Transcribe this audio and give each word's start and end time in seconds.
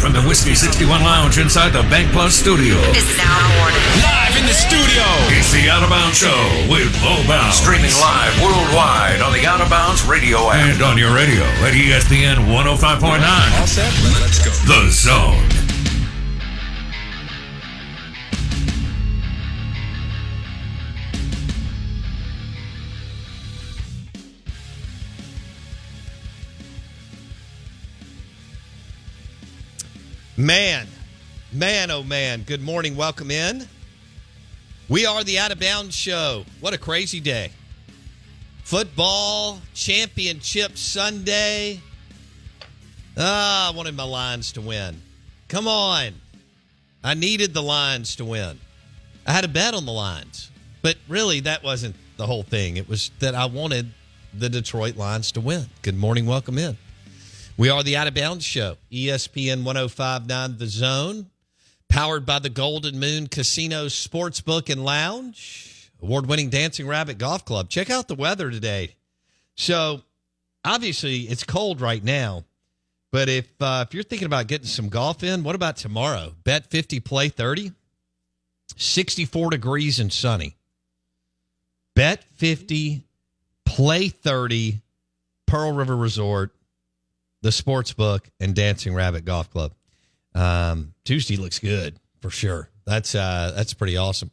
from 0.00 0.12
the 0.14 0.22
Whiskey 0.22 0.54
61 0.54 1.02
Lounge 1.02 1.36
inside 1.38 1.70
the 1.76 1.82
Bank 1.92 2.10
Plus 2.10 2.34
studio. 2.34 2.74
is 2.96 3.04
now 3.20 3.36
awarded. 3.52 3.84
Live 4.00 4.34
in 4.40 4.46
the 4.48 4.56
studio. 4.56 5.04
It's 5.28 5.52
the 5.52 5.68
Out 5.68 5.82
of 5.82 5.90
Bounds 5.90 6.16
Show 6.16 6.40
with 6.72 6.88
Bo 7.04 7.20
Bounds. 7.28 7.56
Streaming 7.56 7.92
live 8.00 8.32
worldwide 8.40 9.20
on 9.20 9.32
the 9.34 9.46
Out 9.46 9.60
of 9.60 9.68
Bounds 9.68 10.02
radio 10.04 10.48
app. 10.48 10.72
And 10.72 10.82
on 10.82 10.96
your 10.96 11.14
radio 11.14 11.44
at 11.60 11.74
ESPN 11.76 12.48
105.9. 12.48 13.60
All 13.60 13.66
set? 13.66 13.92
Let's 14.20 14.40
go. 14.42 14.50
The 14.64 14.90
Zone. 14.90 15.59
Man, 30.40 30.86
man, 31.52 31.90
oh 31.90 32.02
man. 32.02 32.44
Good 32.44 32.62
morning. 32.62 32.96
Welcome 32.96 33.30
in. 33.30 33.68
We 34.88 35.04
are 35.04 35.22
the 35.22 35.38
Out 35.38 35.52
of 35.52 35.60
Bounds 35.60 35.94
Show. 35.94 36.46
What 36.60 36.72
a 36.72 36.78
crazy 36.78 37.20
day. 37.20 37.52
Football 38.64 39.60
Championship 39.74 40.78
Sunday. 40.78 41.82
Ah, 43.18 43.70
I 43.70 43.76
wanted 43.76 43.94
my 43.94 44.04
Lions 44.04 44.52
to 44.52 44.62
win. 44.62 45.02
Come 45.48 45.68
on. 45.68 46.14
I 47.04 47.12
needed 47.12 47.52
the 47.52 47.62
Lions 47.62 48.16
to 48.16 48.24
win. 48.24 48.58
I 49.26 49.32
had 49.32 49.44
a 49.44 49.48
bet 49.48 49.74
on 49.74 49.84
the 49.84 49.92
Lions, 49.92 50.50
but 50.80 50.96
really 51.06 51.40
that 51.40 51.62
wasn't 51.62 51.96
the 52.16 52.24
whole 52.24 52.44
thing. 52.44 52.78
It 52.78 52.88
was 52.88 53.10
that 53.18 53.34
I 53.34 53.44
wanted 53.44 53.92
the 54.32 54.48
Detroit 54.48 54.96
Lions 54.96 55.32
to 55.32 55.42
win. 55.42 55.66
Good 55.82 55.98
morning. 55.98 56.24
Welcome 56.24 56.56
in. 56.56 56.78
We 57.60 57.68
are 57.68 57.82
the 57.82 57.98
Out 57.98 58.06
of 58.06 58.14
Bounds 58.14 58.42
Show, 58.42 58.78
ESPN 58.90 59.64
1059 59.64 60.56
The 60.56 60.66
Zone, 60.66 61.26
powered 61.90 62.24
by 62.24 62.38
the 62.38 62.48
Golden 62.48 62.98
Moon 62.98 63.26
Casino 63.26 63.84
Sportsbook 63.84 64.70
and 64.70 64.82
Lounge, 64.82 65.90
award 66.00 66.24
winning 66.24 66.48
Dancing 66.48 66.86
Rabbit 66.86 67.18
Golf 67.18 67.44
Club. 67.44 67.68
Check 67.68 67.90
out 67.90 68.08
the 68.08 68.14
weather 68.14 68.50
today. 68.50 68.94
So, 69.56 70.00
obviously, 70.64 71.24
it's 71.24 71.44
cold 71.44 71.82
right 71.82 72.02
now, 72.02 72.44
but 73.12 73.28
if, 73.28 73.46
uh, 73.60 73.84
if 73.86 73.92
you're 73.92 74.04
thinking 74.04 74.24
about 74.24 74.46
getting 74.46 74.66
some 74.66 74.88
golf 74.88 75.22
in, 75.22 75.42
what 75.42 75.54
about 75.54 75.76
tomorrow? 75.76 76.32
Bet 76.44 76.70
50, 76.70 77.00
play 77.00 77.28
30, 77.28 77.72
64 78.74 79.50
degrees 79.50 80.00
and 80.00 80.10
sunny. 80.10 80.56
Bet 81.94 82.24
50, 82.36 83.02
play 83.66 84.08
30, 84.08 84.80
Pearl 85.46 85.72
River 85.72 85.94
Resort 85.94 86.54
the 87.42 87.52
sports 87.52 87.92
book 87.92 88.28
and 88.38 88.54
dancing 88.54 88.94
rabbit 88.94 89.24
golf 89.24 89.50
club. 89.50 89.74
Um, 90.34 90.94
tuesday 91.04 91.36
looks 91.36 91.58
good 91.58 91.98
for 92.20 92.30
sure. 92.30 92.70
That's 92.86 93.14
uh, 93.14 93.52
that's 93.54 93.74
pretty 93.74 93.96
awesome. 93.96 94.30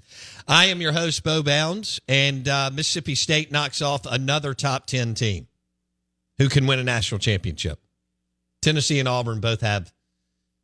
I 0.48 0.66
am 0.66 0.82
your 0.82 0.92
host 0.92 1.24
bo 1.24 1.44
bounds 1.44 2.00
and 2.08 2.48
uh, 2.48 2.72
mississippi 2.74 3.16
state 3.16 3.52
knocks 3.52 3.82
off 3.82 4.06
another 4.10 4.54
top 4.54 4.88
10 4.88 5.14
team 5.14 5.48
who 6.38 6.50
can 6.50 6.66
win 6.68 6.80
a 6.80 6.84
national 6.84 7.20
championship. 7.20 7.80
Tennessee 8.62 9.00
and 9.00 9.08
auburn 9.08 9.40
both 9.40 9.62
have 9.62 9.94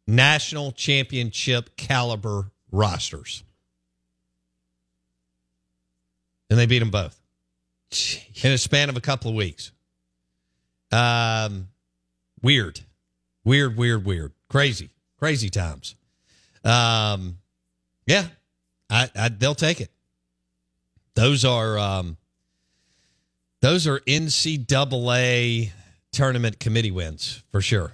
national 0.07 0.71
championship 0.71 1.75
caliber 1.77 2.51
rosters. 2.71 3.43
And 6.49 6.59
they 6.59 6.65
beat 6.65 6.79
them 6.79 6.91
both 6.91 7.19
in 8.43 8.51
a 8.51 8.57
span 8.57 8.89
of 8.89 8.97
a 8.97 9.01
couple 9.01 9.29
of 9.29 9.35
weeks. 9.35 9.71
Um 10.91 11.69
weird. 12.43 12.81
Weird 13.43 13.77
weird 13.77 14.05
weird. 14.05 14.33
Crazy. 14.49 14.89
Crazy 15.17 15.49
times. 15.49 15.95
Um 16.63 17.39
yeah. 18.05 18.27
I, 18.89 19.09
I 19.15 19.29
they'll 19.29 19.55
take 19.55 19.81
it. 19.81 19.89
Those 21.15 21.45
are 21.45 21.77
um 21.79 22.17
those 23.61 23.87
are 23.87 23.99
ncaa 24.01 25.71
tournament 26.11 26.59
committee 26.59 26.91
wins 26.91 27.41
for 27.51 27.61
sure. 27.61 27.93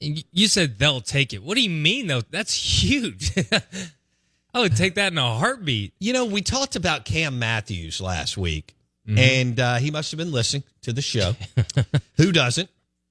You 0.00 0.48
said 0.48 0.78
they'll 0.78 1.00
take 1.00 1.32
it. 1.32 1.42
What 1.42 1.54
do 1.54 1.62
you 1.62 1.70
mean 1.70 2.06
though? 2.06 2.22
That's 2.30 2.54
huge. 2.54 3.32
I 4.54 4.60
would 4.60 4.76
take 4.76 4.96
that 4.96 5.12
in 5.12 5.18
a 5.18 5.34
heartbeat. 5.34 5.94
you 6.00 6.12
know 6.12 6.24
we 6.24 6.42
talked 6.42 6.76
about 6.76 7.04
cam 7.04 7.38
matthews 7.38 8.00
last 8.00 8.36
week 8.36 8.74
and 9.16 9.58
uh, 9.58 9.76
he 9.76 9.90
must 9.90 10.12
have 10.12 10.18
been 10.18 10.32
listening 10.32 10.62
to 10.82 10.92
the 10.92 11.02
show. 11.02 11.34
Who 12.16 12.32
doesn't 12.32 12.68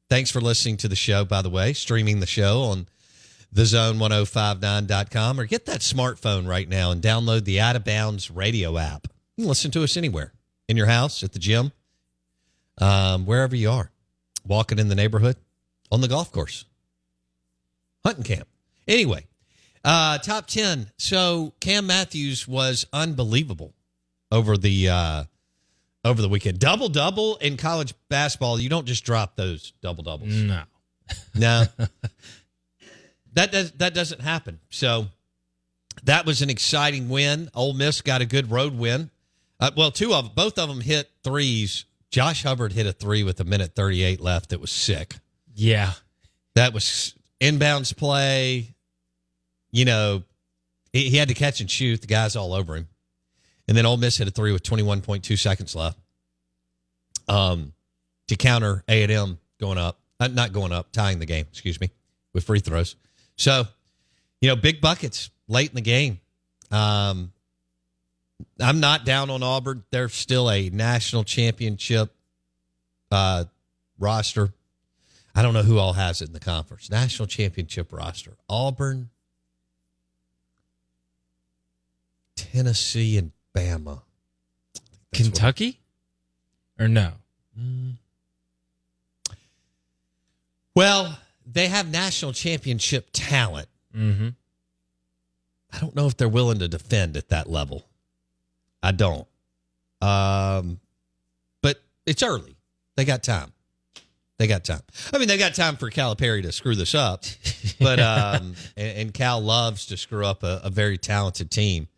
thanks 0.10 0.32
for 0.32 0.42
listening 0.42 0.78
to 0.78 0.88
the 0.88 0.96
show 0.96 1.26
by 1.26 1.42
the 1.42 1.50
way. 1.50 1.74
Streaming 1.74 2.20
the 2.20 2.26
show 2.26 2.62
on 2.64 2.88
thezone1059.com 3.54 5.40
or 5.40 5.46
get 5.46 5.66
that 5.66 5.82
smartphone 5.82 6.48
right 6.48 6.70
now 6.70 6.92
and 6.92 7.02
download 7.02 7.46
the 7.46 7.60
out 7.60 7.76
of 7.76 7.84
bounds 7.84 8.30
radio 8.30 8.78
app. 8.78 9.08
You 9.38 9.44
can 9.44 9.50
listen 9.50 9.72
to 9.72 9.84
us 9.84 9.98
anywhere. 9.98 10.34
In 10.68 10.78
your 10.78 10.86
house 10.86 11.24
at 11.24 11.32
the 11.32 11.40
gym 11.40 11.72
um, 12.78 13.26
wherever 13.26 13.56
you 13.56 13.72
are. 13.72 13.92
Walking 14.46 14.78
in 14.78 14.88
the 14.88 14.96
neighborhood 14.96 15.36
on 15.92 16.02
the 16.02 16.08
golf 16.08 16.32
course. 16.32 16.66
Hunting 18.06 18.24
camp. 18.24 18.48
Anyway 18.88 19.26
uh, 19.84 20.18
top 20.18 20.48
10 20.48 20.92
so 20.98 21.54
cam 21.60 21.88
matthews 21.88 22.48
was 22.48 22.86
unbelievable 22.92 23.74
over 24.32 24.58
the 24.58 24.90
uh, 24.90 25.24
over 26.06 26.22
the 26.22 26.30
weekend 26.30 26.60
double 26.60 26.88
double 26.90 27.36
in 27.38 27.58
college 27.58 27.94
basketball 28.10 28.60
you 28.60 28.70
don't 28.70 28.86
just 28.86 29.04
drop 29.04 29.36
those 29.36 29.74
double 29.82 30.04
doubles 30.04 30.30
No. 30.34 30.64
no, 31.36 31.66
that 33.34 33.52
does 33.52 33.72
that 33.74 33.94
doesn't 33.94 34.22
happen. 34.22 34.60
So 34.70 35.08
that 36.04 36.26
was 36.26 36.42
an 36.42 36.50
exciting 36.50 37.10
win. 37.10 37.50
Ole 37.56 37.74
Miss 37.74 38.02
got 38.02 38.22
a 38.22 38.26
good 38.26 38.52
road 38.52 38.78
win. 38.78 39.10
Uh, 39.60 39.72
well, 39.76 39.92
two 39.92 40.14
of 40.14 40.36
both 40.36 40.58
of 40.58 40.70
them 40.70 40.82
hit 40.82 41.10
threes. 41.24 41.86
Josh 42.12 42.44
Hubbard 42.44 42.72
hit 42.74 42.86
a 42.86 42.94
three 42.94 43.24
with 43.24 43.40
a 43.40 43.44
minute 43.44 43.76
thirty 43.76 44.04
eight 44.04 44.20
left. 44.22 44.50
That 44.50 44.60
was 44.62 44.72
sick. 44.72 45.16
Yeah. 45.54 45.94
That 46.56 46.74
was 46.74 47.14
inbounds 47.42 47.96
play. 47.96 48.76
You 49.72 49.86
know, 49.86 50.24
he, 50.94 51.10
he 51.10 51.18
had 51.18 51.28
to 51.28 51.34
catch 51.34 51.60
and 51.62 51.70
shoot. 51.70 52.02
The 52.02 52.08
guys 52.08 52.36
all 52.36 52.54
over 52.54 52.76
him. 52.76 52.88
And 53.70 53.78
then 53.78 53.86
Ole 53.86 53.98
Miss 53.98 54.18
hit 54.18 54.28
a 54.28 54.32
three 54.32 54.52
with 54.52 54.64
21.2 54.64 55.38
seconds 55.38 55.76
left 55.76 56.00
um, 57.28 57.74
to 58.28 58.36
counter 58.36 58.84
A&M 58.88 59.38
going 59.62 59.78
up. 59.78 60.00
Uh, 60.20 60.28
not 60.28 60.52
going 60.54 60.72
up, 60.72 60.92
tying 60.92 61.20
the 61.20 61.28
game, 61.28 61.46
excuse 61.52 61.80
me, 61.80 61.92
with 62.34 62.44
free 62.44 62.60
throws. 62.60 62.96
So, 63.36 63.66
you 64.42 64.50
know, 64.50 64.56
big 64.56 64.82
buckets 64.82 65.30
late 65.48 65.70
in 65.70 65.76
the 65.76 65.82
game. 65.82 66.20
Um, 66.72 67.32
I'm 68.60 68.80
not 68.80 69.06
down 69.06 69.30
on 69.30 69.44
Auburn. 69.44 69.84
They're 69.92 70.10
still 70.10 70.50
a 70.50 70.72
national 70.72 71.24
championship 71.24 72.12
uh, 73.12 73.46
roster. 74.00 74.52
I 75.36 75.44
don't 75.44 75.54
know 75.54 75.62
who 75.62 75.78
all 75.78 75.94
has 75.94 76.24
it 76.24 76.30
in 76.30 76.34
the 76.34 76.40
conference. 76.40 76.90
National 76.90 77.28
championship 77.28 77.94
roster. 77.94 78.36
Auburn, 78.50 79.12
Tennessee, 82.36 83.16
and 83.16 83.32
Bama. 83.56 84.02
That's 84.74 84.82
what- 84.82 85.14
Kentucky? 85.14 85.80
Or 86.80 86.88
no? 86.88 87.12
well, 90.76 91.18
they 91.46 91.68
have 91.68 91.92
national 91.92 92.34
championship 92.34 93.10
talent. 93.12 93.68
Mm-hmm. 93.96 94.30
I 95.74 95.80
don't 95.80 95.96
know 95.96 96.08
if 96.08 96.16
they're 96.18 96.30
willing 96.30 96.60
to 96.60 96.68
defend 96.68 97.18
at 97.18 97.30
that 97.30 97.50
level. 97.50 97.86
I 98.82 98.92
don't. 98.92 99.28
Um, 100.02 100.80
but 101.62 101.82
it's 102.06 102.24
early. 102.24 102.56
They 102.96 103.04
got 103.06 103.24
time. 103.24 103.52
They 104.38 104.48
got 104.48 104.64
time. 104.64 104.82
I 105.14 105.18
mean, 105.18 105.28
they 105.28 105.38
got 105.38 105.54
time 105.54 105.76
for 105.76 105.90
Calipari 105.90 106.42
to 106.44 106.54
screw 106.54 106.76
this 106.76 106.96
up, 106.96 107.26
but 107.80 108.00
um, 108.00 108.56
and, 108.78 108.98
and 108.98 109.14
Cal 109.14 109.42
loves 109.42 109.88
to 109.88 109.98
screw 109.98 110.26
up 110.26 110.44
a, 110.44 110.62
a 110.64 110.70
very 110.70 110.98
talented 110.98 111.52
team, 111.52 111.90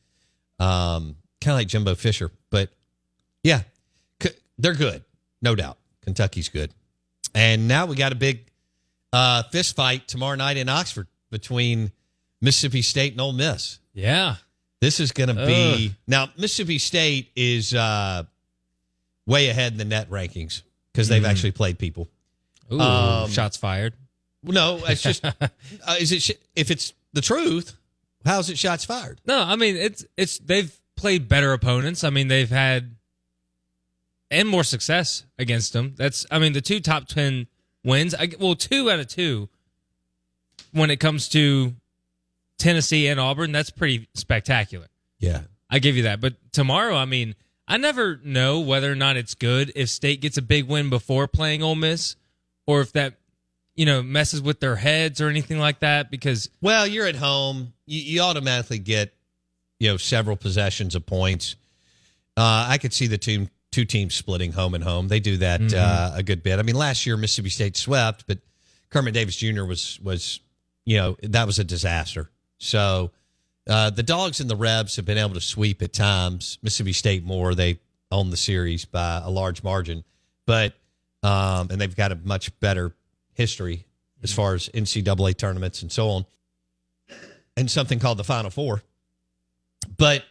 um, 0.57 1.15
kind 1.41 1.53
of 1.53 1.59
like 1.59 1.67
Jimbo 1.67 1.95
Fisher. 1.95 2.31
But 2.49 2.69
yeah, 3.43 3.61
c- 4.21 4.29
they're 4.57 4.73
good, 4.75 5.03
no 5.41 5.55
doubt. 5.55 5.77
Kentucky's 6.03 6.49
good, 6.49 6.71
and 7.35 7.67
now 7.67 7.85
we 7.85 7.95
got 7.95 8.11
a 8.11 8.15
big 8.15 8.45
uh, 9.13 9.43
fist 9.51 9.75
fight 9.75 10.07
tomorrow 10.07 10.35
night 10.35 10.57
in 10.57 10.69
Oxford 10.69 11.07
between 11.29 11.91
Mississippi 12.41 12.81
State 12.81 13.11
and 13.13 13.21
Ole 13.21 13.33
Miss. 13.33 13.79
Yeah. 13.93 14.35
This 14.79 14.99
is 14.99 15.11
going 15.11 15.29
to 15.35 15.45
be 15.45 15.93
now. 16.07 16.29
Mississippi 16.37 16.79
State 16.79 17.29
is 17.35 17.71
uh, 17.73 18.23
way 19.27 19.49
ahead 19.49 19.73
in 19.73 19.77
the 19.77 19.85
net 19.85 20.09
rankings 20.09 20.63
because 20.91 21.07
they've 21.07 21.23
actually 21.25 21.51
played 21.51 21.77
people. 21.77 22.07
Ooh, 22.73 22.79
Um, 22.81 23.29
shots 23.29 23.57
fired. 23.57 23.93
No, 24.43 24.79
it's 24.87 25.03
just 25.03 25.23
uh, 25.25 25.31
is 25.99 26.11
it 26.11 26.23
sh- 26.23 26.31
if 26.55 26.71
it's 26.71 26.93
the 27.13 27.21
truth? 27.21 27.75
How's 28.25 28.49
it 28.49 28.57
shots 28.57 28.83
fired? 28.83 29.21
No, 29.27 29.39
I 29.39 29.55
mean 29.55 29.75
it's 29.77 30.03
it's 30.17 30.39
they've 30.39 30.75
played 31.01 31.27
better 31.27 31.51
opponents. 31.51 32.03
I 32.03 32.09
mean 32.09 32.27
they've 32.27 32.49
had 32.49 32.95
and 34.29 34.47
more 34.47 34.63
success 34.63 35.25
against 35.37 35.73
them. 35.73 35.95
That's 35.97 36.25
I 36.31 36.39
mean 36.39 36.53
the 36.53 36.61
two 36.61 36.79
top 36.79 37.07
ten 37.07 37.47
wins. 37.83 38.13
I, 38.15 38.29
well, 38.39 38.55
two 38.55 38.89
out 38.89 38.99
of 38.99 39.07
two 39.07 39.49
when 40.71 40.89
it 40.89 40.97
comes 40.97 41.27
to 41.29 41.75
Tennessee 42.57 43.07
and 43.07 43.19
Auburn, 43.19 43.51
that's 43.51 43.69
pretty 43.69 44.07
spectacular. 44.13 44.87
Yeah. 45.19 45.41
I 45.69 45.79
give 45.79 45.95
you 45.95 46.03
that. 46.03 46.21
But 46.21 46.35
tomorrow, 46.51 46.95
I 46.95 47.05
mean, 47.05 47.35
I 47.67 47.77
never 47.77 48.19
know 48.23 48.59
whether 48.59 48.91
or 48.91 48.95
not 48.95 49.17
it's 49.17 49.33
good 49.33 49.71
if 49.75 49.89
State 49.89 50.21
gets 50.21 50.37
a 50.37 50.41
big 50.41 50.67
win 50.67 50.89
before 50.89 51.27
playing 51.27 51.63
Ole 51.63 51.75
Miss, 51.75 52.15
or 52.67 52.81
if 52.81 52.91
that 52.93 53.15
you 53.75 53.85
know 53.85 54.03
messes 54.03 54.41
with 54.41 54.59
their 54.59 54.75
heads 54.75 55.21
or 55.21 55.29
anything 55.29 55.59
like 55.59 55.79
that. 55.79 56.11
Because 56.11 56.49
Well, 56.61 56.85
you're 56.85 57.07
at 57.07 57.15
home. 57.15 57.73
You, 57.85 58.01
you 58.01 58.21
automatically 58.21 58.79
get, 58.79 59.13
you 59.81 59.89
know, 59.89 59.97
several 59.97 60.37
possessions 60.37 60.93
of 60.93 61.07
points. 61.07 61.55
Uh, 62.37 62.67
I 62.69 62.77
could 62.77 62.93
see 62.93 63.07
the 63.07 63.17
two 63.17 63.47
two 63.71 63.83
teams 63.83 64.13
splitting 64.13 64.51
home 64.51 64.75
and 64.75 64.83
home. 64.83 65.07
They 65.07 65.19
do 65.19 65.37
that 65.37 65.73
uh, 65.73 66.11
a 66.17 66.21
good 66.21 66.43
bit. 66.43 66.59
I 66.59 66.61
mean, 66.61 66.75
last 66.75 67.07
year 67.07 67.17
Mississippi 67.17 67.49
State 67.49 67.75
swept, 67.75 68.25
but 68.27 68.37
Kermit 68.91 69.15
Davis 69.15 69.35
Jr. 69.35 69.63
was 69.63 69.99
was, 70.03 70.39
you 70.85 70.97
know, 70.97 71.17
that 71.23 71.47
was 71.47 71.57
a 71.57 71.63
disaster. 71.63 72.29
So 72.59 73.09
uh, 73.67 73.89
the 73.89 74.03
Dogs 74.03 74.39
and 74.39 74.47
the 74.47 74.55
Rebs 74.55 74.97
have 74.97 75.05
been 75.05 75.17
able 75.17 75.33
to 75.33 75.41
sweep 75.41 75.81
at 75.81 75.93
times. 75.93 76.59
Mississippi 76.61 76.93
State 76.93 77.23
more. 77.23 77.55
They 77.55 77.79
own 78.11 78.29
the 78.29 78.37
series 78.37 78.85
by 78.85 79.21
a 79.23 79.31
large 79.31 79.63
margin, 79.63 80.03
but 80.45 80.75
um, 81.23 81.69
and 81.71 81.81
they've 81.81 81.95
got 81.95 82.11
a 82.11 82.15
much 82.23 82.57
better 82.59 82.93
history 83.33 83.87
as 84.21 84.31
far 84.31 84.53
as 84.53 84.69
NCAA 84.69 85.37
tournaments 85.37 85.81
and 85.81 85.91
so 85.91 86.09
on, 86.09 86.25
and 87.57 87.71
something 87.71 87.97
called 87.97 88.19
the 88.19 88.23
Final 88.23 88.51
Four. 88.51 88.83
But 89.97 90.23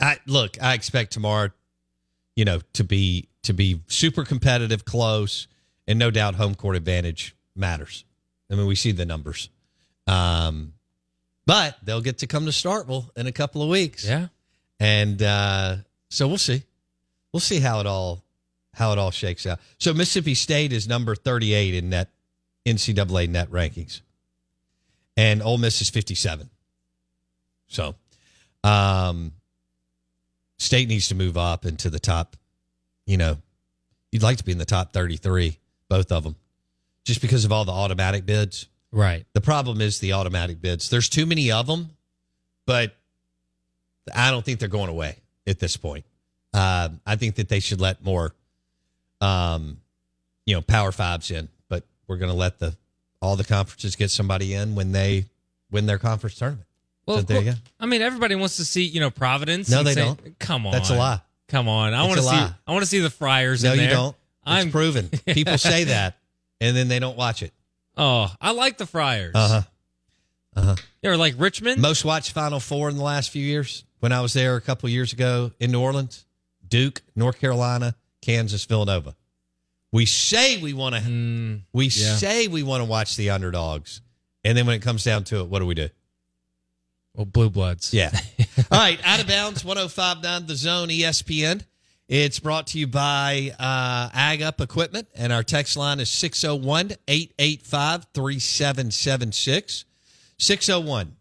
I 0.00 0.18
look, 0.26 0.60
I 0.62 0.74
expect 0.74 1.12
tomorrow, 1.12 1.50
you 2.36 2.44
know, 2.44 2.60
to 2.74 2.84
be 2.84 3.28
to 3.42 3.52
be 3.52 3.80
super 3.86 4.24
competitive, 4.24 4.84
close, 4.84 5.46
and 5.86 5.98
no 5.98 6.10
doubt 6.10 6.34
home 6.34 6.54
court 6.54 6.76
advantage 6.76 7.34
matters. 7.54 8.04
I 8.50 8.54
mean, 8.54 8.66
we 8.66 8.74
see 8.74 8.92
the 8.92 9.06
numbers. 9.06 9.48
Um, 10.06 10.74
but 11.46 11.76
they'll 11.82 12.00
get 12.00 12.18
to 12.18 12.26
come 12.26 12.44
to 12.46 12.50
Starkville 12.50 13.10
in 13.16 13.26
a 13.26 13.32
couple 13.32 13.62
of 13.62 13.68
weeks. 13.68 14.06
yeah, 14.06 14.28
And 14.80 15.22
uh, 15.22 15.76
so 16.08 16.26
we'll 16.26 16.38
see. 16.38 16.62
We'll 17.32 17.40
see 17.40 17.60
how 17.60 17.80
it 17.80 17.86
all 17.86 18.22
how 18.74 18.92
it 18.92 18.98
all 18.98 19.10
shakes 19.10 19.46
out. 19.46 19.60
So 19.78 19.94
Mississippi 19.94 20.34
State 20.34 20.72
is 20.72 20.88
number 20.88 21.14
38 21.14 21.74
in 21.74 21.90
net 21.90 22.10
NCAA 22.66 23.28
net 23.28 23.50
rankings. 23.50 24.00
And 25.16 25.42
Ole 25.42 25.58
Miss 25.58 25.80
is 25.80 25.90
57. 25.90 26.50
So 27.68 27.94
um 28.64 29.32
State 30.58 30.88
needs 30.88 31.08
to 31.08 31.14
move 31.14 31.36
up 31.36 31.66
into 31.66 31.90
the 31.90 31.98
top, 31.98 32.36
you 33.06 33.16
know, 33.16 33.36
you'd 34.12 34.22
like 34.22 34.38
to 34.38 34.44
be 34.44 34.52
in 34.52 34.58
the 34.58 34.64
top 34.64 34.92
33, 34.92 35.58
both 35.88 36.12
of 36.12 36.22
them. 36.22 36.36
Just 37.04 37.20
because 37.20 37.44
of 37.44 37.52
all 37.52 37.64
the 37.64 37.72
automatic 37.72 38.24
bids. 38.24 38.68
right. 38.92 39.26
The 39.34 39.40
problem 39.40 39.80
is 39.80 39.98
the 39.98 40.14
automatic 40.14 40.62
bids. 40.62 40.88
There's 40.88 41.08
too 41.08 41.26
many 41.26 41.50
of 41.50 41.66
them, 41.66 41.90
but 42.66 42.96
I 44.14 44.30
don't 44.30 44.44
think 44.44 44.58
they're 44.58 44.68
going 44.68 44.88
away 44.88 45.16
at 45.46 45.58
this 45.58 45.76
point. 45.76 46.04
Uh, 46.54 46.90
I 47.04 47.16
think 47.16 47.34
that 47.34 47.48
they 47.48 47.60
should 47.60 47.80
let 47.80 48.02
more, 48.02 48.34
um, 49.20 49.78
you 50.46 50.54
know, 50.54 50.62
Power 50.62 50.92
Fives 50.92 51.30
in. 51.30 51.48
But 51.68 51.84
we're 52.06 52.16
going 52.16 52.30
to 52.30 52.36
let 52.36 52.58
the 52.58 52.76
all 53.20 53.36
the 53.36 53.44
conferences 53.44 53.96
get 53.96 54.10
somebody 54.10 54.54
in 54.54 54.74
when 54.74 54.92
they 54.92 55.26
win 55.70 55.86
their 55.86 55.98
conference 55.98 56.36
tournament. 56.36 56.68
Well, 57.06 57.18
So 57.18 57.22
there 57.24 57.42
you 57.42 57.52
go. 57.52 57.56
I 57.78 57.86
mean, 57.86 58.02
everybody 58.02 58.34
wants 58.34 58.56
to 58.56 58.64
see 58.64 58.84
you 58.84 59.00
know 59.00 59.10
Providence. 59.10 59.70
No, 59.70 59.82
they 59.82 59.94
don't. 59.94 60.38
Come 60.38 60.66
on, 60.66 60.72
That's 60.72 60.90
a 60.90 60.96
lie. 60.96 61.20
Come 61.48 61.68
on, 61.68 61.94
I 61.94 62.02
want 62.02 62.16
to 62.16 62.22
see. 62.22 62.28
lie. 62.28 62.52
I 62.66 62.72
want 62.72 62.82
to 62.82 62.88
see 62.88 63.00
the 63.00 63.10
Friars. 63.10 63.62
No, 63.62 63.74
you 63.74 63.88
don't. 63.88 64.08
It's 64.14 64.16
I'm 64.46 64.70
proven. 64.70 65.08
People 65.26 65.58
say 65.58 65.84
that, 65.84 66.16
and 66.60 66.76
then 66.76 66.88
they 66.88 66.98
don't 66.98 67.16
watch 67.16 67.42
it. 67.42 67.52
Oh, 67.96 68.32
I 68.40 68.52
like 68.52 68.78
the 68.78 68.86
Friars. 68.86 69.32
Uh 69.34 69.48
huh. 69.48 69.62
Uh 70.56 70.62
huh. 70.62 70.76
They 71.02 71.08
were 71.08 71.16
like 71.16 71.34
Richmond. 71.38 71.80
Most 71.80 72.04
watched 72.04 72.32
Final 72.32 72.60
Four 72.60 72.88
in 72.88 72.96
the 72.96 73.02
last 73.02 73.30
few 73.30 73.44
years. 73.44 73.84
When 74.00 74.12
I 74.12 74.20
was 74.20 74.32
there 74.32 74.56
a 74.56 74.60
couple 74.60 74.88
years 74.88 75.12
ago 75.12 75.52
in 75.58 75.70
New 75.70 75.80
Orleans, 75.80 76.26
Duke, 76.66 77.02
North 77.16 77.40
Carolina, 77.40 77.94
Kansas, 78.20 78.64
Villanova. 78.64 79.14
We 79.92 80.06
say 80.06 80.60
we 80.60 80.72
want 80.72 80.94
to. 80.96 81.00
Mm, 81.00 81.60
we 81.72 81.84
yeah. 81.84 82.16
say 82.16 82.48
we 82.48 82.62
want 82.62 82.82
to 82.82 82.84
watch 82.84 83.16
the 83.16 83.30
underdogs, 83.30 84.00
and 84.44 84.58
then 84.58 84.66
when 84.66 84.74
it 84.74 84.82
comes 84.82 85.04
down 85.04 85.24
to 85.24 85.40
it, 85.40 85.46
what 85.46 85.60
do 85.60 85.66
we 85.66 85.74
do? 85.74 85.88
Well, 87.14 87.26
Blue 87.26 87.50
Bloods. 87.50 87.94
Yeah. 87.94 88.10
All 88.70 88.78
right. 88.78 88.98
Out 89.04 89.20
of 89.20 89.26
bounds, 89.28 89.64
1059 89.64 90.46
The 90.46 90.56
Zone 90.56 90.88
ESPN. 90.88 91.62
It's 92.06 92.38
brought 92.38 92.66
to 92.68 92.78
you 92.78 92.86
by 92.86 93.54
uh, 93.58 94.10
Ag 94.12 94.42
Up 94.42 94.60
Equipment, 94.60 95.08
and 95.14 95.32
our 95.32 95.42
text 95.42 95.76
line 95.76 96.00
is 96.00 96.10
601 96.10 96.92
885 97.08 98.06
3776. 98.12 99.84
601 100.38 101.16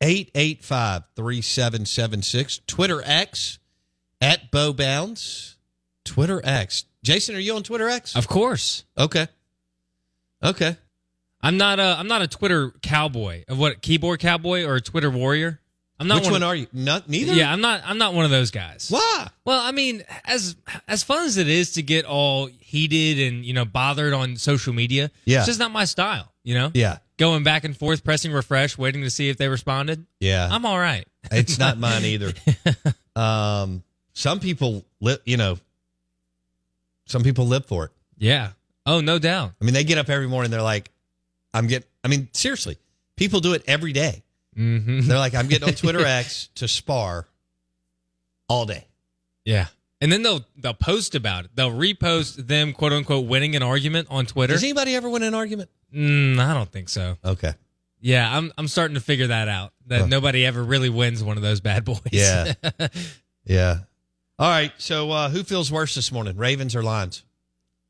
885 0.00 1.02
3776. 1.16 2.60
Twitter 2.66 3.02
X 3.04 3.58
at 4.20 4.50
Bo 4.52 4.72
Bounds. 4.72 5.56
Twitter 6.04 6.40
X. 6.44 6.84
Jason, 7.02 7.34
are 7.34 7.40
you 7.40 7.56
on 7.56 7.62
Twitter 7.64 7.88
X? 7.88 8.14
Of 8.14 8.28
course. 8.28 8.84
Okay. 8.96 9.26
Okay. 10.42 10.76
I'm 11.42 11.56
not 11.56 11.80
a. 11.80 11.96
I'm 11.98 12.06
not 12.08 12.22
a 12.22 12.28
Twitter 12.28 12.72
cowboy. 12.82 13.44
Of 13.48 13.58
what 13.58 13.82
keyboard 13.82 14.20
cowboy 14.20 14.64
or 14.64 14.76
a 14.76 14.80
Twitter 14.80 15.10
warrior. 15.10 15.58
I'm 16.00 16.08
not 16.08 16.16
Which 16.16 16.24
one. 16.24 16.32
one 16.32 16.42
of, 16.42 16.48
are 16.48 16.54
you? 16.56 16.66
Not 16.72 17.08
neither. 17.08 17.32
Yeah, 17.34 17.52
I'm 17.52 17.60
not. 17.60 17.82
I'm 17.84 17.98
not 17.98 18.14
one 18.14 18.24
of 18.24 18.30
those 18.30 18.50
guys. 18.50 18.88
Why? 18.90 19.28
Well, 19.44 19.60
I 19.60 19.70
mean, 19.72 20.02
as 20.24 20.56
as 20.88 21.02
fun 21.02 21.24
as 21.26 21.36
it 21.36 21.48
is 21.48 21.72
to 21.72 21.82
get 21.82 22.04
all 22.04 22.46
heated 22.46 23.20
and 23.32 23.44
you 23.44 23.52
know 23.54 23.64
bothered 23.64 24.12
on 24.12 24.36
social 24.36 24.72
media, 24.72 25.10
Yeah. 25.24 25.38
it's 25.38 25.46
just 25.46 25.58
not 25.60 25.70
my 25.72 25.84
style. 25.84 26.32
You 26.44 26.54
know, 26.54 26.70
Yeah. 26.74 26.98
going 27.18 27.44
back 27.44 27.62
and 27.62 27.76
forth, 27.76 28.02
pressing 28.02 28.32
refresh, 28.32 28.76
waiting 28.76 29.02
to 29.02 29.10
see 29.10 29.28
if 29.28 29.36
they 29.36 29.46
responded. 29.48 30.04
Yeah. 30.18 30.48
I'm 30.50 30.66
all 30.66 30.78
right. 30.78 31.06
It's 31.30 31.56
not 31.58 31.78
mine 31.78 32.02
either. 32.04 32.32
um, 33.14 33.84
some 34.12 34.40
people 34.40 34.84
live, 35.00 35.20
you 35.24 35.36
know, 35.36 35.56
some 37.06 37.22
people 37.22 37.46
live 37.46 37.66
for 37.66 37.84
it. 37.86 37.90
Yeah. 38.18 38.50
Oh, 38.86 39.00
no 39.00 39.18
doubt. 39.20 39.52
I 39.60 39.64
mean, 39.64 39.74
they 39.74 39.84
get 39.84 39.98
up 39.98 40.08
every 40.08 40.26
morning. 40.26 40.50
They're 40.50 40.62
like, 40.62 40.90
I'm 41.54 41.66
getting, 41.66 41.88
I 42.04 42.08
mean, 42.08 42.28
seriously, 42.32 42.78
people 43.16 43.40
do 43.40 43.52
it 43.54 43.62
every 43.66 43.92
day. 43.92 44.22
hmm 44.54 45.00
They're 45.00 45.18
like, 45.18 45.34
I'm 45.34 45.48
getting 45.48 45.68
on 45.68 45.74
Twitter 45.76 46.04
X 46.04 46.48
to 46.56 46.68
spar 46.68 47.28
all 48.48 48.66
day. 48.66 48.86
Yeah. 49.44 49.66
And 50.00 50.10
then 50.10 50.22
they'll 50.22 50.44
they'll 50.56 50.74
post 50.74 51.14
about 51.14 51.44
it. 51.44 51.52
They'll 51.54 51.70
repost 51.70 52.48
them 52.48 52.72
quote 52.72 52.92
unquote 52.92 53.26
winning 53.28 53.54
an 53.54 53.62
argument 53.62 54.08
on 54.10 54.26
Twitter. 54.26 54.52
Does 54.54 54.64
anybody 54.64 54.96
ever 54.96 55.08
win 55.08 55.22
an 55.22 55.32
argument? 55.34 55.70
Mm, 55.94 56.40
I 56.40 56.54
don't 56.54 56.68
think 56.70 56.88
so. 56.88 57.16
Okay. 57.24 57.52
Yeah, 58.00 58.36
I'm 58.36 58.50
I'm 58.58 58.66
starting 58.66 58.94
to 58.96 59.00
figure 59.00 59.28
that 59.28 59.46
out. 59.48 59.72
That 59.86 60.00
Huh. 60.00 60.06
nobody 60.06 60.44
ever 60.44 60.60
really 60.62 60.88
wins 60.90 61.22
one 61.22 61.36
of 61.36 61.42
those 61.44 61.60
bad 61.60 61.84
boys. 61.84 62.00
Yeah. 62.10 62.54
Yeah. 63.44 63.78
All 64.38 64.48
right. 64.48 64.72
So, 64.78 65.10
uh, 65.10 65.28
who 65.28 65.42
feels 65.42 65.70
worse 65.72 65.96
this 65.96 66.12
morning, 66.12 66.36
Ravens 66.36 66.76
or 66.76 66.82
Lions? 66.84 67.24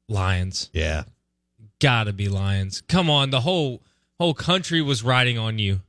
Lions. 0.09 0.71
Yeah. 0.73 1.05
Gotta 1.83 2.13
be 2.13 2.29
Lions. 2.29 2.81
Come 2.89 3.11
on, 3.11 3.31
the 3.31 3.41
whole 3.41 3.83
whole 4.21 4.35
country 4.35 4.81
was 4.83 5.03
riding 5.03 5.37
on 5.37 5.59
you. 5.59 5.81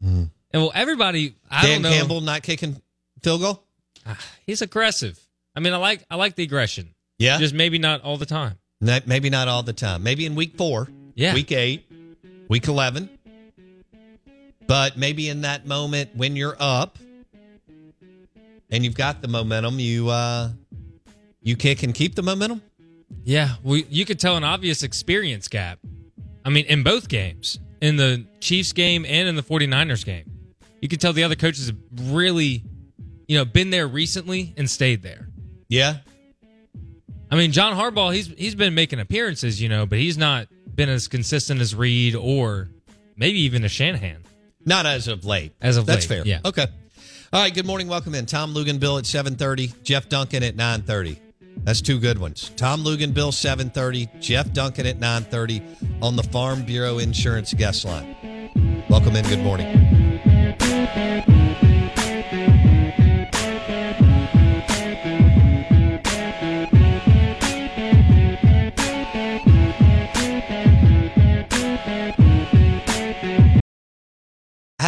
And 0.00 0.30
well, 0.52 0.72
everybody 0.74 1.34
I 1.50 1.62
Dan 1.62 1.82
don't 1.82 1.90
know. 1.90 1.98
Campbell 1.98 2.20
not 2.22 2.42
kicking 2.42 2.80
field 3.22 3.42
goal? 3.42 3.62
He's 4.46 4.62
aggressive. 4.62 5.20
I 5.54 5.60
mean, 5.60 5.74
I 5.74 5.76
like 5.76 6.04
I 6.10 6.16
like 6.16 6.34
the 6.34 6.44
aggression. 6.44 6.94
Yeah. 7.18 7.38
Just 7.38 7.52
maybe 7.52 7.78
not 7.78 8.02
all 8.02 8.16
the 8.16 8.26
time. 8.26 8.58
Not, 8.80 9.06
maybe 9.06 9.28
not 9.30 9.48
all 9.48 9.62
the 9.62 9.72
time. 9.74 10.02
Maybe 10.02 10.24
in 10.26 10.34
week 10.34 10.56
four, 10.56 10.88
Yeah. 11.14 11.34
week 11.34 11.52
eight, 11.52 11.90
week 12.48 12.66
11. 12.66 13.08
But 14.66 14.96
maybe 14.96 15.28
in 15.28 15.42
that 15.42 15.66
moment 15.66 16.16
when 16.16 16.36
you're 16.36 16.56
up 16.58 16.98
and 18.70 18.82
you've 18.84 18.96
got 18.96 19.20
the 19.20 19.28
momentum, 19.28 19.78
you 19.78 20.08
uh, 20.08 20.50
you 21.42 21.56
kick 21.56 21.82
and 21.82 21.94
keep 21.94 22.14
the 22.14 22.22
momentum. 22.22 22.62
Yeah, 23.24 23.54
well, 23.62 23.76
you 23.88 24.04
could 24.04 24.18
tell 24.20 24.36
an 24.36 24.44
obvious 24.44 24.82
experience 24.82 25.48
gap. 25.48 25.78
I 26.44 26.50
mean, 26.50 26.66
in 26.66 26.82
both 26.82 27.08
games, 27.08 27.58
in 27.80 27.96
the 27.96 28.26
Chiefs 28.40 28.72
game 28.72 29.04
and 29.06 29.28
in 29.28 29.36
the 29.36 29.42
49ers 29.42 30.04
game, 30.04 30.30
you 30.80 30.88
could 30.88 31.00
tell 31.00 31.12
the 31.12 31.24
other 31.24 31.36
coaches 31.36 31.68
have 31.68 31.76
really, 32.12 32.62
you 33.26 33.38
know, 33.38 33.44
been 33.46 33.70
there 33.70 33.86
recently 33.88 34.52
and 34.58 34.68
stayed 34.68 35.02
there. 35.02 35.28
Yeah. 35.68 35.98
I 37.30 37.36
mean, 37.36 37.52
John 37.52 37.74
Harbaugh, 37.74 38.14
he's 38.14 38.26
he's 38.28 38.54
been 38.54 38.74
making 38.74 39.00
appearances, 39.00 39.60
you 39.60 39.68
know, 39.68 39.86
but 39.86 39.98
he's 39.98 40.18
not 40.18 40.48
been 40.74 40.88
as 40.88 41.08
consistent 41.08 41.60
as 41.60 41.74
Reid 41.74 42.14
or 42.14 42.68
maybe 43.16 43.40
even 43.40 43.64
a 43.64 43.68
Shanahan. 43.68 44.22
Not 44.66 44.86
as 44.86 45.08
of 45.08 45.24
late. 45.24 45.52
As 45.60 45.76
of 45.76 45.86
That's 45.86 46.08
late, 46.08 46.16
fair. 46.18 46.26
yeah. 46.26 46.40
Okay. 46.44 46.66
All 47.32 47.40
right. 47.42 47.52
Good 47.52 47.66
morning. 47.66 47.88
Welcome 47.88 48.14
in. 48.14 48.26
Tom 48.26 48.54
Luginbill 48.54 48.98
at 48.98 49.06
730. 49.06 49.72
Jeff 49.82 50.08
Duncan 50.08 50.42
at 50.42 50.54
930. 50.56 51.18
That's 51.62 51.80
two 51.80 51.98
good 51.98 52.18
ones. 52.18 52.50
Tom 52.56 52.82
Luginbill 52.82 53.32
730. 53.32 54.08
Jeff 54.20 54.52
Duncan 54.52 54.86
at 54.86 54.98
930 54.98 55.62
on 56.02 56.16
the 56.16 56.22
Farm 56.22 56.62
Bureau 56.62 56.98
Insurance 56.98 57.54
guest 57.54 57.84
line. 57.84 58.16
Welcome 58.90 59.16
in. 59.16 59.24
Good 59.24 59.40
morning. 59.40 59.94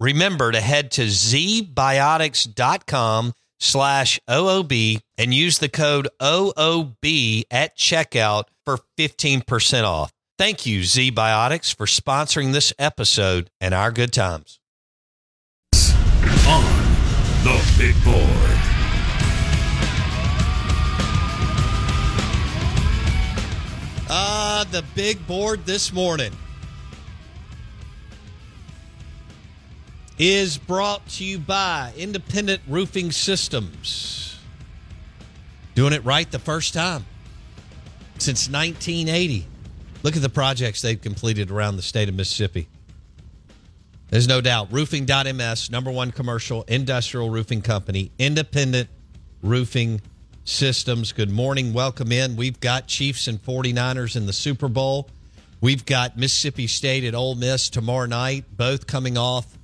Remember 0.00 0.50
to 0.50 0.60
head 0.60 0.90
to 0.92 1.02
zbiotics.com 1.02 3.34
slash 3.58 4.18
OOB 4.28 5.00
and 5.18 5.34
use 5.34 5.58
the 5.58 5.68
code 5.68 6.08
OOB 6.20 7.42
at 7.50 7.76
checkout 7.76 8.44
for 8.64 8.78
15% 8.98 9.84
off. 9.84 10.10
Thank 10.38 10.64
you, 10.64 10.80
ZBiotics, 10.80 11.76
for 11.76 11.84
sponsoring 11.84 12.54
this 12.54 12.72
episode 12.78 13.50
and 13.60 13.74
our 13.74 13.92
good 13.92 14.10
times. 14.10 14.58
On 16.48 16.64
the 17.44 17.62
big 17.76 17.94
board. 18.02 18.56
Uh, 24.08 24.64
the 24.64 24.82
big 24.94 25.26
board 25.26 25.66
this 25.66 25.92
morning 25.92 26.32
is 30.20 30.58
brought 30.58 31.08
to 31.08 31.24
you 31.24 31.38
by 31.38 31.94
Independent 31.96 32.60
Roofing 32.68 33.10
Systems. 33.10 34.38
Doing 35.74 35.94
it 35.94 36.04
right 36.04 36.30
the 36.30 36.38
first 36.38 36.74
time 36.74 37.06
since 38.18 38.50
1980. 38.50 39.46
Look 40.02 40.16
at 40.16 40.20
the 40.20 40.28
projects 40.28 40.82
they've 40.82 41.00
completed 41.00 41.50
around 41.50 41.76
the 41.76 41.82
state 41.82 42.10
of 42.10 42.14
Mississippi. 42.14 42.68
There's 44.10 44.28
no 44.28 44.42
doubt. 44.42 44.70
Roofing.ms, 44.70 45.70
number 45.70 45.90
one 45.90 46.12
commercial 46.12 46.64
industrial 46.64 47.30
roofing 47.30 47.62
company, 47.62 48.10
independent 48.18 48.90
roofing 49.42 50.02
systems. 50.44 51.12
Good 51.12 51.30
morning. 51.30 51.72
Welcome 51.72 52.12
in. 52.12 52.36
We've 52.36 52.60
got 52.60 52.86
Chiefs 52.86 53.26
and 53.26 53.42
49ers 53.42 54.16
in 54.16 54.26
the 54.26 54.34
Super 54.34 54.68
Bowl. 54.68 55.08
We've 55.62 55.86
got 55.86 56.18
Mississippi 56.18 56.66
State 56.66 57.04
at 57.04 57.14
Ole 57.14 57.36
Miss 57.36 57.70
tomorrow 57.70 58.04
night, 58.04 58.44
both 58.54 58.86
coming 58.86 59.16
off 59.16 59.56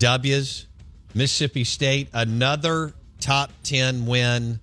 W's. 0.00 0.66
Mississippi 1.14 1.64
State, 1.64 2.08
another 2.12 2.92
top 3.20 3.50
10 3.64 4.06
win. 4.06 4.60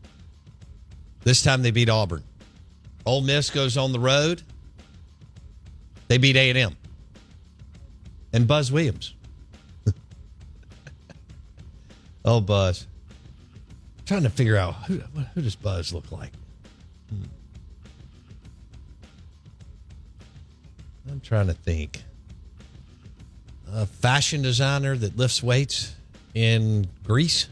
This 1.24 1.44
time 1.44 1.62
they 1.62 1.72
beat 1.72 1.89
Auburn. 1.89 2.24
Ole 3.06 3.22
Miss 3.22 3.50
goes 3.50 3.77
on 3.77 3.91
the 3.91 4.00
road. 4.00 4.41
They 6.08 6.17
beat 6.17 6.36
A&M. 6.36 6.75
And 8.34 8.48
Buzz 8.48 8.72
Williams. 8.72 9.13
oh, 12.25 12.41
Buzz. 12.41 12.88
I'm 14.00 14.06
trying 14.06 14.24
to 14.24 14.29
figure 14.29 14.58
out 14.58 14.74
who, 14.86 15.00
who 15.34 15.41
does 15.41 15.56
Buzz 15.56 15.94
look 15.94 16.12
like? 16.12 16.32
Hmm. 17.10 17.24
I'm 21.10 21.20
trying 21.22 21.48
to 21.48 21.53
think. 21.53 22.03
A 23.74 23.86
fashion 23.86 24.41
designer 24.41 24.95
that 24.95 25.17
lifts 25.17 25.43
weights 25.43 25.95
in 26.33 26.88
Greece. 27.03 27.47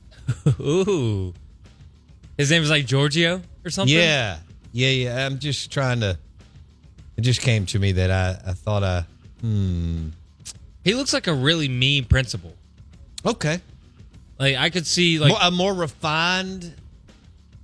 Ooh. 0.60 1.32
His 2.36 2.50
name 2.50 2.62
is 2.62 2.70
like 2.70 2.86
Giorgio 2.86 3.42
or 3.64 3.70
something? 3.70 3.94
Yeah, 3.94 4.38
yeah, 4.72 4.88
yeah. 4.88 5.26
I'm 5.26 5.38
just 5.38 5.70
trying 5.70 6.00
to. 6.00 6.18
It 7.16 7.20
just 7.20 7.42
came 7.42 7.66
to 7.66 7.78
me 7.78 7.92
that 7.92 8.10
I, 8.10 8.50
I 8.50 8.52
thought 8.54 8.82
I. 8.82 9.04
Hmm. 9.40 10.08
He 10.84 10.94
looks 10.94 11.12
like 11.12 11.26
a 11.26 11.34
really 11.34 11.68
mean 11.68 12.04
principal. 12.04 12.54
Okay. 13.24 13.60
Like 14.38 14.56
I 14.56 14.70
could 14.70 14.86
see 14.86 15.18
like 15.18 15.30
more, 15.30 15.38
a 15.42 15.50
more 15.50 15.74
refined 15.74 16.74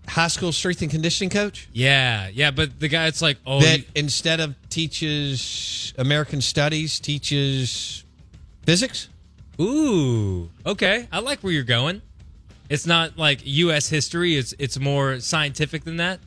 high 0.09 0.29
school 0.29 0.53
strength 0.53 0.81
and 0.83 0.91
conditioning 0.91 1.31
coach 1.31 1.69
Yeah, 1.73 2.29
yeah, 2.33 2.51
but 2.51 2.81
the 2.81 2.89
guy 2.89 3.07
it's 3.07 3.21
like, 3.23 3.37
oh 3.47 3.61
that 3.61 3.79
you- 3.81 3.85
instead 3.95 4.41
of 4.41 4.55
teaches 4.69 5.93
American 5.99 6.41
studies 6.41 6.99
teaches 7.01 8.05
physics. 8.65 9.09
ooh. 9.61 10.51
Okay. 10.67 11.07
I 11.13 11.21
like 11.21 11.41
where 11.41 11.53
you're 11.53 11.63
going. 11.65 12.03
It's 12.69 12.87
not 12.87 13.17
like 13.19 13.41
US 13.45 13.89
history, 13.89 14.37
it's 14.37 14.55
it's 14.59 14.79
more 14.79 15.21
scientific 15.21 15.85
than 15.85 15.97
that. 15.99 16.21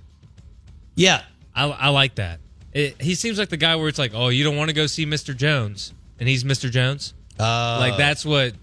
Yeah, 0.95 1.21
I, 1.55 1.65
I 1.69 1.89
like 1.89 2.15
that. 2.15 2.39
It, 2.73 3.01
he 3.01 3.15
seems 3.15 3.37
like 3.37 3.49
the 3.49 3.57
guy 3.57 3.75
where 3.75 3.87
it's 3.87 3.99
like, 3.99 4.11
oh, 4.13 4.29
you 4.29 4.43
don't 4.43 4.55
want 4.57 4.69
to 4.69 4.73
go 4.75 4.87
see 4.87 5.05
Mr. 5.05 5.35
Jones, 5.35 5.93
and 6.19 6.27
he's 6.29 6.43
Mr. 6.43 6.69
Jones. 6.71 7.13
uh, 7.39 7.77
like 7.79 7.97
that's 7.97 8.25
what, 8.25 8.53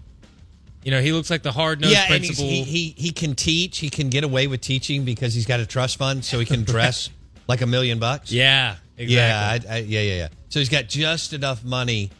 you 0.83 0.91
know. 0.91 1.01
He 1.01 1.11
looks 1.11 1.29
like 1.29 1.43
the 1.43 1.51
hard 1.51 1.81
nosed 1.81 1.93
yeah, 1.93 2.07
principal. 2.07 2.43
he, 2.43 2.63
he 2.63 2.95
he 2.97 3.11
can 3.11 3.35
teach. 3.35 3.79
He 3.79 3.89
can 3.89 4.09
get 4.09 4.23
away 4.23 4.47
with 4.47 4.61
teaching 4.61 5.05
because 5.05 5.33
he's 5.33 5.45
got 5.45 5.59
a 5.59 5.65
trust 5.65 5.97
fund, 5.97 6.23
so 6.23 6.39
he 6.39 6.45
can 6.45 6.63
dress 6.63 7.09
like 7.47 7.61
a 7.61 7.67
million 7.67 7.99
bucks. 7.99 8.31
yeah, 8.31 8.75
exactly. 8.97 9.15
Yeah, 9.15 9.73
I, 9.73 9.75
I, 9.75 9.79
yeah, 9.79 10.01
yeah, 10.01 10.15
yeah. 10.15 10.27
So 10.49 10.59
he's 10.59 10.69
got 10.69 10.87
just 10.87 11.33
enough 11.33 11.63
money. 11.63 12.11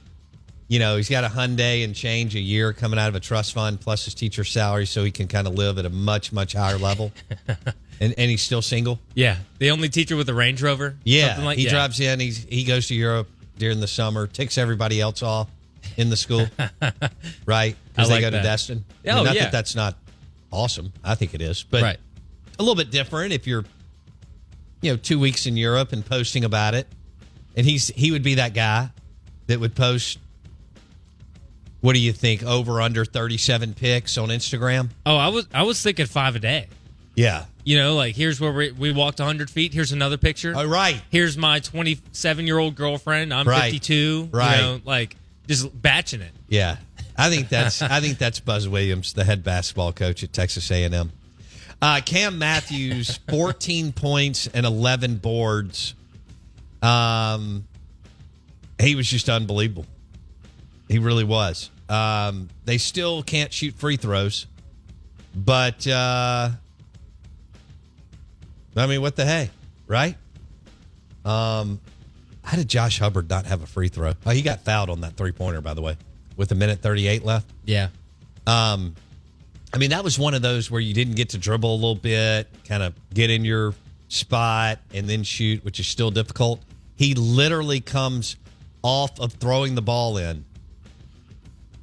You 0.68 0.78
know, 0.78 0.98
he's 0.98 1.10
got 1.10 1.24
a 1.24 1.28
Hyundai 1.28 1.84
and 1.84 1.96
change 1.96 2.36
a 2.36 2.40
year 2.40 2.74
coming 2.74 3.00
out 3.00 3.10
of 3.10 3.16
a 3.16 3.20
trust 3.20 3.54
fund 3.54 3.82
plus 3.82 4.06
his 4.06 4.14
teacher's 4.14 4.52
salary, 4.52 4.86
so 4.86 5.04
he 5.04 5.10
can 5.10 5.28
kind 5.28 5.48
of 5.48 5.56
live 5.56 5.80
at 5.80 5.86
a 5.86 5.90
much, 5.90 6.32
much 6.32 6.54
higher 6.54 6.78
level. 6.78 7.12
and 8.00 8.14
and 8.18 8.32
he's 8.32 8.42
still 8.42 8.62
single. 8.62 9.00
yeah. 9.16 9.38
The 9.58 9.72
only 9.72 9.90
teacher 9.90 10.16
with 10.16 10.30
a 10.30 10.34
Range 10.34 10.62
Rover. 10.62 10.96
Yeah, 11.04 11.44
like 11.44 11.58
he 11.58 11.66
yeah. 11.66 11.72
drives 11.72 12.00
in. 12.00 12.20
He's 12.20 12.44
he 12.44 12.64
goes 12.64 12.88
to 12.88 12.96
Europe 12.96 13.28
during 13.58 13.80
the 13.80 13.88
summer, 13.88 14.26
ticks 14.26 14.58
everybody 14.58 15.02
else 15.02 15.22
off 15.22 15.50
in 15.98 16.10
the 16.10 16.18
school, 16.18 16.48
right? 17.46 17.76
I 18.00 18.04
Because 18.04 18.10
they 18.10 18.16
like 18.16 18.22
go 18.22 18.30
to 18.32 18.38
that. 18.38 18.44
Destin. 18.44 18.86
Oh, 19.08 19.24
not 19.24 19.36
yeah. 19.36 19.44
that 19.44 19.52
that's 19.52 19.76
not 19.76 19.96
awesome. 20.52 20.94
I 21.04 21.16
think 21.16 21.34
it 21.34 21.42
is, 21.42 21.64
but 21.64 21.82
Right. 21.84 21.98
a 22.58 22.62
little 22.64 22.76
bit 22.76 22.92
different 22.92 23.34
if 23.34 23.46
you're, 23.48 23.66
you 24.82 24.92
know, 24.92 24.98
two 24.98 25.20
weeks 25.20 25.46
in 25.46 25.58
Europe 25.58 25.92
and 25.94 26.06
posting 26.06 26.44
about 26.44 26.74
it. 26.76 26.88
And 27.56 27.66
he's 27.66 27.88
he 27.90 28.12
would 28.12 28.24
be 28.24 28.36
that 28.36 28.54
guy 28.54 28.90
that 29.48 29.60
would 29.60 29.76
post. 29.76 30.20
What 31.82 31.94
do 31.94 32.00
you 32.00 32.12
think? 32.14 32.44
Over 32.44 32.82
under 32.82 33.06
thirty 33.06 33.38
seven 33.38 33.74
pics 33.74 34.18
on 34.18 34.30
Instagram. 34.30 34.90
Oh, 35.06 35.16
I 35.16 35.30
was 35.30 35.48
I 35.54 35.64
was 35.64 35.82
thinking 35.82 36.06
five 36.06 36.36
a 36.36 36.40
day. 36.40 36.68
Yeah. 37.16 37.46
You 37.66 37.78
know, 37.78 37.96
like 37.96 38.16
here's 38.16 38.40
where 38.40 38.52
we, 38.54 38.72
we 38.72 38.92
walked 38.94 39.20
100 39.20 39.50
feet. 39.50 39.74
Here's 39.74 39.92
another 39.92 40.18
picture. 40.18 40.56
All 40.56 40.66
right. 40.66 41.02
Here's 41.12 41.38
my 41.38 41.60
27 41.60 42.48
year 42.48 42.58
old 42.58 42.76
girlfriend. 42.76 43.34
I'm 43.34 43.48
Right. 43.48 43.72
52. 43.74 44.30
Right. 44.32 44.56
You 44.56 44.62
know, 44.62 44.82
like 44.86 45.16
just 45.48 45.80
batching 45.82 46.22
it. 46.22 46.32
Yeah, 46.48 46.78
I 47.20 47.30
think 47.30 47.50
that's 47.50 47.82
I 47.82 48.00
think 48.00 48.18
that's 48.18 48.40
Buzz 48.40 48.70
Williams, 48.70 49.12
the 49.12 49.26
head 49.26 49.44
basketball 49.44 49.92
coach 49.92 50.24
at 50.24 50.32
Texas 50.32 50.72
A 50.72 50.86
and 50.86 50.96
M. 50.96 51.12
Uh, 51.82 52.00
Cam 52.06 52.40
Matthews, 52.40 53.20
fourteen 53.30 53.92
points 53.94 54.48
and 54.48 54.66
eleven 54.66 55.18
boards. 55.18 55.96
Um, 56.82 57.68
he 58.80 58.96
was 58.96 59.06
just 59.06 59.28
unbelievable. 59.28 59.86
He 60.88 60.98
really 61.00 61.26
was. 61.26 61.70
Um, 61.90 62.48
they 62.64 62.78
still 62.78 63.22
can't 63.22 63.52
shoot 63.52 63.74
free 63.74 63.98
throws, 63.98 64.48
but 65.36 65.86
uh, 65.88 66.52
I 68.78 68.88
mean, 68.88 69.02
what 69.02 69.18
the 69.18 69.26
hey, 69.26 69.50
right? 69.88 70.16
Um, 71.26 71.82
how 72.44 72.56
did 72.56 72.70
Josh 72.70 73.00
Hubbard 73.00 73.30
not 73.30 73.46
have 73.46 73.62
a 73.62 73.68
free 73.68 73.90
throw? 73.90 74.14
Oh, 74.26 74.30
he 74.30 74.42
got 74.42 74.62
fouled 74.62 74.90
on 74.90 75.02
that 75.02 75.18
three 75.18 75.34
pointer, 75.34 75.60
by 75.60 75.74
the 75.74 75.82
way, 75.82 75.98
with 76.40 76.54
a 76.54 76.56
minute 76.56 76.80
38 76.80 77.26
left. 77.26 77.52
Yeah. 77.66 77.90
Um, 78.48 78.96
I 79.74 79.78
mean, 79.78 79.90
that 79.90 80.06
was 80.06 80.18
one 80.18 80.34
of 80.34 80.42
those 80.42 80.72
where 80.72 80.80
you 80.80 80.94
didn't 80.94 81.16
get 81.16 81.30
to 81.30 81.38
dribble 81.38 81.72
a 81.72 81.76
little 81.76 81.96
bit, 81.96 82.48
kind 82.66 82.82
of 82.82 82.96
get 83.14 83.30
in 83.30 83.44
your 83.44 83.76
spot 84.08 84.80
and 84.94 85.08
then 85.08 85.24
shoot, 85.24 85.64
which 85.66 85.82
is 85.82 85.86
still 85.86 86.12
difficult. 86.12 86.62
He 86.96 87.14
literally 87.14 87.82
comes 87.82 88.38
off 88.82 89.20
of 89.20 89.34
throwing 89.34 89.76
the 89.76 89.82
ball 89.82 90.18
in 90.18 90.46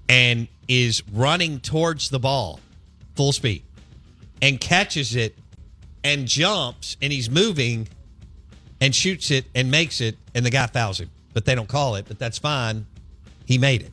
and 0.08 0.48
is 0.68 1.02
running 1.12 1.60
towards 1.60 2.08
the 2.08 2.18
ball 2.18 2.58
full 3.14 3.32
speed, 3.32 3.62
and 4.40 4.58
catches 4.58 5.16
it 5.16 5.36
and 6.02 6.26
jumps 6.26 6.96
and 7.02 7.12
he's 7.12 7.28
moving 7.28 7.88
and 8.80 8.94
shoots 8.94 9.30
it 9.30 9.44
and 9.54 9.70
makes 9.70 10.00
it, 10.00 10.16
and 10.34 10.46
the 10.46 10.50
guy 10.50 10.66
fouls 10.66 10.98
him. 10.98 11.10
But 11.34 11.44
they 11.44 11.54
don't 11.54 11.68
call 11.68 11.96
it, 11.96 12.06
but 12.08 12.18
that's 12.18 12.38
fine. 12.38 12.86
He 13.44 13.58
made 13.58 13.82
it. 13.82 13.92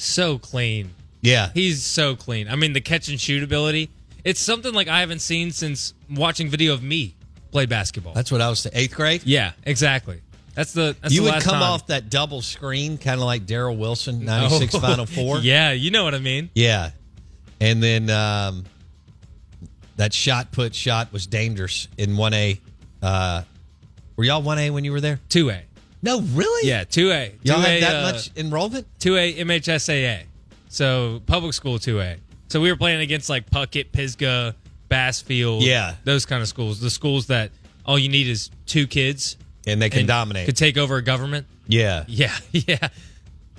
So 0.00 0.38
clean. 0.38 0.94
Yeah. 1.20 1.50
He's 1.52 1.82
so 1.84 2.14
clean. 2.14 2.48
I 2.48 2.54
mean, 2.54 2.72
the 2.72 2.80
catch 2.80 3.08
and 3.08 3.20
shoot 3.20 3.42
ability. 3.42 3.90
It's 4.24 4.40
something 4.40 4.72
like 4.72 4.86
I 4.86 5.00
haven't 5.00 5.18
seen 5.18 5.50
since 5.50 5.92
watching 6.08 6.48
video 6.48 6.72
of 6.72 6.82
me 6.84 7.16
play 7.50 7.66
basketball. 7.66 8.12
That's 8.14 8.30
what 8.30 8.40
I 8.40 8.48
was 8.48 8.64
eighth 8.72 8.94
grade. 8.94 9.22
yeah, 9.24 9.52
exactly. 9.64 10.20
That's 10.54 10.72
the 10.72 10.96
that's 11.00 11.12
you 11.12 11.22
the 11.24 11.32
would 11.32 11.42
come 11.42 11.54
time. 11.54 11.62
off 11.62 11.88
that 11.88 12.10
double 12.10 12.42
screen, 12.42 12.96
kind 12.98 13.20
of 13.20 13.26
like 13.26 13.44
Darryl 13.46 13.76
Wilson, 13.76 14.24
96 14.24 14.74
Oh, 14.76 14.78
Final 14.80 15.06
Four. 15.06 15.38
Yeah, 15.38 15.72
you 15.72 15.90
know 15.90 16.04
what 16.04 16.14
I 16.14 16.18
mean. 16.20 16.50
Yeah. 16.54 16.90
And 17.60 17.82
then 17.82 18.08
um, 18.10 18.64
that 19.96 20.12
shot 20.14 20.52
put 20.52 20.74
shot 20.76 21.12
was 21.12 21.26
dangerous 21.26 21.88
in 21.96 22.10
1A. 22.10 22.60
Uh, 23.02 23.42
were 24.16 24.24
y'all 24.24 24.42
1A 24.42 24.70
when 24.72 24.84
you 24.84 24.92
were 24.92 25.00
there? 25.00 25.18
Two 25.28 25.50
A. 25.50 25.62
No, 26.02 26.20
really? 26.20 26.68
Yeah, 26.68 26.84
two 26.84 27.10
A. 27.10 27.34
Y'all 27.42 27.58
had 27.60 27.78
2A, 27.78 27.80
that 27.80 27.96
uh, 27.96 28.12
much 28.12 28.30
enrollment? 28.36 28.86
two 28.98 29.16
A 29.16 29.34
MHSAA. 29.34 30.22
So 30.68 31.20
public 31.26 31.54
school 31.54 31.78
two 31.78 32.00
A. 32.00 32.16
So 32.48 32.60
we 32.60 32.70
were 32.70 32.76
playing 32.76 33.00
against 33.00 33.28
like 33.28 33.50
Puckett, 33.50 33.92
Pisgah, 33.92 34.54
Bassfield. 34.88 35.62
Yeah. 35.62 35.94
those 36.04 36.24
kind 36.26 36.40
of 36.42 36.48
schools. 36.48 36.80
The 36.80 36.90
schools 36.90 37.26
that 37.26 37.50
all 37.84 37.98
you 37.98 38.08
need 38.08 38.26
is 38.28 38.50
two 38.66 38.86
kids 38.86 39.36
And 39.66 39.80
they 39.82 39.90
can 39.90 40.00
and 40.00 40.08
dominate. 40.08 40.46
Could 40.46 40.56
take 40.56 40.76
over 40.78 40.96
a 40.96 41.02
government. 41.02 41.46
yeah. 41.66 42.04
Yeah, 42.08 42.34
yeah. 42.52 42.88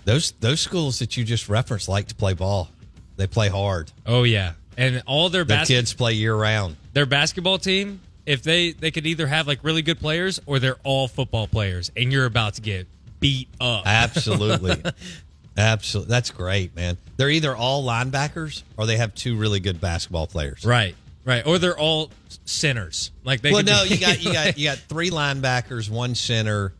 Those 0.05 0.31
those 0.39 0.59
schools 0.61 0.99
that 0.99 1.17
you 1.17 1.23
just 1.23 1.49
referenced 1.49 1.87
like 1.89 2.07
to 2.07 2.15
play 2.15 2.33
ball. 2.33 2.69
They 3.17 3.27
play 3.27 3.49
hard. 3.49 3.91
Oh 4.05 4.23
yeah. 4.23 4.53
And 4.77 5.03
all 5.05 5.29
their 5.29 5.43
The 5.43 5.55
bas- 5.55 5.67
kids 5.67 5.93
play 5.93 6.13
year 6.13 6.33
round. 6.35 6.77
their 6.93 7.05
basketball 7.05 7.57
team, 7.59 7.99
if 8.29 8.43
they 8.43 8.71
they 8.73 8.91
could 8.91 9.07
either 9.07 9.25
have 9.25 9.47
like 9.47 9.63
really 9.63 9.81
good 9.81 9.99
players 9.99 10.39
or 10.45 10.59
they're 10.59 10.77
all 10.83 11.07
football 11.07 11.47
players, 11.47 11.91
and 11.97 12.11
you're 12.11 12.27
about 12.27 12.53
to 12.53 12.61
get 12.61 12.87
beat 13.19 13.49
up. 13.59 13.83
Absolutely. 13.87 14.83
Absolutely. 15.57 16.09
That's 16.11 16.29
great, 16.29 16.75
man. 16.75 16.97
They're 17.17 17.31
either 17.31 17.55
all 17.55 17.83
linebackers 17.83 18.61
or 18.77 18.85
they 18.85 18.97
have 18.97 19.15
two 19.15 19.35
really 19.35 19.59
good 19.59 19.81
basketball 19.81 20.27
players. 20.27 20.63
Right, 20.63 20.95
right. 21.25 21.45
Or 21.45 21.57
they're 21.57 21.77
all 21.77 22.11
sinners. 22.45 23.09
Like 23.23 23.41
they. 23.41 23.51
Well, 23.51 23.63
no, 23.63 23.83
be- 23.83 23.95
you 23.95 23.99
got 23.99 24.23
you 24.23 24.31
got 24.31 24.57
you 24.59 24.65
got 24.69 24.77
three 24.77 25.09
linebackers, 25.09 25.89
one 25.89 26.13
center, 26.13 26.73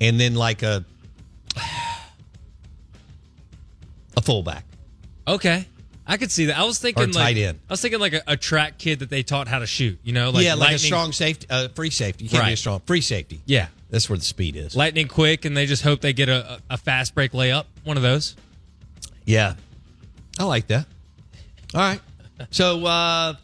and 0.00 0.18
then 0.18 0.34
like 0.34 0.64
a 0.64 0.84
a 4.16 4.20
fullback. 4.20 4.64
okay. 5.28 5.66
I 6.06 6.16
could 6.16 6.30
see 6.32 6.46
that. 6.46 6.58
I 6.58 6.64
was 6.64 6.78
thinking 6.78 7.04
Or 7.04 7.12
like 7.12 7.36
end. 7.36 7.60
I 7.68 7.72
was 7.72 7.80
thinking 7.80 8.00
like 8.00 8.12
a, 8.14 8.22
a 8.26 8.36
track 8.36 8.76
kid 8.78 8.98
that 9.00 9.10
they 9.10 9.22
taught 9.22 9.46
how 9.48 9.60
to 9.60 9.66
shoot. 9.66 9.98
You 10.02 10.12
know, 10.12 10.30
like 10.30 10.44
yeah, 10.44 10.54
like 10.54 10.74
a 10.74 10.78
strong 10.78 11.12
safety, 11.12 11.46
uh, 11.48 11.68
free 11.68 11.90
safety. 11.90 12.24
You 12.24 12.30
can't 12.30 12.46
be 12.46 12.52
a 12.54 12.56
strong 12.56 12.80
free 12.86 13.00
safety. 13.00 13.40
Yeah, 13.46 13.68
That's 13.90 14.08
where 14.10 14.18
the 14.18 14.24
speed 14.24 14.56
is. 14.56 14.74
lightning 14.74 15.06
quick, 15.08 15.44
and 15.44 15.56
they 15.56 15.66
just 15.66 15.82
hope 15.82 16.00
they 16.00 16.12
get 16.12 16.28
a, 16.28 16.60
a 16.68 16.76
fast 16.76 17.14
break 17.14 17.32
layup. 17.32 17.66
One 17.84 17.96
of 17.96 18.02
those. 18.02 18.34
Yeah, 19.24 19.54
I 20.38 20.44
like 20.44 20.66
that. 20.68 20.86
All 21.74 21.80
right. 21.80 22.00
So, 22.50 22.84
uh, 22.84 23.34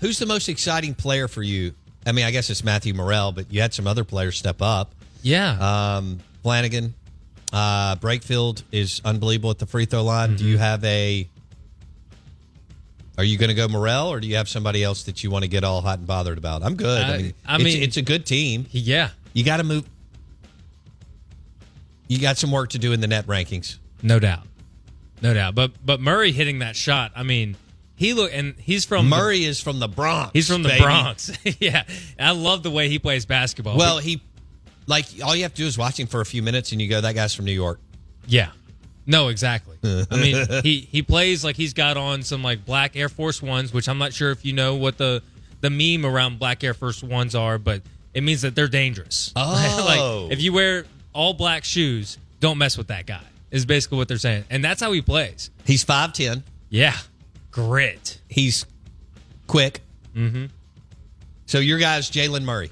who's 0.00 0.18
the 0.18 0.26
most 0.26 0.48
exciting 0.50 0.94
player 0.94 1.28
for 1.28 1.42
you? 1.42 1.72
I 2.06 2.12
mean, 2.12 2.26
I 2.26 2.30
guess 2.30 2.50
it's 2.50 2.62
Matthew 2.62 2.92
Murrell, 2.92 3.32
but 3.32 3.50
you 3.52 3.62
had 3.62 3.72
some 3.72 3.86
other 3.86 4.04
players 4.04 4.36
step 4.38 4.60
up. 4.60 4.94
Yeah. 5.22 5.96
Um, 5.96 6.18
Flanagan, 6.42 6.94
uh, 7.52 7.96
Brakefield 7.96 8.62
is 8.70 9.00
unbelievable 9.04 9.50
at 9.50 9.58
the 9.58 9.66
free 9.66 9.86
throw 9.86 10.04
line. 10.04 10.36
Do 10.36 10.44
Mm-hmm. 10.44 10.48
you 10.52 10.58
have 10.58 10.84
a? 10.84 11.28
Are 13.18 13.24
you 13.24 13.38
going 13.38 13.48
to 13.48 13.54
go 13.54 13.66
Murrell, 13.66 14.08
or 14.08 14.20
do 14.20 14.26
you 14.28 14.36
have 14.36 14.48
somebody 14.48 14.84
else 14.84 15.04
that 15.04 15.24
you 15.24 15.30
want 15.30 15.42
to 15.44 15.48
get 15.48 15.64
all 15.64 15.80
hot 15.80 15.98
and 15.98 16.06
bothered 16.06 16.36
about? 16.38 16.62
I'm 16.62 16.74
good. 16.76 17.02
I, 17.02 17.14
I- 17.14 17.16
mean, 17.18 17.34
I 17.46 17.54
it's, 17.56 17.64
mean- 17.64 17.82
it's 17.82 17.96
a 17.96 18.02
good 18.02 18.26
team. 18.26 18.66
yeah. 18.70 19.10
You 19.32 19.44
got 19.44 19.58
to 19.58 19.64
move. 19.64 19.84
You 22.08 22.18
got 22.20 22.36
some 22.38 22.52
work 22.52 22.70
to 22.70 22.78
do 22.78 22.92
in 22.92 23.00
the 23.00 23.06
net 23.06 23.26
rankings. 23.26 23.78
No 24.02 24.18
doubt. 24.18 24.42
No 25.22 25.34
doubt. 25.34 25.54
But 25.54 25.72
but 25.84 26.00
Murray 26.00 26.32
hitting 26.32 26.60
that 26.60 26.76
shot. 26.76 27.12
I 27.16 27.22
mean, 27.22 27.56
he 27.96 28.12
look 28.14 28.30
and 28.32 28.54
he's 28.58 28.84
from 28.84 29.10
the- 29.10 29.16
Murray 29.16 29.44
is 29.44 29.60
from 29.60 29.78
the 29.80 29.88
Bronx. 29.88 30.30
he's 30.32 30.46
from 30.48 30.62
the 30.62 30.68
baby. 30.68 30.82
Bronx. 30.82 31.32
yeah. 31.60 31.84
I 32.18 32.30
love 32.32 32.62
the 32.62 32.70
way 32.70 32.88
he 32.88 32.98
plays 32.98 33.26
basketball. 33.26 33.76
Well, 33.76 33.98
he 33.98 34.22
like 34.86 35.06
all 35.24 35.34
you 35.34 35.42
have 35.42 35.52
to 35.54 35.62
do 35.62 35.66
is 35.66 35.76
watch 35.76 35.98
him 35.98 36.06
for 36.06 36.20
a 36.20 36.26
few 36.26 36.42
minutes, 36.42 36.72
and 36.72 36.80
you 36.80 36.88
go, 36.88 37.00
"That 37.00 37.14
guy's 37.14 37.34
from 37.34 37.44
New 37.46 37.52
York." 37.52 37.80
Yeah. 38.28 38.50
No, 39.06 39.28
exactly. 39.28 39.76
I 39.84 40.16
mean, 40.16 40.46
he 40.62 40.80
he 40.80 41.02
plays 41.02 41.44
like 41.44 41.56
he's 41.56 41.72
got 41.74 41.96
on 41.96 42.22
some 42.22 42.42
like 42.42 42.64
black 42.64 42.96
Air 42.96 43.08
Force 43.08 43.40
Ones, 43.40 43.72
which 43.72 43.88
I'm 43.88 43.98
not 43.98 44.12
sure 44.12 44.30
if 44.30 44.44
you 44.44 44.52
know 44.52 44.74
what 44.74 44.98
the 44.98 45.22
the 45.60 45.70
meme 45.70 46.04
around 46.04 46.38
black 46.38 46.62
Air 46.64 46.74
Force 46.74 47.02
Ones 47.02 47.34
are, 47.34 47.58
but 47.58 47.82
it 48.14 48.22
means 48.22 48.42
that 48.42 48.54
they're 48.54 48.68
dangerous. 48.68 49.32
Oh. 49.36 50.24
like 50.28 50.32
if 50.32 50.42
you 50.42 50.52
wear 50.52 50.84
all 51.12 51.34
black 51.34 51.64
shoes, 51.64 52.18
don't 52.40 52.58
mess 52.58 52.76
with 52.76 52.88
that 52.88 53.06
guy. 53.06 53.22
Is 53.52 53.64
basically 53.64 53.98
what 53.98 54.08
they're 54.08 54.18
saying, 54.18 54.44
and 54.50 54.62
that's 54.64 54.80
how 54.82 54.90
he 54.92 55.00
plays. 55.02 55.50
He's 55.64 55.84
five 55.84 56.12
ten. 56.12 56.42
Yeah, 56.68 56.96
grit. 57.52 58.20
He's 58.28 58.66
quick. 59.46 59.80
Mm-hmm. 60.16 60.46
So 61.46 61.58
your 61.60 61.78
guy's 61.78 62.10
Jalen 62.10 62.42
Murray 62.42 62.70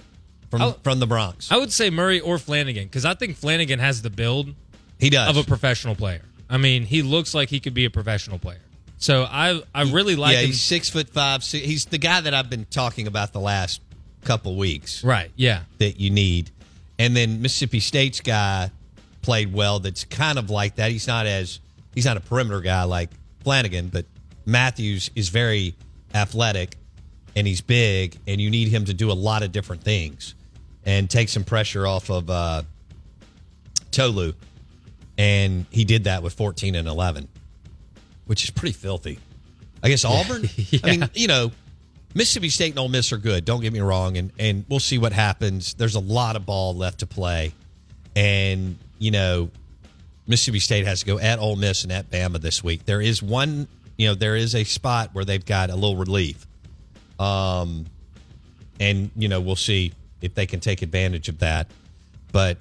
from 0.50 0.62
Oh. 0.62 0.76
from 0.82 0.98
the 0.98 1.06
Bronx. 1.06 1.50
I 1.52 1.56
would 1.58 1.72
say 1.72 1.90
Murray 1.90 2.18
or 2.20 2.38
Flanagan 2.38 2.84
because 2.84 3.04
I 3.04 3.14
think 3.14 3.36
Flanagan 3.36 3.78
has 3.78 4.02
the 4.02 4.10
build 4.10 4.52
he 5.04 5.10
does. 5.10 5.28
of 5.28 5.36
a 5.36 5.46
professional 5.46 5.94
player. 5.94 6.22
I 6.48 6.58
mean, 6.58 6.84
he 6.84 7.02
looks 7.02 7.34
like 7.34 7.48
he 7.50 7.60
could 7.60 7.74
be 7.74 7.84
a 7.84 7.90
professional 7.90 8.38
player. 8.38 8.60
So 8.98 9.24
I 9.28 9.62
I 9.74 9.82
really 9.92 10.16
like 10.16 10.34
yeah, 10.34 10.40
him. 10.40 10.46
he's 10.46 10.62
six 10.62 10.88
foot 10.90 11.10
five. 11.10 11.42
He's 11.42 11.84
the 11.86 11.98
guy 11.98 12.20
that 12.22 12.32
I've 12.32 12.48
been 12.50 12.66
talking 12.70 13.06
about 13.06 13.32
the 13.32 13.40
last 13.40 13.80
couple 14.22 14.56
weeks 14.56 15.04
Right? 15.04 15.30
Yeah. 15.36 15.60
that 15.78 16.00
you 16.00 16.10
need. 16.10 16.50
And 16.98 17.14
then 17.14 17.42
Mississippi 17.42 17.80
State's 17.80 18.20
guy 18.20 18.70
played 19.20 19.52
well. 19.52 19.80
That's 19.80 20.04
kind 20.04 20.38
of 20.38 20.48
like 20.48 20.76
that. 20.76 20.90
He's 20.90 21.06
not 21.06 21.26
as 21.26 21.60
he's 21.94 22.04
not 22.06 22.16
a 22.16 22.20
perimeter 22.20 22.60
guy 22.60 22.84
like 22.84 23.10
Flanagan, 23.42 23.88
but 23.88 24.06
Matthews 24.46 25.10
is 25.14 25.28
very 25.28 25.74
athletic 26.14 26.76
and 27.36 27.46
he's 27.46 27.60
big, 27.60 28.16
and 28.28 28.40
you 28.40 28.48
need 28.48 28.68
him 28.68 28.84
to 28.84 28.94
do 28.94 29.10
a 29.10 29.12
lot 29.12 29.42
of 29.42 29.50
different 29.50 29.82
things 29.82 30.34
and 30.86 31.10
take 31.10 31.28
some 31.28 31.42
pressure 31.44 31.84
off 31.86 32.08
of 32.10 32.30
uh, 32.30 32.62
Tolu. 33.90 34.34
And 35.16 35.66
he 35.70 35.84
did 35.84 36.04
that 36.04 36.22
with 36.22 36.34
14 36.34 36.74
and 36.74 36.88
11, 36.88 37.28
which 38.26 38.44
is 38.44 38.50
pretty 38.50 38.72
filthy. 38.72 39.18
I 39.82 39.88
guess 39.88 40.04
Auburn. 40.04 40.48
I 40.82 40.90
mean, 40.90 41.10
you 41.14 41.28
know, 41.28 41.52
Mississippi 42.14 42.48
State 42.48 42.70
and 42.70 42.78
Ole 42.78 42.88
Miss 42.88 43.12
are 43.12 43.18
good. 43.18 43.44
Don't 43.44 43.60
get 43.60 43.72
me 43.72 43.80
wrong, 43.80 44.16
and 44.16 44.32
and 44.38 44.64
we'll 44.68 44.80
see 44.80 44.98
what 44.98 45.12
happens. 45.12 45.74
There's 45.74 45.96
a 45.96 46.00
lot 46.00 46.36
of 46.36 46.46
ball 46.46 46.74
left 46.74 47.00
to 47.00 47.06
play, 47.06 47.52
and 48.16 48.78
you 48.98 49.10
know, 49.10 49.50
Mississippi 50.26 50.60
State 50.60 50.86
has 50.86 51.00
to 51.00 51.06
go 51.06 51.18
at 51.18 51.38
Ole 51.38 51.56
Miss 51.56 51.82
and 51.82 51.92
at 51.92 52.10
Bama 52.10 52.40
this 52.40 52.62
week. 52.64 52.84
There 52.84 53.00
is 53.00 53.22
one, 53.22 53.68
you 53.98 54.08
know, 54.08 54.14
there 54.14 54.36
is 54.36 54.54
a 54.54 54.64
spot 54.64 55.10
where 55.12 55.24
they've 55.24 55.44
got 55.44 55.70
a 55.70 55.74
little 55.74 55.96
relief, 55.96 56.46
um, 57.18 57.86
and 58.78 59.10
you 59.16 59.28
know, 59.28 59.40
we'll 59.40 59.56
see 59.56 59.92
if 60.22 60.34
they 60.34 60.46
can 60.46 60.60
take 60.60 60.82
advantage 60.82 61.28
of 61.28 61.40
that. 61.40 61.66
But 62.32 62.58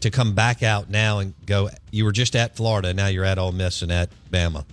to 0.00 0.10
come 0.10 0.34
back 0.34 0.62
out 0.62 0.90
now 0.90 1.18
and 1.18 1.34
go, 1.46 1.70
you 1.90 2.04
were 2.04 2.12
just 2.12 2.36
at 2.36 2.56
Florida, 2.56 2.92
now 2.92 3.06
you're 3.06 3.24
at 3.24 3.38
Ole 3.38 3.52
Miss 3.52 3.82
and 3.82 3.90
at 3.90 4.10
Bama. 4.30 4.64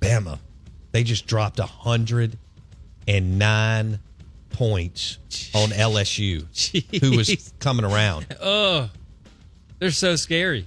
Bama, 0.00 0.38
they 0.90 1.04
just 1.04 1.26
dropped 1.26 1.58
a 1.58 1.66
hundred 1.66 2.36
and 3.06 3.38
nine 3.38 3.98
points 4.50 5.18
on 5.54 5.70
LSU, 5.70 6.46
who 7.00 7.16
was 7.16 7.52
coming 7.60 7.84
around. 7.84 8.26
Oh, 8.40 8.90
they're 9.78 9.90
so 9.90 10.16
scary. 10.16 10.66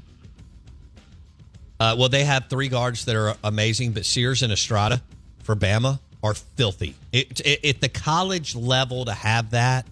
Uh, 1.80 1.96
well, 1.98 2.10
they 2.10 2.24
have 2.24 2.48
three 2.50 2.70
guards 2.70 3.06
that 3.06 3.16
are 3.16 3.36
amazing, 3.44 3.92
but 3.92 4.06
Sears 4.06 4.44
and 4.44 4.52
Estrada 4.52 5.02
for 5.44 5.56
Bama 5.56 6.00
are 6.24 6.34
filthy. 6.34 6.96
It, 7.12 7.42
it, 7.42 7.66
at 7.66 7.82
the 7.82 7.90
college 7.90 8.56
level, 8.56 9.06
to 9.06 9.14
have 9.14 9.52
that 9.52 9.86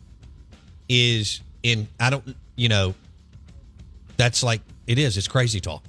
is 0.88 1.42
in, 1.62 1.88
I 2.00 2.10
don't, 2.10 2.36
you 2.56 2.70
know, 2.70 2.96
that's 4.18 4.44
like, 4.44 4.62
it 4.88 4.98
is. 5.00 5.18
It's 5.18 5.28
crazy 5.28 5.60
talk. 5.60 5.84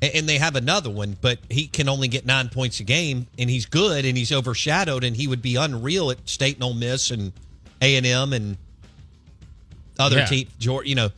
And 0.00 0.28
they 0.28 0.38
have 0.38 0.56
another 0.56 0.90
one, 0.90 1.16
but 1.20 1.38
he 1.48 1.68
can 1.68 1.88
only 1.88 2.08
get 2.08 2.26
nine 2.26 2.48
points 2.48 2.80
a 2.80 2.84
game, 2.84 3.28
and 3.38 3.48
he's 3.48 3.66
good, 3.66 4.04
and 4.04 4.16
he's 4.16 4.32
overshadowed, 4.32 5.04
and 5.04 5.14
he 5.16 5.28
would 5.28 5.42
be 5.42 5.54
unreal 5.54 6.10
at 6.10 6.28
State 6.28 6.56
and 6.56 6.64
Ole 6.64 6.74
Miss 6.74 7.12
and 7.12 7.32
A 7.80 7.96
and 7.96 8.04
M 8.04 8.32
and 8.32 8.56
other 10.00 10.18
Yeah. 10.18 10.26
teams, 10.26 10.50
you 10.58 10.94
know. 10.96 11.10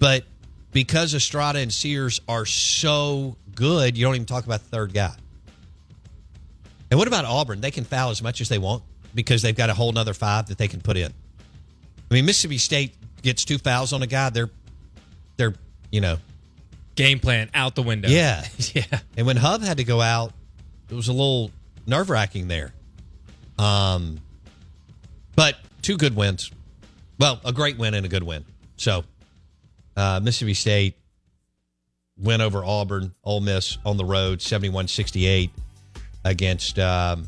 But 0.00 0.24
because 0.72 1.14
Estrada 1.14 1.60
and 1.60 1.72
Sears 1.72 2.20
are 2.28 2.44
so 2.44 3.36
good, 3.54 3.96
you 3.96 4.04
don't 4.04 4.16
even 4.16 4.26
talk 4.26 4.44
about 4.44 4.64
the 4.64 4.68
third 4.68 4.92
guy. 4.92 5.14
And 6.90 6.98
what 6.98 7.06
about 7.06 7.24
Auburn? 7.24 7.60
They 7.60 7.70
can 7.70 7.84
foul 7.84 8.10
as 8.10 8.20
much 8.20 8.40
as 8.40 8.48
they 8.48 8.58
want 8.58 8.82
because 9.14 9.42
they've 9.42 9.54
got 9.54 9.70
a 9.70 9.74
whole 9.74 9.92
nother 9.92 10.14
five 10.14 10.46
that 10.46 10.58
they 10.58 10.66
can 10.66 10.80
put 10.80 10.96
in. 10.96 11.12
I 12.10 12.14
mean, 12.14 12.26
Mississippi 12.26 12.58
State 12.58 12.94
gets 13.22 13.44
two 13.44 13.58
fouls 13.58 13.92
on 13.92 14.02
a 14.02 14.06
guy, 14.08 14.30
they're 14.30 14.50
they're 15.36 15.54
you 15.90 16.00
know 16.00 16.18
Game 16.94 17.18
plan 17.18 17.50
out 17.54 17.74
the 17.74 17.82
window. 17.82 18.08
yeah. 18.08 18.46
yeah. 18.72 19.00
And 19.16 19.26
when 19.26 19.36
Hub 19.36 19.62
had 19.62 19.78
to 19.78 19.84
go 19.84 20.00
out, 20.00 20.32
it 20.88 20.94
was 20.94 21.08
a 21.08 21.12
little 21.12 21.50
nerve 21.86 22.08
wracking 22.08 22.48
there. 22.48 22.72
Um, 23.58 24.20
but 25.34 25.56
two 25.82 25.96
good 25.96 26.14
wins. 26.14 26.50
Well, 27.18 27.40
a 27.44 27.52
great 27.52 27.78
win 27.78 27.94
and 27.94 28.06
a 28.06 28.08
good 28.08 28.22
win. 28.22 28.44
So, 28.76 29.04
uh, 29.96 30.20
Mississippi 30.22 30.54
State 30.54 30.96
went 32.16 32.42
over 32.42 32.64
Auburn, 32.64 33.14
Ole 33.24 33.40
Miss 33.40 33.78
on 33.84 33.96
the 33.96 34.04
road, 34.04 34.40
71 34.40 34.88
68 34.88 35.50
against, 36.24 36.78
um, 36.78 37.26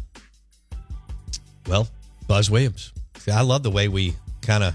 well, 1.67 1.89
Buzz 2.29 2.51
Williams. 2.51 2.93
See, 3.19 3.31
I 3.31 3.43
love 3.43 3.63
the 3.63 3.71
way 3.71 3.89
we 3.89 4.15
kind 4.43 4.63
of 4.63 4.75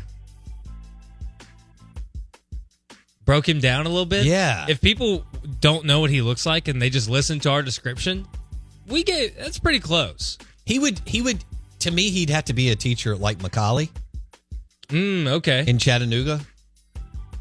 Broke 3.26 3.48
him 3.48 3.60
down 3.60 3.86
a 3.86 3.90
little 3.90 4.06
bit. 4.06 4.26
Yeah. 4.26 4.66
If 4.68 4.82
people 4.82 5.26
don't 5.60 5.86
know 5.86 6.00
what 6.00 6.10
he 6.10 6.22
looks 6.22 6.46
like 6.46 6.68
and 6.68 6.82
they 6.82 6.90
just 6.90 7.10
listen 7.10 7.40
to 7.42 7.52
our 7.52 7.62
description, 7.62 8.28
we 8.88 9.04
get 9.04 9.38
that's 9.38 9.60
pretty 9.60 9.80
close. 9.80 10.38
he 10.66 10.80
would 10.80 11.00
he 11.06 11.22
would 11.22 11.44
to 11.80 11.92
me 11.92 12.10
he'd 12.10 12.30
have 12.30 12.46
to 12.46 12.54
be 12.54 12.70
a 12.70 12.76
teacher 12.76 13.16
like 13.16 13.38
McCallie 13.40 13.90
Mm, 14.90 15.28
okay. 15.28 15.64
in 15.68 15.78
Chattanooga. 15.78 16.42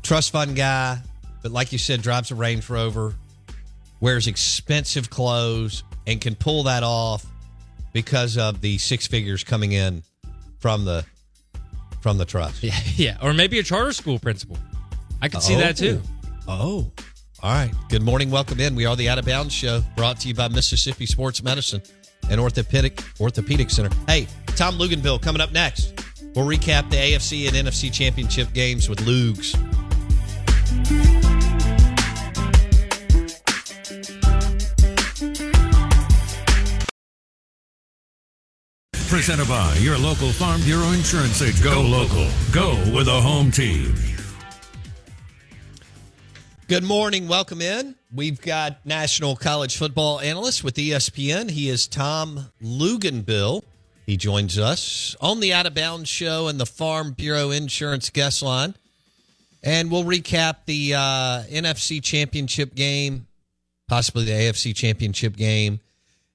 Trust 0.03 0.31
fund 0.31 0.55
guy, 0.55 0.99
but 1.43 1.51
like 1.51 1.73
you 1.73 1.79
said, 1.79 2.01
drives 2.01 2.31
a 2.31 2.35
Range 2.37 2.69
Rover, 2.71 3.15
wears 4.01 4.27
expensive 4.29 5.11
clothes, 5.11 5.83
and 6.07 6.21
can 6.21 6.35
pull 6.37 6.63
that 6.65 6.83
off 6.85 7.27
because 7.93 8.39
of 8.39 8.61
the 8.61 8.79
six 8.79 9.07
figures 9.09 9.43
coming 9.45 9.73
in 9.73 10.03
from 10.61 10.85
the 10.85 11.05
from 12.01 12.19
the 12.19 12.25
trust. 12.25 12.63
yeah, 12.63 12.79
yeah. 12.97 13.17
Or 13.23 13.35
maybe 13.35 13.59
a 13.59 13.63
charter 13.63 13.93
school 13.93 14.19
principal. 14.19 14.57
I 15.23 15.29
could 15.29 15.43
see 15.43 15.57
that 15.57 15.77
too. 15.77 16.01
Oh. 16.49 16.93
oh. 16.97 17.03
All 17.43 17.53
right. 17.53 17.73
Good 17.89 18.03
morning. 18.03 18.31
Welcome 18.31 18.61
in. 18.61 18.75
We 18.75 18.85
are 18.85 18.97
the 18.97 19.09
Out 19.09 19.19
of 19.19 19.25
Bounds 19.25 19.55
Show, 19.55 19.83
brought 19.97 20.21
to 20.21 20.29
you 20.29 20.35
by 20.35 20.49
Mississippi 20.49 21.07
Sports 21.07 21.43
Medicine 21.43 21.83
and 22.31 22.41
Orthopedic 22.41 23.03
Orthopedic 23.19 23.71
Center. 23.71 23.91
Hey, 24.07 24.27
Tom 24.57 24.77
Luginbill 24.79 25.23
coming 25.23 25.41
up 25.41 25.53
next. 25.53 25.95
We'll 26.35 26.47
recap 26.47 26.91
the 26.91 26.97
AFC 26.97 27.49
and 27.49 27.57
NFC 27.69 27.93
championship 27.93 28.53
games 28.53 28.89
with 28.89 29.01
Lugs. 29.07 29.57
Presented 39.09 39.49
by 39.49 39.75
your 39.81 39.99
local 39.99 40.31
Farm 40.31 40.61
Bureau 40.63 40.93
Insurance 40.93 41.43
agent. 41.43 41.65
Go 41.65 41.81
local. 41.81 42.29
Go 42.53 42.71
with 42.95 43.09
a 43.09 43.21
home 43.21 43.51
team. 43.51 43.93
Good 46.71 46.85
morning. 46.85 47.27
Welcome 47.27 47.61
in. 47.61 47.97
We've 48.15 48.41
got 48.41 48.87
national 48.87 49.35
college 49.35 49.77
football 49.77 50.21
analyst 50.21 50.63
with 50.63 50.77
ESPN. 50.77 51.51
He 51.51 51.69
is 51.69 51.89
Tom 51.89 52.53
Luginbill. 52.63 53.65
He 54.07 54.17
joins 54.17 54.57
us 54.57 55.17
on 55.21 55.41
the 55.41 55.53
Out 55.53 55.67
of 55.67 55.75
Bounds 55.75 56.09
show 56.09 56.47
and 56.47 56.61
the 56.61 56.67
Farm 56.67 57.11
Bureau 57.11 57.51
Insurance 57.51 58.09
guest 58.11 58.41
line. 58.41 58.77
And 59.65 59.91
we'll 59.91 60.05
recap 60.05 60.59
the 60.67 60.95
uh, 60.95 61.43
NFC 61.51 62.01
championship 62.01 62.77
game, 62.77 63.27
possibly 63.89 64.27
the 64.27 64.31
AFC 64.31 64.73
championship 64.73 65.35
game. 65.35 65.81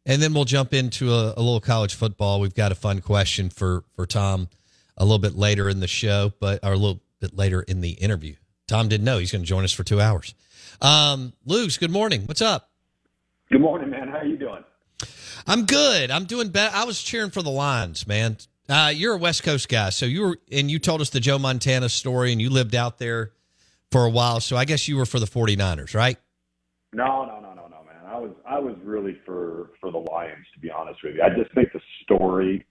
And 0.06 0.22
then 0.22 0.34
we'll 0.34 0.44
jump 0.44 0.74
into 0.74 1.14
a, 1.14 1.34
a 1.38 1.42
little 1.42 1.62
college 1.62 1.96
football. 1.96 2.42
We've 2.42 2.54
got 2.54 2.74
a 2.74 2.76
fun 2.76 3.00
question 3.00 3.50
for, 3.50 3.86
for 3.96 4.06
Tom 4.06 4.50
a 4.98 5.06
little 5.06 5.18
bit 5.18 5.38
later 5.38 5.70
in 5.70 5.80
the 5.80 5.88
show, 5.88 6.34
but 6.42 6.60
or 6.62 6.74
a 6.74 6.78
little 6.78 7.00
bit 7.22 7.34
later 7.38 7.62
in 7.62 7.80
the 7.80 7.92
interview. 7.92 8.36
Tom 8.68 8.88
didn't 8.88 9.06
know 9.06 9.20
he's 9.20 9.32
going 9.32 9.44
to 9.44 9.48
join 9.48 9.64
us 9.64 9.72
for 9.72 9.84
two 9.84 10.02
hours. 10.02 10.34
Um, 10.82 11.34
Lugs, 11.46 11.78
good 11.78 11.92
morning. 11.92 12.24
What's 12.26 12.42
up? 12.42 12.70
Good 13.52 13.62
morning, 13.62 13.92
man. 13.92 14.08
How 14.08 14.24
you 14.24 14.38
doing? 14.38 14.64
I'm 15.46 15.66
good. 15.66 16.10
I'm 16.10 16.26
doing 16.26 16.50
better. 16.50 16.76
I 16.76 16.86
was 16.86 17.02
cheering 17.02 17.30
for 17.30 17.44
the 17.44 17.52
Lions, 17.52 18.08
man. 18.08 18.38
Uh, 18.68 18.92
you're 18.94 19.14
a 19.14 19.18
West 19.18 19.44
Coast 19.44 19.70
guy, 19.70 19.92
so 19.92 20.08
you 20.08 20.22
were, 20.22 20.38
and 20.52 20.72
you 20.72 20.80
told 20.80 21.00
us 21.00 21.12
the 21.12 21.20
Joe 21.20 21.38
Montana 21.38 21.88
story, 21.90 22.32
and 22.32 22.42
you 22.42 22.50
lived 22.50 22.74
out 22.74 22.98
there 22.98 23.32
for 23.92 24.06
a 24.06 24.10
while. 24.10 24.40
So 24.40 24.58
I 24.58 24.66
guess 24.66 24.88
you 24.88 24.98
were 24.98 25.06
for 25.06 25.20
the 25.20 25.28
49ers, 25.28 25.94
right? 25.94 26.18
No, 26.92 27.26
no, 27.26 27.40
no, 27.40 27.54
no, 27.54 27.68
no, 27.68 27.84
man. 27.84 28.04
I 28.08 28.18
was 28.18 28.32
I 28.48 28.58
was 28.58 28.76
really 28.84 29.20
for 29.24 29.70
for 29.80 29.92
the 29.92 30.00
Lions, 30.00 30.48
to 30.56 30.60
be 30.60 30.72
honest 30.72 31.04
with 31.04 31.16
you. 31.16 31.22
I 31.22 31.30
just 31.30 31.54
think 31.54 31.72
the 31.74 31.82
story 32.02 32.66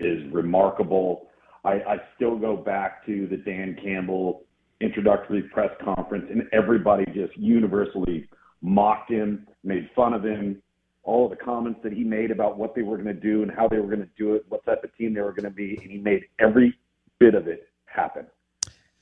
is 0.00 0.24
remarkable. 0.32 1.28
I, 1.64 1.74
I 1.74 1.96
still 2.16 2.36
go 2.36 2.56
back 2.56 3.06
to 3.06 3.28
the 3.28 3.36
Dan 3.36 3.76
Campbell 3.80 4.44
introductory 4.80 5.42
press 5.42 5.70
conference, 5.82 6.26
and 6.30 6.42
everybody 6.52 7.04
just 7.06 7.36
universally 7.36 8.28
mocked 8.62 9.10
him, 9.10 9.46
made 9.64 9.88
fun 9.94 10.14
of 10.14 10.24
him. 10.24 10.62
All 11.02 11.24
of 11.24 11.30
the 11.30 11.42
comments 11.42 11.80
that 11.82 11.92
he 11.92 12.04
made 12.04 12.30
about 12.30 12.58
what 12.58 12.74
they 12.74 12.82
were 12.82 12.96
going 12.96 13.14
to 13.14 13.20
do 13.20 13.42
and 13.42 13.50
how 13.50 13.66
they 13.68 13.78
were 13.78 13.86
going 13.86 14.00
to 14.00 14.10
do 14.18 14.34
it, 14.34 14.44
what 14.48 14.64
type 14.66 14.84
of 14.84 14.94
team 14.96 15.14
they 15.14 15.20
were 15.20 15.32
going 15.32 15.44
to 15.44 15.50
be, 15.50 15.78
and 15.80 15.90
he 15.90 15.98
made 15.98 16.24
every 16.38 16.76
bit 17.18 17.34
of 17.34 17.48
it 17.48 17.68
happen. 17.86 18.26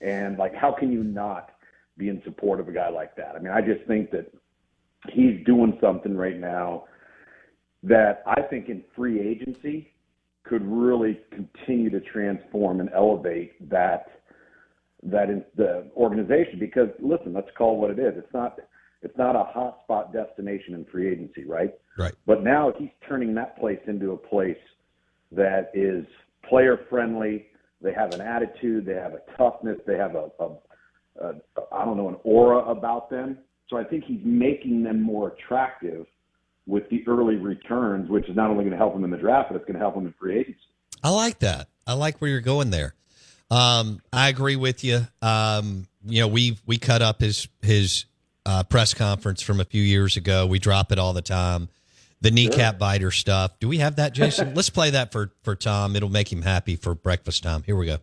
And 0.00 0.38
like, 0.38 0.54
how 0.54 0.72
can 0.72 0.92
you 0.92 1.02
not 1.02 1.50
be 1.98 2.08
in 2.08 2.22
support 2.24 2.60
of 2.60 2.68
a 2.68 2.72
guy 2.72 2.90
like 2.90 3.16
that? 3.16 3.34
I 3.34 3.40
mean, 3.40 3.52
I 3.52 3.60
just 3.60 3.84
think 3.86 4.10
that 4.12 4.32
he's 5.10 5.44
doing 5.44 5.78
something 5.80 6.16
right 6.16 6.38
now 6.38 6.84
that 7.82 8.22
I 8.26 8.42
think 8.42 8.68
in 8.68 8.84
free 8.94 9.20
agency 9.20 9.92
could 10.44 10.64
really 10.64 11.20
continue 11.30 11.90
to 11.90 12.00
transform 12.00 12.80
and 12.80 12.90
elevate 12.94 13.68
that 13.68 14.22
that 15.10 15.30
in 15.30 15.44
the 15.56 15.90
organization 15.96 16.58
because 16.58 16.88
listen, 17.00 17.32
let's 17.32 17.48
call 17.56 17.74
it 17.74 17.78
what 17.78 17.90
it 17.90 17.98
is. 17.98 18.14
It's 18.16 18.32
not 18.32 18.58
it's 19.02 19.16
not 19.16 19.36
a 19.36 19.44
hotspot 19.56 20.12
destination 20.12 20.74
in 20.74 20.84
free 20.86 21.10
agency, 21.10 21.44
right? 21.44 21.74
Right. 21.96 22.14
But 22.26 22.42
now 22.42 22.72
he's 22.78 22.90
turning 23.08 23.34
that 23.34 23.58
place 23.58 23.78
into 23.86 24.12
a 24.12 24.16
place 24.16 24.56
that 25.32 25.70
is 25.74 26.04
player 26.48 26.80
friendly. 26.90 27.46
They 27.80 27.92
have 27.92 28.12
an 28.14 28.20
attitude. 28.20 28.86
They 28.86 28.94
have 28.94 29.14
a 29.14 29.20
toughness. 29.36 29.78
They 29.86 29.96
have 29.96 30.14
a, 30.14 30.30
a, 30.40 30.46
a 31.20 31.34
I 31.72 31.84
don't 31.84 31.96
know 31.96 32.08
an 32.08 32.16
aura 32.24 32.58
about 32.70 33.10
them. 33.10 33.38
So 33.68 33.76
I 33.76 33.84
think 33.84 34.04
he's 34.04 34.20
making 34.24 34.82
them 34.82 35.02
more 35.02 35.28
attractive 35.32 36.06
with 36.66 36.88
the 36.90 37.04
early 37.06 37.36
returns, 37.36 38.10
which 38.10 38.28
is 38.28 38.36
not 38.36 38.50
only 38.50 38.64
going 38.64 38.72
to 38.72 38.76
help 38.76 38.94
him 38.94 39.04
in 39.04 39.10
the 39.10 39.16
draft, 39.16 39.50
but 39.50 39.56
it's 39.56 39.64
going 39.64 39.74
to 39.74 39.80
help 39.80 39.96
him 39.96 40.06
in 40.06 40.14
free 40.18 40.38
agency. 40.38 40.58
I 41.02 41.10
like 41.10 41.38
that. 41.40 41.68
I 41.86 41.92
like 41.92 42.20
where 42.20 42.30
you're 42.30 42.40
going 42.40 42.70
there. 42.70 42.94
Um, 43.50 44.00
I 44.12 44.28
agree 44.28 44.56
with 44.56 44.82
you. 44.84 45.06
Um, 45.22 45.86
you 46.04 46.20
know, 46.20 46.28
we 46.28 46.58
we 46.66 46.78
cut 46.78 47.02
up 47.02 47.20
his 47.20 47.48
his 47.62 48.06
uh, 48.44 48.64
press 48.64 48.94
conference 48.94 49.42
from 49.42 49.60
a 49.60 49.64
few 49.64 49.82
years 49.82 50.16
ago. 50.16 50.46
We 50.46 50.58
drop 50.58 50.92
it 50.92 50.98
all 50.98 51.12
the 51.12 51.22
time. 51.22 51.68
The 52.22 52.30
kneecap 52.30 52.78
biter 52.78 53.10
stuff. 53.10 53.58
Do 53.60 53.68
we 53.68 53.78
have 53.78 53.96
that, 53.96 54.12
Jason? 54.14 54.54
Let's 54.54 54.70
play 54.70 54.90
that 54.90 55.12
for 55.12 55.32
for 55.42 55.54
Tom. 55.54 55.96
It'll 55.96 56.08
make 56.08 56.32
him 56.32 56.42
happy 56.42 56.76
for 56.76 56.94
breakfast 56.94 57.42
time. 57.42 57.62
Here 57.62 57.76
we 57.76 57.86
go. 57.86 57.98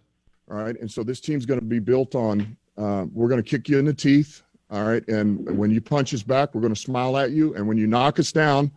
All 0.49 0.57
right. 0.57 0.79
And 0.79 0.91
so 0.91 1.03
this 1.03 1.19
team's 1.19 1.45
going 1.45 1.59
to 1.59 1.65
be 1.65 1.79
built 1.79 2.15
on 2.15 2.57
uh, 2.77 3.05
we're 3.13 3.29
going 3.29 3.41
to 3.41 3.47
kick 3.49 3.69
you 3.69 3.79
in 3.79 3.85
the 3.85 3.93
teeth. 3.93 4.41
All 4.69 4.83
right. 4.83 5.07
And 5.07 5.57
when 5.57 5.71
you 5.71 5.81
punch 5.81 6.13
us 6.13 6.23
back, 6.23 6.53
we're 6.53 6.61
going 6.61 6.73
to 6.73 6.79
smile 6.79 7.17
at 7.17 7.31
you. 7.31 7.53
And 7.55 7.67
when 7.67 7.77
you 7.77 7.87
knock 7.87 8.19
us 8.19 8.31
down, 8.31 8.71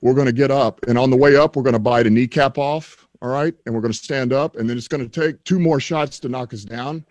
we're 0.00 0.14
going 0.14 0.26
to 0.26 0.32
get 0.32 0.50
up. 0.50 0.82
And 0.88 0.98
on 0.98 1.10
the 1.10 1.16
way 1.16 1.36
up, 1.36 1.56
we're 1.56 1.62
going 1.62 1.74
to 1.74 1.78
bite 1.78 2.06
a 2.06 2.10
kneecap 2.10 2.58
off. 2.58 3.03
All 3.24 3.30
right. 3.30 3.54
And 3.64 3.74
we're 3.74 3.80
going 3.80 3.90
to 3.90 3.98
stand 3.98 4.34
up. 4.34 4.56
And 4.56 4.68
then 4.68 4.76
it's 4.76 4.86
going 4.86 5.08
to 5.08 5.08
take 5.08 5.42
two 5.44 5.58
more 5.58 5.80
shots 5.80 6.20
to 6.20 6.28
knock 6.28 6.52
us 6.52 6.62
down. 6.62 7.06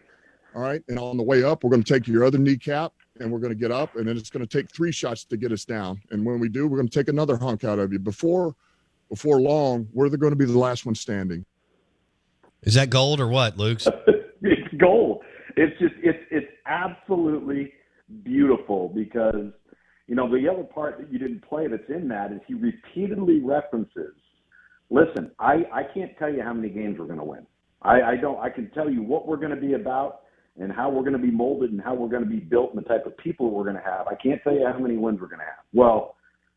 All 0.53 0.61
right. 0.61 0.83
And 0.87 0.99
on 0.99 1.17
the 1.17 1.23
way 1.23 1.43
up, 1.43 1.63
we're 1.63 1.71
going 1.71 1.81
to 1.81 1.91
take 1.91 2.07
your 2.07 2.23
other 2.23 2.37
kneecap 2.37 2.93
and 3.19 3.31
we're 3.31 3.39
going 3.39 3.51
to 3.51 3.57
get 3.57 3.71
up. 3.71 3.95
And 3.95 4.07
then 4.07 4.15
it's 4.15 4.29
going 4.29 4.45
to 4.45 4.57
take 4.57 4.69
three 4.71 4.91
shots 4.91 5.23
to 5.25 5.37
get 5.37 5.51
us 5.51 5.65
down. 5.65 5.99
And 6.11 6.23
when 6.23 6.39
we 6.39 6.49
do, 6.49 6.67
we're 6.67 6.77
going 6.77 6.87
to 6.87 6.99
take 6.99 7.07
another 7.07 7.35
hunk 7.35 7.63
out 7.63 7.79
of 7.79 7.91
you. 7.91 7.97
Before, 7.97 8.55
before 9.09 9.41
long, 9.41 9.87
we're 9.91 10.07
going 10.09 10.29
to 10.29 10.35
be 10.35 10.45
the 10.45 10.59
last 10.59 10.85
one 10.85 10.93
standing. 10.93 11.45
Is 12.61 12.75
that 12.75 12.91
gold 12.91 13.19
or 13.19 13.27
what, 13.27 13.57
Lugs? 13.57 13.87
it's 14.43 14.73
gold. 14.77 15.23
It's 15.57 15.77
just 15.79 15.95
it's 16.03 16.19
it's 16.29 16.47
absolutely 16.67 17.73
beautiful 18.21 18.89
because 18.89 19.51
you 20.07 20.13
know 20.15 20.31
the 20.31 20.47
other 20.47 20.63
part 20.63 20.99
that 20.99 21.11
you 21.11 21.17
didn't 21.17 21.41
play 21.41 21.67
that's 21.67 21.89
in 21.89 22.07
that 22.09 22.31
is 22.31 22.39
he 22.47 22.53
repeatedly 22.53 23.39
references. 23.41 24.13
Listen, 24.89 25.31
I 25.39 25.63
I 25.73 25.83
can't 25.93 26.17
tell 26.17 26.31
you 26.31 26.41
how 26.41 26.53
many 26.53 26.69
games 26.69 26.97
we're 26.99 27.07
going 27.07 27.19
to 27.19 27.25
win. 27.25 27.45
I 27.81 28.01
I 28.01 28.15
don't. 28.17 28.39
I 28.39 28.49
can 28.49 28.69
tell 28.71 28.89
you 28.89 29.03
what 29.03 29.27
we're 29.27 29.37
going 29.37 29.55
to 29.55 29.61
be 29.61 29.73
about 29.73 30.21
and 30.59 30.71
how 30.71 30.89
we're 30.89 31.01
going 31.01 31.13
to 31.13 31.19
be 31.19 31.31
molded 31.31 31.71
and 31.71 31.81
how 31.81 31.95
we're 31.95 32.09
going 32.09 32.23
to 32.23 32.29
be 32.29 32.39
built 32.39 32.73
and 32.73 32.83
the 32.83 32.87
type 32.87 33.05
of 33.05 33.17
people 33.17 33.49
we're 33.49 33.63
going 33.63 33.75
to 33.75 33.81
have. 33.81 34.07
I 34.07 34.15
can't 34.15 34.41
tell 34.43 34.53
you 34.53 34.67
how 34.71 34.77
many 34.77 34.97
wins 34.97 35.19
we're 35.19 35.27
going 35.27 35.39
to 35.39 35.45
have. 35.45 35.65
Well, 35.73 36.15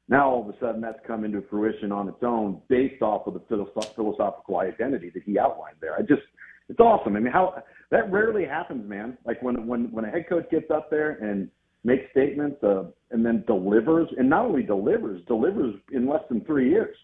now 0.08 0.30
all 0.30 0.42
of 0.42 0.54
a 0.54 0.58
sudden 0.60 0.80
that's 0.80 0.98
come 1.06 1.24
into 1.24 1.42
fruition 1.48 1.92
on 1.92 2.08
its 2.08 2.22
own 2.22 2.60
based 2.68 3.02
off 3.02 3.26
of 3.26 3.34
the 3.34 3.40
philosoph- 3.40 3.94
philosophical 3.94 4.58
identity 4.58 5.10
that 5.14 5.22
he 5.24 5.38
outlined 5.38 5.76
there. 5.80 5.94
I 5.94 6.02
just, 6.02 6.22
it's 6.68 6.78
awesome. 6.78 7.16
I 7.16 7.20
mean, 7.20 7.32
how 7.32 7.62
that 7.90 8.10
rarely 8.10 8.44
happens, 8.44 8.88
man. 8.88 9.16
Like 9.24 9.40
when 9.42 9.66
when 9.66 9.90
when 9.92 10.04
a 10.04 10.10
head 10.10 10.26
coach 10.28 10.50
gets 10.50 10.70
up 10.70 10.90
there 10.90 11.12
and 11.12 11.48
makes 11.84 12.10
statements 12.10 12.62
uh, 12.62 12.84
and 13.12 13.24
then 13.24 13.44
delivers, 13.46 14.08
and 14.18 14.28
not 14.28 14.44
only 14.44 14.62
delivers, 14.62 15.22
delivers 15.26 15.74
in 15.92 16.08
less 16.08 16.22
than 16.28 16.44
three 16.44 16.68
years. 16.68 16.96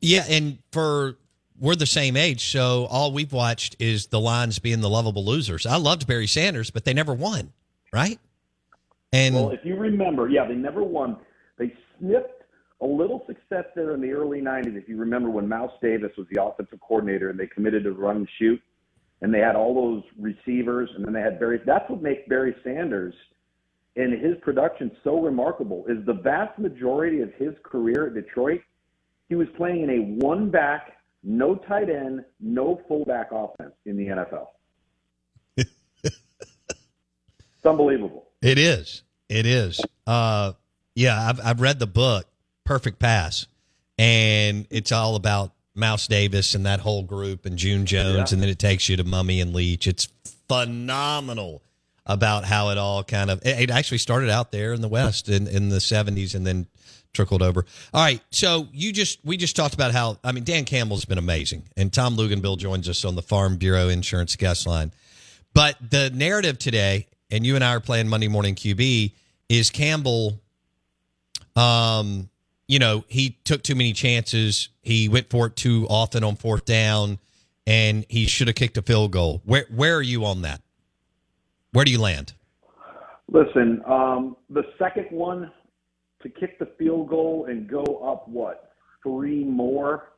Yeah, 0.00 0.24
and 0.28 0.58
for 0.72 1.16
we're 1.58 1.76
the 1.76 1.86
same 1.86 2.16
age, 2.16 2.50
so 2.50 2.86
all 2.90 3.12
we've 3.12 3.32
watched 3.32 3.76
is 3.78 4.06
the 4.06 4.20
Lions 4.20 4.58
being 4.58 4.80
the 4.80 4.88
lovable 4.88 5.24
losers. 5.24 5.66
I 5.66 5.76
loved 5.76 6.06
Barry 6.06 6.26
Sanders, 6.26 6.70
but 6.70 6.84
they 6.84 6.94
never 6.94 7.14
won, 7.14 7.52
right? 7.92 8.18
And 9.12 9.34
Well, 9.34 9.50
if 9.50 9.60
you 9.64 9.76
remember, 9.76 10.28
yeah, 10.28 10.46
they 10.46 10.54
never 10.54 10.82
won. 10.82 11.16
They 11.58 11.74
sniffed 11.98 12.44
a 12.80 12.86
little 12.86 13.24
success 13.26 13.64
there 13.74 13.94
in 13.94 14.00
the 14.00 14.12
early 14.12 14.40
90s. 14.40 14.76
If 14.76 14.88
you 14.88 14.96
remember 14.96 15.28
when 15.28 15.48
Mouse 15.48 15.72
Davis 15.82 16.12
was 16.16 16.26
the 16.32 16.42
offensive 16.42 16.80
coordinator 16.80 17.28
and 17.28 17.38
they 17.38 17.46
committed 17.46 17.84
to 17.84 17.92
run 17.92 18.16
and 18.16 18.28
shoot, 18.38 18.60
and 19.20 19.34
they 19.34 19.40
had 19.40 19.54
all 19.54 19.74
those 19.74 20.02
receivers, 20.18 20.88
and 20.96 21.04
then 21.04 21.12
they 21.12 21.20
had 21.20 21.38
Barry. 21.38 21.60
That's 21.66 21.88
what 21.90 22.00
makes 22.00 22.26
Barry 22.28 22.54
Sanders 22.64 23.14
and 23.96 24.12
his 24.12 24.36
production 24.40 24.90
so 25.04 25.20
remarkable. 25.20 25.84
Is 25.88 26.04
the 26.06 26.14
vast 26.14 26.58
majority 26.58 27.20
of 27.20 27.30
his 27.34 27.52
career 27.62 28.06
at 28.06 28.14
Detroit, 28.14 28.62
he 29.30 29.36
was 29.36 29.48
playing 29.56 29.84
in 29.84 29.90
a 29.90 30.26
one 30.26 30.50
back, 30.50 30.98
no 31.22 31.54
tight 31.54 31.88
end, 31.88 32.24
no 32.40 32.82
fullback 32.88 33.28
offense 33.32 33.72
in 33.86 33.96
the 33.96 34.06
NFL. 34.06 34.48
it's 36.04 36.16
unbelievable. 37.64 38.26
It 38.42 38.58
is. 38.58 39.04
It 39.28 39.46
is. 39.46 39.80
Uh, 40.04 40.52
yeah, 40.96 41.28
I've, 41.28 41.40
I've 41.42 41.60
read 41.60 41.78
the 41.78 41.86
book, 41.86 42.26
Perfect 42.64 42.98
Pass, 42.98 43.46
and 43.96 44.66
it's 44.68 44.90
all 44.90 45.14
about 45.14 45.52
Mouse 45.76 46.08
Davis 46.08 46.56
and 46.56 46.66
that 46.66 46.80
whole 46.80 47.04
group 47.04 47.46
and 47.46 47.56
June 47.56 47.86
Jones, 47.86 48.32
yeah. 48.32 48.34
and 48.34 48.42
then 48.42 48.48
it 48.48 48.58
takes 48.58 48.88
you 48.88 48.96
to 48.96 49.04
Mumme 49.04 49.40
and 49.40 49.54
Leach. 49.54 49.86
It's 49.86 50.08
phenomenal 50.48 51.62
about 52.04 52.44
how 52.44 52.70
it 52.70 52.78
all 52.78 53.04
kind 53.04 53.30
of 53.30 53.40
it 53.44 53.70
actually 53.70 53.98
started 53.98 54.28
out 54.28 54.50
there 54.50 54.72
in 54.72 54.80
the 54.80 54.88
West 54.88 55.28
in, 55.28 55.46
in 55.46 55.68
the 55.68 55.76
70s 55.76 56.34
and 56.34 56.44
then 56.44 56.66
trickled 57.12 57.42
over. 57.42 57.64
All 57.92 58.02
right, 58.02 58.20
so 58.30 58.68
you 58.72 58.92
just 58.92 59.24
we 59.24 59.36
just 59.36 59.56
talked 59.56 59.74
about 59.74 59.92
how 59.92 60.18
I 60.22 60.32
mean 60.32 60.44
Dan 60.44 60.64
Campbell's 60.64 61.04
been 61.04 61.18
amazing, 61.18 61.64
and 61.76 61.92
Tom 61.92 62.16
Luginbill 62.16 62.58
joins 62.58 62.88
us 62.88 63.04
on 63.04 63.16
the 63.16 63.22
Farm 63.22 63.56
Bureau 63.56 63.88
Insurance 63.88 64.36
guest 64.36 64.66
line. 64.66 64.92
But 65.54 65.76
the 65.90 66.10
narrative 66.10 66.58
today, 66.58 67.06
and 67.30 67.44
you 67.44 67.54
and 67.54 67.64
I 67.64 67.74
are 67.74 67.80
playing 67.80 68.08
Monday 68.08 68.28
Morning 68.28 68.54
QB, 68.54 69.12
is 69.48 69.70
Campbell. 69.70 70.40
Um, 71.56 72.30
you 72.68 72.78
know, 72.78 73.04
he 73.08 73.36
took 73.44 73.62
too 73.62 73.74
many 73.74 73.92
chances. 73.92 74.68
He 74.82 75.08
went 75.08 75.28
for 75.28 75.46
it 75.46 75.56
too 75.56 75.86
often 75.90 76.22
on 76.22 76.36
fourth 76.36 76.64
down, 76.64 77.18
and 77.66 78.06
he 78.08 78.26
should 78.26 78.46
have 78.46 78.54
kicked 78.54 78.76
a 78.76 78.82
field 78.82 79.10
goal. 79.10 79.42
Where 79.44 79.66
where 79.74 79.96
are 79.96 80.02
you 80.02 80.24
on 80.24 80.42
that? 80.42 80.62
Where 81.72 81.84
do 81.84 81.90
you 81.90 82.00
land? 82.00 82.32
Listen, 83.32 83.80
um, 83.86 84.36
the 84.48 84.64
second 84.76 85.06
one 85.10 85.52
to 86.22 86.28
kick 86.28 86.58
the 86.58 86.68
field 86.78 87.08
goal 87.08 87.46
and 87.48 87.68
go 87.68 87.82
up 88.04 88.28
what 88.28 88.72
three 89.02 89.44
more, 89.44 90.12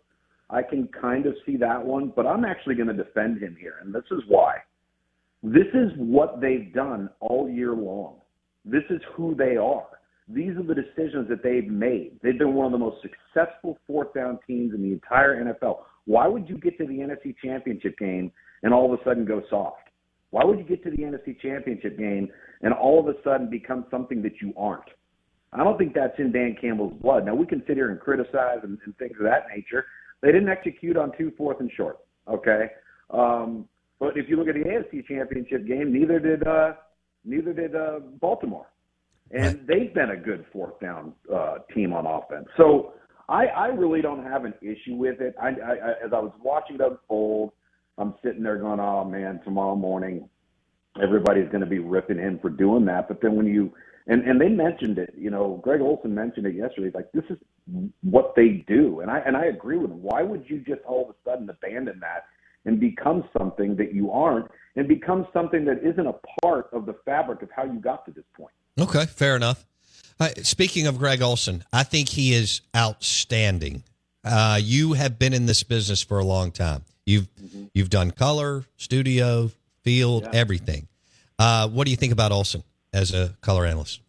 I 0.51 0.63
can 0.63 0.89
kind 0.89 1.27
of 1.27 1.35
see 1.47 1.57
that 1.59 1.85
one. 1.85 2.13
But 2.15 2.27
I'm 2.27 2.45
actually 2.45 2.75
going 2.75 2.89
to 2.89 2.95
defend 2.95 3.41
him 3.43 3.57
here, 3.59 3.77
and 3.83 3.95
this 3.95 4.05
is 4.11 4.23
why. 4.29 4.57
This 5.43 5.67
is 5.75 5.91
what 5.97 6.41
they've 6.41 6.73
done 6.73 7.11
all 7.21 7.49
year 7.49 7.75
long. 7.75 8.17
This 8.65 8.85
is 8.91 9.01
who 9.15 9.35
they 9.35 9.57
are. 9.57 9.87
These 10.29 10.57
are 10.57 10.63
the 10.63 10.75
decisions 10.75 11.29
that 11.29 11.43
they've 11.43 11.67
made. 11.67 12.21
They've 12.23 12.39
been 12.39 12.55
one 12.55 12.67
of 12.67 12.73
the 12.73 12.79
most 12.79 13.03
successful 13.03 13.79
fourth 13.87 14.15
down 14.15 14.39
teams 14.47 14.73
in 14.73 14.83
the 14.83 14.93
entire 14.93 15.43
NFL. 15.45 15.81
Why 16.05 16.27
would 16.29 16.49
you 16.49 16.59
get 16.59 16.79
to 16.79 16.87
the 16.87 16.95
NFC 16.95 17.35
Championship 17.43 17.99
game 17.99 18.31
and 18.63 18.73
all 18.73 18.93
of 18.93 18.99
a 18.99 19.05
sudden 19.05 19.25
go 19.25 19.43
soft? 19.51 19.89
Why 20.31 20.45
would 20.45 20.59
you 20.59 20.65
get 20.65 20.83
to 20.85 20.91
the 20.91 21.03
NFC 21.03 21.39
Championship 21.41 21.99
game 21.99 22.31
and 22.63 22.73
all 22.73 23.01
of 23.01 23.09
a 23.09 23.21
sudden 23.23 23.51
become 23.51 23.85
something 23.91 24.23
that 24.23 24.41
you 24.41 24.55
aren't? 24.57 24.89
I 25.53 25.65
don't 25.65 25.77
think 25.77 25.95
that's 25.95 26.19
in 26.19 26.33
Dan 26.33 26.57
Campbell's 26.61 26.95
blood. 27.01 27.27
Now 27.27 27.35
we 27.35 27.47
can 27.47 27.63
sit 27.67 27.77
here 27.77 27.91
and 27.91 28.01
criticize 28.01 28.59
and, 28.63 28.79
and 28.85 28.97
things 28.99 29.17
of 29.19 29.25
that 29.25 29.47
nature. 29.55 29.85
They 30.23 30.33
didn't 30.33 30.49
execute 30.49 30.97
on 30.97 31.13
two 31.17 31.33
fourth 31.37 31.61
and 31.61 31.71
short. 31.77 31.99
Okay, 32.29 32.67
um, 33.11 33.69
but 33.99 34.17
if 34.17 34.29
you 34.29 34.37
look 34.37 34.49
at 34.49 34.55
the 34.55 34.61
AFC 34.61 35.07
Championship 35.07 35.67
game, 35.67 35.93
neither 35.93 36.19
did 36.19 36.47
uh, 36.47 36.75
neither 37.25 37.53
did 37.53 37.75
uh, 37.75 38.01
Baltimore 38.21 38.67
and 39.33 39.61
they've 39.67 39.93
been 39.95 40.11
a 40.11 40.17
good 40.17 40.45
fourth 40.53 40.79
down 40.81 41.13
uh, 41.35 41.59
team 41.75 41.93
on 41.93 42.07
offense. 42.07 42.47
So 42.57 42.93
I, 43.29 43.47
I 43.47 43.67
really 43.69 44.03
don't 44.03 44.25
have 44.25 44.45
an 44.45 44.55
issue 44.61 44.95
with 44.95 45.21
it. 45.21 45.35
I, 45.41 45.49
I, 45.49 45.51
I, 45.51 45.91
as 46.05 46.13
I 46.13 46.19
was 46.19 46.33
watching 46.43 46.77
it 46.77 46.83
unfold, 46.83 47.53
I'm 47.99 48.15
sitting 48.25 48.43
there 48.43 48.59
going, 48.59 48.81
"Oh 48.81 49.05
man, 49.05 49.41
tomorrow 49.45 49.77
morning, 49.77 50.29
everybody's 51.03 51.49
going 51.49 51.61
to 51.61 51.67
be 51.67 51.79
ripping 51.79 52.19
him 52.19 52.39
for 52.41 52.51
doing 52.51 52.85
that." 52.87 53.09
But 53.09 53.21
then 53.23 53.37
when 53.37 53.47
you 53.47 53.73
and 54.07 54.23
and 54.25 54.41
they 54.41 54.49
mentioned 54.49 54.99
it, 54.99 55.15
you 55.17 55.31
know, 55.31 55.61
Greg 55.63 55.81
Olsen 55.81 56.15
mentioned 56.15 56.47
it 56.47 56.55
yesterday. 56.55 56.87
He's 56.87 56.95
like, 56.95 57.13
"This 57.13 57.25
is 57.31 57.39
what 58.03 58.35
they 58.35 58.65
do," 58.67 59.01
and 59.01 59.11
I 59.11 59.19
and 59.21 59.37
I 59.37 59.47
agree 59.47 59.77
with 59.77 59.91
him. 59.91 60.03
Why 60.03 60.23
would 60.23 60.49
you 60.49 60.59
just 60.59 60.83
all 60.83 61.09
of 61.09 61.11
a 61.11 61.31
sudden 61.31 61.49
abandon 61.49 62.01
that 62.01 62.27
and 62.65 62.81
become 62.81 63.25
something 63.37 63.77
that 63.77 63.95
you 63.95 64.11
aren't, 64.11 64.51
and 64.77 64.89
become 64.89 65.27
something 65.33 65.65
that 65.67 65.83
isn't 65.85 66.07
a 66.07 66.15
part 66.43 66.69
of 66.73 66.87
the 66.87 66.95
fabric 67.05 67.43
of 67.43 67.51
how 67.55 67.65
you 67.65 67.79
got 67.79 68.05
to 68.07 68.11
this 68.11 68.25
point? 68.37 68.53
Okay, 68.79 69.07
fair 69.07 69.37
enough. 69.37 69.65
Uh, 70.19 70.29
speaking 70.43 70.87
of 70.87 70.99
Greg 70.99 71.23
Olsen, 71.23 71.65
I 71.73 71.85
think 71.85 72.09
he 72.09 72.33
is 72.33 72.61
outstanding. 72.77 73.85
Uh, 74.25 74.59
you 74.61 74.93
have 74.95 75.19
been 75.19 75.33
in 75.33 75.47
this 75.47 75.63
business 75.63 76.03
for 76.03 76.19
a 76.19 76.25
long 76.25 76.51
time. 76.51 76.85
You've 77.07 77.33
mm-hmm. 77.37 77.65
you've 77.73 77.91
done 77.91 78.11
color, 78.11 78.65
studio, 78.77 79.53
field, 79.83 80.25
yeah. 80.25 80.41
everything. 80.41 80.89
Uh, 81.39 81.69
what 81.69 81.85
do 81.85 81.93
you 81.93 81.97
think 81.97 82.13
about 82.13 82.33
Olsen 82.33 82.65
as 82.93 83.13
a 83.13 83.37
color 83.41 83.67
analyst? 83.67 84.01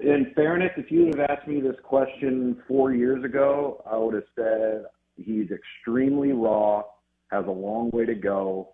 In 0.00 0.32
fairness, 0.34 0.70
if 0.76 0.90
you 0.90 1.06
would 1.06 1.18
have 1.18 1.30
asked 1.30 1.48
me 1.48 1.60
this 1.60 1.76
question 1.82 2.56
four 2.66 2.94
years 2.94 3.22
ago, 3.24 3.82
I 3.90 3.96
would 3.96 4.14
have 4.14 4.24
said 4.34 4.84
he's 5.16 5.48
extremely 5.50 6.32
raw, 6.32 6.82
has 7.30 7.44
a 7.46 7.50
long 7.50 7.90
way 7.90 8.06
to 8.06 8.14
go, 8.14 8.72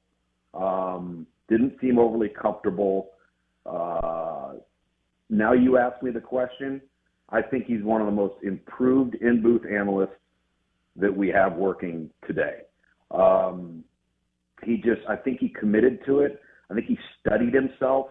um, 0.54 1.26
didn't 1.48 1.74
seem 1.80 1.98
overly 1.98 2.28
comfortable. 2.28 3.10
Uh, 3.64 4.54
now 5.28 5.52
you 5.52 5.78
ask 5.78 6.00
me 6.02 6.12
the 6.12 6.20
question. 6.20 6.80
I 7.30 7.42
think 7.42 7.66
he's 7.66 7.82
one 7.82 8.00
of 8.00 8.06
the 8.06 8.12
most 8.12 8.36
improved 8.44 9.16
in 9.16 9.42
booth 9.42 9.62
analysts 9.66 10.10
that 10.94 11.14
we 11.14 11.28
have 11.28 11.54
working 11.54 12.08
today. 12.26 12.60
Um, 13.10 13.84
he 14.62 14.76
just, 14.76 15.00
I 15.08 15.16
think 15.16 15.40
he 15.40 15.48
committed 15.48 16.04
to 16.06 16.20
it. 16.20 16.40
I 16.70 16.74
think 16.74 16.86
he 16.86 16.98
studied 17.20 17.52
himself, 17.52 18.06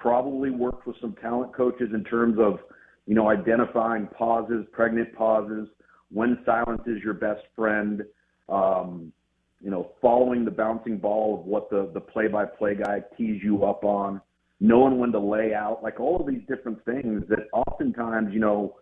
probably 0.00 0.50
worked 0.50 0.86
with 0.86 0.96
some 1.00 1.14
talent 1.20 1.54
coaches 1.54 1.90
in 1.92 2.04
terms 2.04 2.38
of, 2.38 2.60
you 3.06 3.14
know, 3.14 3.28
identifying 3.28 4.06
pauses, 4.06 4.64
pregnant 4.72 5.14
pauses, 5.14 5.68
when 6.10 6.38
silence 6.46 6.82
is 6.86 7.02
your 7.02 7.14
best 7.14 7.42
friend, 7.54 8.02
um, 8.48 9.12
you 9.60 9.70
know, 9.70 9.90
following 10.00 10.44
the 10.44 10.50
bouncing 10.50 10.98
ball 10.98 11.40
of 11.40 11.46
what 11.46 11.68
the, 11.68 11.90
the 11.92 12.00
play-by-play 12.00 12.76
guy 12.76 13.02
tees 13.16 13.42
you 13.42 13.64
up 13.64 13.84
on 13.84 14.20
knowing 14.60 14.98
when 14.98 15.12
to 15.12 15.18
lay 15.18 15.54
out, 15.54 15.82
like 15.82 16.00
all 16.00 16.20
of 16.20 16.26
these 16.26 16.42
different 16.48 16.84
things 16.84 17.22
that 17.28 17.46
oftentimes, 17.52 18.32
you 18.32 18.40
know, 18.40 18.76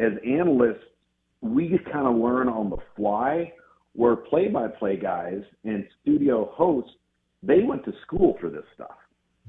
as 0.00 0.12
analysts, 0.26 0.84
we 1.40 1.68
just 1.68 1.84
kind 1.86 2.06
of 2.06 2.14
learn 2.16 2.48
on 2.48 2.70
the 2.70 2.76
fly. 2.96 3.52
Where 3.94 4.14
play-by-play 4.14 4.98
guys 4.98 5.42
and 5.64 5.84
studio 6.00 6.52
hosts, 6.54 6.92
they 7.42 7.62
went 7.62 7.84
to 7.86 7.92
school 8.06 8.36
for 8.40 8.48
this 8.48 8.62
stuff. 8.72 8.96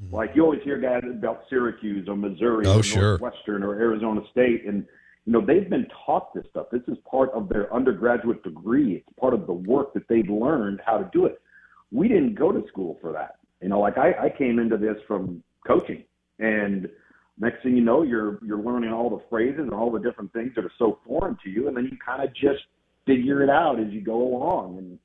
Mm-hmm. 0.04 0.16
Like 0.16 0.32
you 0.36 0.44
always 0.44 0.62
hear 0.64 0.78
guys 0.78 1.04
about 1.10 1.44
Syracuse 1.50 2.08
or 2.08 2.16
Missouri 2.16 2.66
oh, 2.68 2.80
or 2.80 2.84
sure. 2.84 3.20
Northwestern 3.20 3.64
or 3.64 3.76
Arizona 3.76 4.22
State, 4.32 4.66
and 4.66 4.86
you 5.26 5.34
know 5.34 5.46
they've 5.46 5.70
been 5.70 5.88
taught 6.06 6.34
this 6.34 6.46
stuff. 6.50 6.68
This 6.72 6.82
is 6.88 6.98
part 7.10 7.32
of 7.32 7.50
their 7.50 7.74
undergraduate 7.74 8.44
degree. 8.44 8.96
It's 8.96 9.20
part 9.20 9.34
of 9.34 9.46
the 9.48 9.54
work 9.54 9.94
that 9.94 10.08
they've 10.08 10.30
learned 10.30 10.82
how 10.86 10.98
to 10.98 11.10
do 11.14 11.26
it. 11.26 11.42
We 11.92 12.08
didn't 12.08 12.36
go 12.36 12.52
to 12.52 12.68
school 12.68 12.98
for 13.02 13.12
that. 13.12 13.36
You 13.62 13.70
know, 13.70 13.80
like 13.80 13.98
I, 13.98 14.14
I 14.26 14.30
came 14.36 14.60
into 14.60 14.78
this 14.78 14.98
from 15.08 15.44
coaching. 15.68 16.04
And 16.40 16.90
next 17.40 17.62
thing 17.62 17.76
you 17.76 17.84
know, 17.84 18.02
you're 18.02 18.40
you're 18.44 18.62
learning 18.62 18.92
all 18.92 19.10
the 19.10 19.24
phrases 19.30 19.60
and 19.60 19.74
all 19.74 19.92
the 19.92 20.00
different 20.00 20.34
things 20.34 20.54
that 20.56 20.66
are 20.66 20.72
so 20.80 21.00
foreign 21.06 21.38
to 21.44 21.50
you, 21.50 21.68
and 21.68 21.78
then 21.78 21.86
you 21.86 21.98
kind 22.04 22.24
of 22.24 22.34
just 22.34 22.64
figure 23.06 23.44
it 23.44 23.50
out 23.50 23.80
as 23.80 23.92
you 23.92 24.02
go 24.02 24.22
along. 24.22 24.78
And 24.78 25.00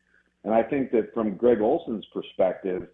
and 0.45 0.55
I 0.55 0.63
think 0.63 0.93
that 0.93 1.13
from 1.13 1.35
Greg 1.35 1.61
Olsen's 1.61 2.07
perspective, 2.15 2.89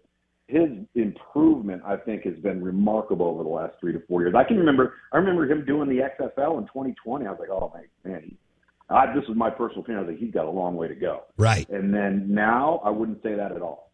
his 0.47 0.69
improvement 0.95 1.81
I 1.85 1.97
think 1.97 2.23
has 2.23 2.35
been 2.35 2.63
remarkable 2.63 3.27
over 3.27 3.43
the 3.43 3.49
last 3.49 3.75
three 3.79 3.93
to 3.93 4.01
four 4.07 4.21
years. 4.21 4.35
I 4.35 4.43
can 4.43 4.57
remember 4.57 4.95
I 5.11 5.17
remember 5.17 5.49
him 5.49 5.65
doing 5.65 5.89
the 5.89 5.99
XFL 5.99 6.59
in 6.59 6.65
2020. 6.67 7.25
I 7.25 7.31
was 7.31 7.39
like, 7.39 7.49
oh 7.49 7.71
my 7.73 8.09
man, 8.09 8.23
he, 8.25 8.37
I, 8.89 9.13
this 9.13 9.23
is 9.29 9.35
my 9.35 9.49
personal 9.49 9.81
opinion. 9.81 10.03
I 10.03 10.07
was 10.07 10.13
like, 10.13 10.19
he's 10.19 10.33
got 10.33 10.45
a 10.45 10.51
long 10.51 10.75
way 10.75 10.87
to 10.87 10.95
go. 10.95 11.23
Right. 11.37 11.67
And 11.69 11.93
then 11.93 12.33
now 12.33 12.81
I 12.83 12.89
wouldn't 12.89 13.23
say 13.23 13.35
that 13.35 13.51
at 13.51 13.61
all. 13.61 13.91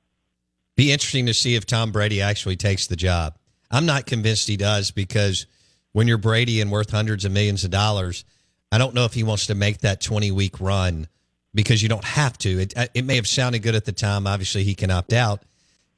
Be 0.76 0.92
interesting 0.92 1.26
to 1.28 1.34
see 1.34 1.56
if 1.56 1.66
Tom 1.66 1.92
Brady 1.92 2.22
actually 2.22 2.56
takes 2.56 2.88
the 2.88 2.96
job. 2.96 3.38
I'm 3.70 3.86
not 3.86 4.06
convinced 4.06 4.48
he 4.48 4.58
does 4.58 4.92
because 4.92 5.46
when 5.92 6.08
you're 6.08 6.18
Brady 6.18 6.62
and 6.62 6.72
worth 6.72 6.92
hundreds 6.92 7.26
of 7.26 7.32
millions 7.32 7.64
of 7.64 7.72
dollars, 7.72 8.26
I 8.72 8.78
don't 8.78 8.94
know 8.94 9.06
if 9.06 9.14
he 9.14 9.24
wants 9.24 9.48
to 9.48 9.56
make 9.56 9.80
that 9.80 10.02
20 10.02 10.32
week 10.32 10.60
run 10.60 11.08
because 11.54 11.82
you 11.84 11.90
don't 11.90 12.06
have 12.06 12.38
to. 12.40 12.60
It, 12.62 12.74
it 12.94 13.06
may 13.06 13.16
have 13.16 13.28
sounded 13.28 13.60
good 13.60 13.76
at 13.76 13.86
the 13.86 13.92
time. 13.92 14.28
Obviously, 14.28 14.64
he 14.64 14.76
can 14.76 14.92
opt 14.92 15.14
out. 15.14 15.44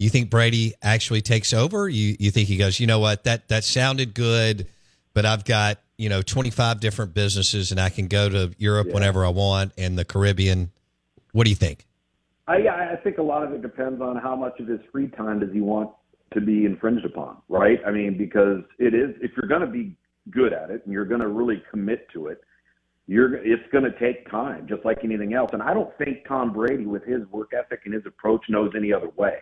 You 0.02 0.10
think 0.10 0.32
Brady 0.32 0.74
actually 0.82 1.22
takes 1.22 1.54
over? 1.54 1.88
You 1.88 2.16
you 2.20 2.32
think 2.32 2.48
he 2.48 2.58
goes? 2.58 2.80
You 2.80 2.88
know 2.88 2.98
what? 2.98 3.24
That 3.26 3.50
that 3.50 3.64
sounded 3.64 4.16
good, 4.16 4.66
but 5.14 5.28
I've 5.28 5.46
got 5.46 5.78
you 5.96 6.10
know 6.10 6.24
25 6.24 6.80
different 6.80 7.14
businesses 7.14 7.70
and 7.70 7.80
I 7.80 7.90
can 7.90 8.08
go 8.08 8.28
to 8.28 8.52
Europe 8.58 8.88
yeah. 8.88 8.96
whenever 8.96 9.24
I 9.24 9.30
want 9.30 9.74
and 9.78 10.00
the 10.00 10.04
Caribbean. 10.04 10.72
What 11.34 11.44
do 11.44 11.52
you 11.52 11.56
think? 11.56 11.86
I 12.48 12.68
I 12.68 12.96
think 13.04 13.20
a 13.20 13.22
lot 13.22 13.44
of 13.44 13.54
it 13.54 13.62
depends 13.62 14.02
on 14.02 14.16
how 14.16 14.36
much 14.36 14.60
of 14.60 14.68
his 14.68 14.80
free 14.92 15.08
time 15.10 15.40
does 15.40 15.54
he 15.54 15.62
want 15.62 15.92
to 16.34 16.42
be 16.42 16.66
infringed 16.66 17.06
upon, 17.06 17.38
right? 17.48 17.80
I 17.86 17.92
mean, 17.92 18.18
because 18.18 18.64
it 18.80 18.96
is, 18.96 19.14
if 19.22 19.30
you're 19.38 19.48
going 19.48 19.62
to 19.62 19.68
be 19.68 19.96
good 20.32 20.52
at 20.52 20.72
it 20.72 20.82
and 20.84 20.92
you're 20.92 21.06
going 21.06 21.22
to 21.22 21.28
really 21.28 21.62
commit 21.70 22.10
to 22.14 22.26
it, 22.26 22.42
you're 23.06 23.36
it's 23.36 23.72
going 23.72 23.84
to 23.84 24.00
take 24.00 24.28
time, 24.32 24.66
just 24.68 24.84
like 24.84 25.04
anything 25.04 25.36
else. 25.36 25.52
And 25.54 25.62
I 25.62 25.76
don't 25.76 25.96
think 26.00 26.28
Tom 26.28 26.54
Brady, 26.54 26.88
with 26.88 27.04
his 27.04 27.22
work 27.28 27.52
ethic 27.54 27.82
and 27.86 27.94
his 27.94 28.08
approach, 28.08 28.46
knows 28.50 28.72
any 28.76 28.92
other 28.92 29.10
way. 29.16 29.42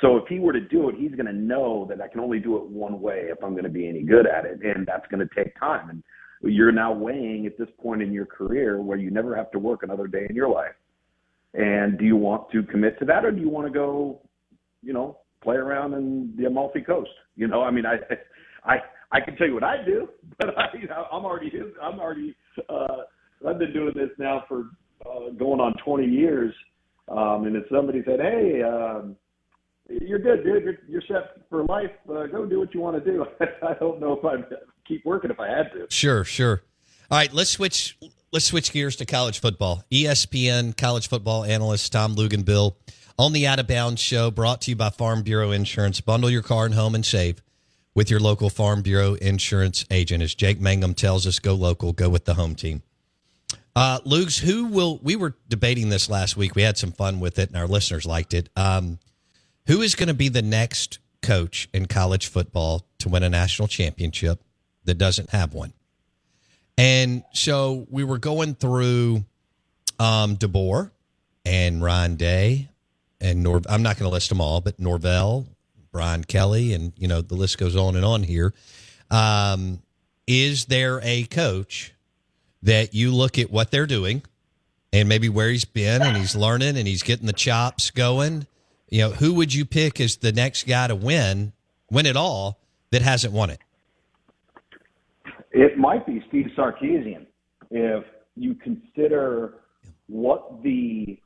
So 0.00 0.16
if 0.16 0.24
he 0.28 0.38
were 0.38 0.52
to 0.52 0.60
do 0.60 0.88
it, 0.88 0.96
he's 0.96 1.12
going 1.12 1.26
to 1.26 1.32
know 1.32 1.86
that 1.88 2.00
I 2.00 2.08
can 2.08 2.20
only 2.20 2.38
do 2.38 2.56
it 2.56 2.64
one 2.64 3.00
way 3.00 3.28
if 3.30 3.42
I'm 3.42 3.52
going 3.52 3.64
to 3.64 3.70
be 3.70 3.88
any 3.88 4.02
good 4.02 4.26
at 4.26 4.44
it, 4.44 4.60
and 4.62 4.86
that's 4.86 5.06
going 5.10 5.26
to 5.26 5.34
take 5.34 5.58
time. 5.58 5.88
And 5.88 6.02
you're 6.42 6.72
now 6.72 6.92
weighing 6.92 7.46
at 7.46 7.56
this 7.56 7.68
point 7.80 8.02
in 8.02 8.12
your 8.12 8.26
career 8.26 8.80
where 8.80 8.98
you 8.98 9.10
never 9.10 9.34
have 9.34 9.50
to 9.52 9.58
work 9.58 9.82
another 9.82 10.06
day 10.06 10.26
in 10.28 10.36
your 10.36 10.50
life. 10.50 10.74
And 11.54 11.98
do 11.98 12.04
you 12.04 12.16
want 12.16 12.50
to 12.52 12.62
commit 12.64 12.98
to 12.98 13.06
that, 13.06 13.24
or 13.24 13.30
do 13.30 13.40
you 13.40 13.48
want 13.48 13.66
to 13.66 13.72
go, 13.72 14.20
you 14.82 14.92
know, 14.92 15.18
play 15.42 15.56
around 15.56 15.94
in 15.94 16.34
the 16.36 16.44
Amalfi 16.44 16.82
Coast? 16.82 17.10
You 17.34 17.48
know, 17.48 17.62
I 17.62 17.70
mean, 17.70 17.86
I, 17.86 17.96
I, 18.70 18.76
I 19.12 19.20
can 19.20 19.36
tell 19.36 19.46
you 19.46 19.54
what 19.54 19.64
I 19.64 19.82
do, 19.82 20.08
but 20.38 20.58
I, 20.58 20.66
you 20.78 20.88
know, 20.88 21.06
I'm 21.10 21.24
already, 21.24 21.50
I'm 21.82 21.98
already, 21.98 22.36
uh, 22.68 23.04
I've 23.48 23.58
been 23.58 23.72
doing 23.72 23.94
this 23.94 24.10
now 24.18 24.44
for 24.46 24.66
uh, 25.06 25.30
going 25.38 25.60
on 25.60 25.74
20 25.82 26.06
years. 26.06 26.54
Um, 27.08 27.44
and 27.46 27.54
if 27.56 27.64
somebody 27.70 28.02
said, 28.04 28.18
"Hey," 28.18 28.62
um, 28.62 29.14
you're 29.88 30.18
good, 30.18 30.44
dude. 30.44 30.64
You're, 30.64 30.78
you're 30.88 31.02
set 31.02 31.48
for 31.48 31.64
life. 31.64 31.90
Uh, 32.08 32.26
go 32.26 32.46
do 32.46 32.60
what 32.60 32.74
you 32.74 32.80
want 32.80 33.02
to 33.02 33.10
do. 33.10 33.24
I 33.62 33.74
don't 33.74 34.00
know 34.00 34.18
if 34.18 34.24
I'd 34.24 34.44
keep 34.86 35.04
working 35.04 35.30
if 35.30 35.40
I 35.40 35.48
had 35.48 35.72
to. 35.72 35.86
Sure, 35.88 36.24
sure. 36.24 36.62
All 37.10 37.18
right, 37.18 37.32
let's 37.32 37.50
switch. 37.50 37.98
Let's 38.32 38.46
switch 38.46 38.72
gears 38.72 38.96
to 38.96 39.06
college 39.06 39.40
football. 39.40 39.84
ESPN 39.90 40.76
college 40.76 41.08
football 41.08 41.44
analyst 41.44 41.92
Tom 41.92 42.16
Luginbill 42.16 42.74
on 43.18 43.32
the 43.32 43.46
Out 43.46 43.58
of 43.58 43.66
Bounds 43.66 44.00
show, 44.00 44.30
brought 44.30 44.60
to 44.62 44.72
you 44.72 44.76
by 44.76 44.90
Farm 44.90 45.22
Bureau 45.22 45.52
Insurance. 45.52 46.00
Bundle 46.00 46.28
your 46.28 46.42
car 46.42 46.66
and 46.66 46.74
home 46.74 46.94
and 46.94 47.06
save 47.06 47.42
with 47.94 48.10
your 48.10 48.20
local 48.20 48.50
Farm 48.50 48.82
Bureau 48.82 49.14
Insurance 49.14 49.84
agent. 49.90 50.22
As 50.22 50.34
Jake 50.34 50.60
Mangum 50.60 50.94
tells 50.94 51.26
us, 51.26 51.38
go 51.38 51.54
local, 51.54 51.92
go 51.92 52.08
with 52.08 52.24
the 52.24 52.34
home 52.34 52.54
team. 52.54 52.82
Uh, 53.74 54.00
Lugs, 54.04 54.38
who 54.38 54.66
will? 54.66 54.98
We 55.02 55.16
were 55.16 55.34
debating 55.48 55.88
this 55.90 56.08
last 56.10 56.36
week. 56.36 56.54
We 56.54 56.62
had 56.62 56.78
some 56.78 56.92
fun 56.92 57.20
with 57.20 57.38
it, 57.38 57.48
and 57.48 57.58
our 57.58 57.66
listeners 57.66 58.06
liked 58.06 58.34
it. 58.34 58.48
Um, 58.56 58.98
who 59.66 59.82
is 59.82 59.94
going 59.94 60.08
to 60.08 60.14
be 60.14 60.28
the 60.28 60.42
next 60.42 60.98
coach 61.22 61.68
in 61.72 61.86
college 61.86 62.26
football 62.26 62.86
to 62.98 63.08
win 63.08 63.22
a 63.22 63.28
national 63.28 63.68
championship 63.68 64.42
that 64.84 64.94
doesn't 64.94 65.30
have 65.30 65.54
one? 65.54 65.72
And 66.78 67.24
so 67.32 67.86
we 67.90 68.04
were 68.04 68.18
going 68.18 68.54
through 68.54 69.24
um, 69.98 70.36
DeBoer 70.36 70.90
and 71.44 71.82
Ryan 71.82 72.16
Day 72.16 72.68
and 73.20 73.42
Nor. 73.42 73.62
I'm 73.68 73.82
not 73.82 73.98
going 73.98 74.08
to 74.08 74.12
list 74.12 74.28
them 74.28 74.40
all, 74.40 74.60
but 74.60 74.78
Norvell, 74.78 75.46
Brian 75.92 76.24
Kelly, 76.24 76.74
and 76.74 76.92
you 76.96 77.08
know 77.08 77.22
the 77.22 77.34
list 77.34 77.58
goes 77.58 77.76
on 77.76 77.96
and 77.96 78.04
on 78.04 78.22
here. 78.22 78.52
Um, 79.10 79.82
is 80.26 80.66
there 80.66 81.00
a 81.02 81.24
coach 81.24 81.94
that 82.62 82.94
you 82.94 83.12
look 83.12 83.38
at 83.38 83.50
what 83.50 83.70
they're 83.70 83.86
doing 83.86 84.22
and 84.92 85.08
maybe 85.08 85.28
where 85.28 85.48
he's 85.48 85.64
been 85.64 86.02
and 86.02 86.16
he's 86.16 86.34
learning 86.34 86.76
and 86.76 86.86
he's 86.86 87.02
getting 87.02 87.26
the 87.26 87.32
chops 87.32 87.90
going? 87.90 88.46
You 88.88 89.00
know, 89.00 89.10
who 89.10 89.34
would 89.34 89.52
you 89.52 89.64
pick 89.64 90.00
as 90.00 90.16
the 90.16 90.32
next 90.32 90.66
guy 90.66 90.86
to 90.86 90.94
win, 90.94 91.52
win 91.90 92.06
it 92.06 92.16
all 92.16 92.60
that 92.90 93.02
hasn't 93.02 93.32
won 93.32 93.50
it? 93.50 93.58
It 95.50 95.78
might 95.78 96.06
be 96.06 96.22
Steve 96.28 96.46
Sarkisian 96.56 97.26
if 97.70 98.04
you 98.36 98.54
consider 98.54 99.54
what 100.06 100.62
the 100.62 101.18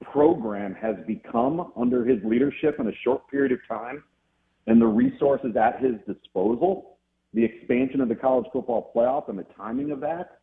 program 0.00 0.74
has 0.74 0.96
become 1.06 1.72
under 1.76 2.04
his 2.04 2.22
leadership 2.24 2.76
in 2.78 2.88
a 2.88 2.94
short 3.02 3.28
period 3.30 3.52
of 3.52 3.58
time 3.68 4.02
and 4.66 4.80
the 4.80 4.86
resources 4.86 5.56
at 5.56 5.80
his 5.80 5.94
disposal, 6.06 6.96
the 7.34 7.44
expansion 7.44 8.00
of 8.00 8.08
the 8.08 8.14
college 8.14 8.46
football 8.52 8.92
playoff 8.94 9.28
and 9.28 9.38
the 9.38 9.46
timing 9.56 9.90
of 9.90 10.00
that, 10.00 10.38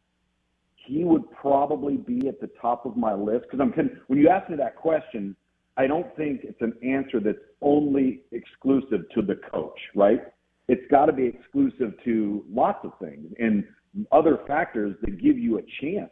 he 0.76 1.04
would 1.04 1.24
probably 1.32 1.97
be 1.97 2.28
at 2.28 2.39
the 2.39 2.50
top 2.62 2.86
of 2.86 2.97
my 2.97 3.13
list. 3.13 3.45
Because 3.50 3.60
I'm 3.60 3.71
when 4.08 4.19
you 4.19 4.30
ask 4.30 4.50
me 4.50 4.58
that 4.58 4.76
question, 4.76 5.36
I 5.77 5.88
don't 5.88 6.15
think 6.15 6.41
it's 6.43 6.62
an 6.62 6.73
answer 6.84 7.19
that's 7.19 7.38
only 7.62 8.21
exclusive 8.31 9.01
to 9.15 9.21
the 9.21 9.36
coach, 9.51 9.79
right? 9.95 10.21
It's 10.67 10.89
got 10.91 11.05
to 11.05 11.13
be 11.13 11.25
exclusive 11.25 11.93
to 12.05 12.45
lots 12.49 12.79
of 12.84 12.91
things 12.99 13.34
and 13.39 13.63
other 14.12 14.39
factors 14.47 14.95
that 15.01 15.21
give 15.21 15.38
you 15.38 15.57
a 15.57 15.62
chance. 15.81 16.12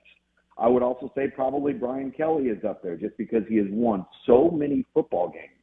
I 0.58 0.68
would 0.68 0.84
also 0.84 1.12
say 1.16 1.30
probably 1.30 1.74
Brian 1.74 2.12
Kelly 2.12 2.46
is 2.46 2.64
up 2.66 2.84
there 2.84 2.98
just 2.98 3.16
because 3.18 3.44
he 3.48 3.56
has 3.58 3.68
won 3.70 4.06
so 4.26 4.52
many 4.52 4.86
football 4.94 5.30
games. 5.30 5.54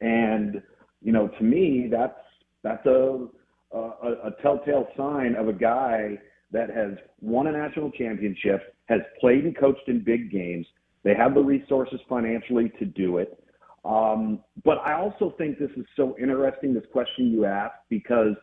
And, 0.00 0.62
you 1.00 1.12
know, 1.12 1.28
to 1.28 1.44
me, 1.44 1.88
that's, 1.90 2.14
that's 2.62 2.84
a, 2.86 3.26
a, 3.72 3.78
a 3.78 4.30
telltale 4.40 4.86
sign 4.96 5.34
of 5.34 5.48
a 5.48 5.52
guy 5.52 6.18
that 6.52 6.70
has 6.70 6.92
won 7.20 7.48
a 7.48 7.52
national 7.52 7.90
championship, 7.92 8.76
has 8.86 9.00
played 9.20 9.44
and 9.44 9.56
coached 9.56 9.88
in 9.88 10.04
big 10.04 10.30
games, 10.30 10.66
they 11.04 11.14
have 11.14 11.34
the 11.34 11.40
resources 11.40 12.00
financially 12.08 12.72
to 12.78 12.84
do 12.84 13.18
it. 13.18 13.38
Um, 13.84 14.40
but 14.64 14.78
I 14.78 14.94
also 14.94 15.34
think 15.36 15.58
this 15.58 15.70
is 15.76 15.84
so 15.96 16.16
interesting, 16.20 16.72
this 16.72 16.84
question 16.92 17.32
you 17.32 17.44
asked, 17.44 17.74
because 17.88 18.36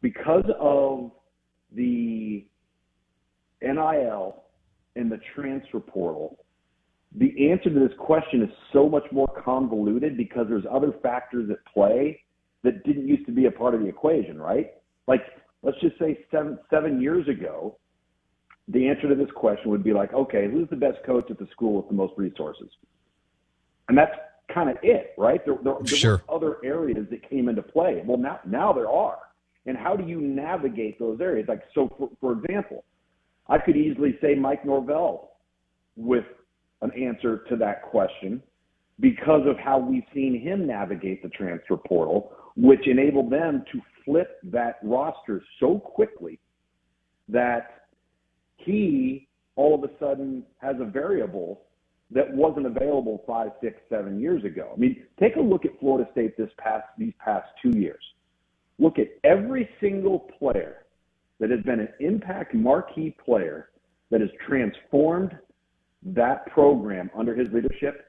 because 0.00 0.44
of 0.58 1.12
the 1.74 2.46
NIL 3.60 4.42
and 4.96 5.12
the 5.12 5.20
transfer 5.34 5.80
portal, 5.80 6.38
the 7.14 7.50
answer 7.50 7.68
to 7.68 7.78
this 7.78 7.96
question 7.98 8.42
is 8.42 8.48
so 8.72 8.88
much 8.88 9.04
more 9.12 9.28
convoluted 9.44 10.16
because 10.16 10.46
there's 10.48 10.64
other 10.70 10.92
factors 11.02 11.50
at 11.50 11.58
play 11.72 12.20
that 12.64 12.84
didn't 12.84 13.06
used 13.06 13.26
to 13.26 13.32
be 13.32 13.46
a 13.46 13.50
part 13.50 13.74
of 13.74 13.80
the 13.80 13.86
equation, 13.86 14.40
right? 14.40 14.72
Like, 15.06 15.22
let's 15.62 15.78
just 15.80 15.98
say 15.98 16.18
seven 16.30 16.58
seven 16.70 17.00
years 17.00 17.28
ago, 17.28 17.78
the 18.68 18.88
answer 18.88 19.08
to 19.08 19.14
this 19.14 19.30
question 19.34 19.70
would 19.70 19.84
be 19.84 19.92
like, 19.92 20.12
okay, 20.12 20.48
who's 20.50 20.68
the 20.70 20.76
best 20.76 20.98
coach 21.04 21.30
at 21.30 21.38
the 21.38 21.48
school 21.50 21.74
with 21.74 21.88
the 21.88 21.94
most 21.94 22.14
resources? 22.16 22.68
And 23.88 23.98
that's 23.98 24.12
kind 24.52 24.70
of 24.70 24.76
it, 24.82 25.14
right? 25.18 25.44
There, 25.44 25.56
there, 25.62 25.74
there 25.82 25.96
sure. 25.96 26.22
were 26.28 26.34
other 26.36 26.56
areas 26.64 27.06
that 27.10 27.28
came 27.28 27.48
into 27.48 27.62
play. 27.62 28.02
Well, 28.04 28.18
now 28.18 28.40
now 28.46 28.72
there 28.72 28.88
are. 28.88 29.18
And 29.66 29.76
how 29.76 29.96
do 29.96 30.04
you 30.04 30.20
navigate 30.20 30.98
those 30.98 31.20
areas? 31.20 31.46
Like, 31.48 31.62
so 31.74 31.92
for, 31.98 32.10
for 32.20 32.32
example, 32.32 32.84
I 33.48 33.58
could 33.58 33.76
easily 33.76 34.18
say 34.20 34.34
Mike 34.34 34.64
Norvell 34.64 35.32
with 35.96 36.24
an 36.80 36.90
answer 36.92 37.44
to 37.48 37.56
that 37.56 37.82
question 37.82 38.42
because 39.00 39.42
of 39.46 39.56
how 39.58 39.78
we've 39.78 40.04
seen 40.14 40.40
him 40.40 40.66
navigate 40.66 41.22
the 41.22 41.28
transfer 41.28 41.76
portal, 41.76 42.32
which 42.56 42.86
enabled 42.86 43.30
them 43.30 43.64
to 43.72 43.80
flip 44.04 44.38
that 44.44 44.78
roster 44.82 45.42
so 45.60 45.78
quickly 45.78 46.38
that 47.28 47.81
he 48.64 49.28
all 49.56 49.74
of 49.74 49.84
a 49.84 49.92
sudden 49.98 50.44
has 50.58 50.76
a 50.80 50.84
variable 50.84 51.62
that 52.10 52.32
wasn't 52.34 52.66
available 52.66 53.22
five, 53.26 53.50
six, 53.62 53.80
seven 53.88 54.20
years 54.20 54.44
ago. 54.44 54.70
I 54.74 54.78
mean, 54.78 55.04
take 55.18 55.36
a 55.36 55.40
look 55.40 55.64
at 55.64 55.78
Florida 55.80 56.08
State 56.12 56.36
this 56.36 56.50
past 56.58 56.84
these 56.98 57.12
past 57.18 57.46
two 57.62 57.78
years. 57.78 58.02
Look 58.78 58.98
at 58.98 59.08
every 59.24 59.68
single 59.80 60.20
player 60.38 60.84
that 61.40 61.50
has 61.50 61.60
been 61.60 61.80
an 61.80 61.88
impact 62.00 62.54
marquee 62.54 63.16
player 63.24 63.70
that 64.10 64.20
has 64.20 64.30
transformed 64.46 65.36
that 66.02 66.46
program 66.46 67.10
under 67.16 67.34
his 67.34 67.48
leadership. 67.52 68.06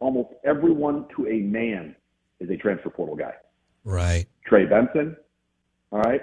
Almost 0.00 0.30
everyone 0.44 1.06
to 1.16 1.26
a 1.28 1.38
man 1.40 1.94
is 2.40 2.50
a 2.50 2.56
transfer 2.56 2.90
portal 2.90 3.16
guy. 3.16 3.34
Right. 3.84 4.26
Trey 4.46 4.66
Benson, 4.66 5.16
all 5.92 6.00
right, 6.00 6.22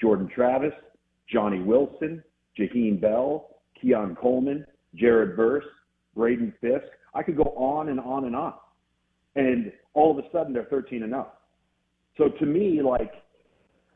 Jordan 0.00 0.28
Travis, 0.34 0.74
Johnny 1.28 1.60
Wilson, 1.60 2.22
Jaheim 2.58 3.00
Bell, 3.00 3.48
Keon 3.80 4.16
Coleman, 4.16 4.66
Jared 4.94 5.36
Verse, 5.36 5.64
Braden 6.14 6.52
Fiske. 6.60 6.92
I 7.14 7.22
could 7.22 7.36
go 7.36 7.54
on 7.56 7.88
and 7.88 8.00
on 8.00 8.24
and 8.24 8.36
on. 8.36 8.54
And 9.34 9.72
all 9.94 10.16
of 10.16 10.24
a 10.24 10.28
sudden 10.30 10.52
they're 10.52 10.64
13 10.64 11.02
and 11.02 11.14
up. 11.14 11.42
So 12.16 12.28
to 12.28 12.46
me, 12.46 12.82
like, 12.82 13.12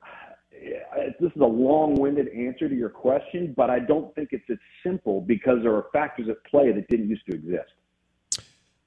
this 1.20 1.30
is 1.34 1.40
a 1.40 1.44
long-winded 1.44 2.28
answer 2.28 2.68
to 2.68 2.74
your 2.74 2.88
question, 2.88 3.54
but 3.56 3.70
I 3.70 3.78
don't 3.78 4.14
think 4.14 4.30
it's 4.32 4.48
as 4.50 4.58
simple 4.82 5.20
because 5.20 5.58
there 5.62 5.74
are 5.74 5.86
factors 5.92 6.28
at 6.28 6.42
play 6.50 6.72
that 6.72 6.88
didn't 6.88 7.08
used 7.08 7.26
to 7.30 7.34
exist. 7.34 7.72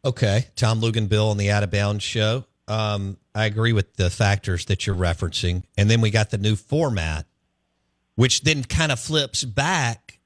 Okay, 0.03 0.47
Tom 0.55 0.79
Luginbill 0.79 1.29
on 1.29 1.37
the 1.37 1.51
Out 1.51 1.63
of 1.63 1.71
Bounds 1.71 2.03
show. 2.03 2.45
Um, 2.69 3.17
I 3.35 3.45
agree 3.45 3.73
with 3.73 3.95
the 3.95 4.09
factors 4.09 4.65
that 4.65 4.87
you're 4.87 4.95
referencing, 4.95 5.63
and 5.77 5.89
then 5.89 6.01
we 6.01 6.11
got 6.11 6.29
the 6.29 6.37
new 6.37 6.55
format 6.55 7.25
which 8.19 8.41
then 8.41 8.65
kind 8.65 8.91
of 8.91 8.99
flips 8.99 9.45
back. 9.45 10.19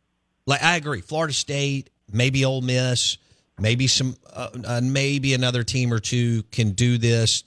Like 0.48 0.64
I 0.64 0.78
agree, 0.78 1.02
Florida 1.02 1.32
State, 1.32 1.92
maybe 2.12 2.44
Ole 2.44 2.62
Miss, 2.62 3.20
maybe 3.60 3.86
some, 3.86 4.16
uh, 4.34 4.50
uh, 4.66 4.82
maybe 4.82 5.36
another 5.36 5.64
team 5.64 5.94
or 5.94 6.00
two 6.00 6.42
can 6.52 6.72
do 6.72 6.98
this. 6.98 7.44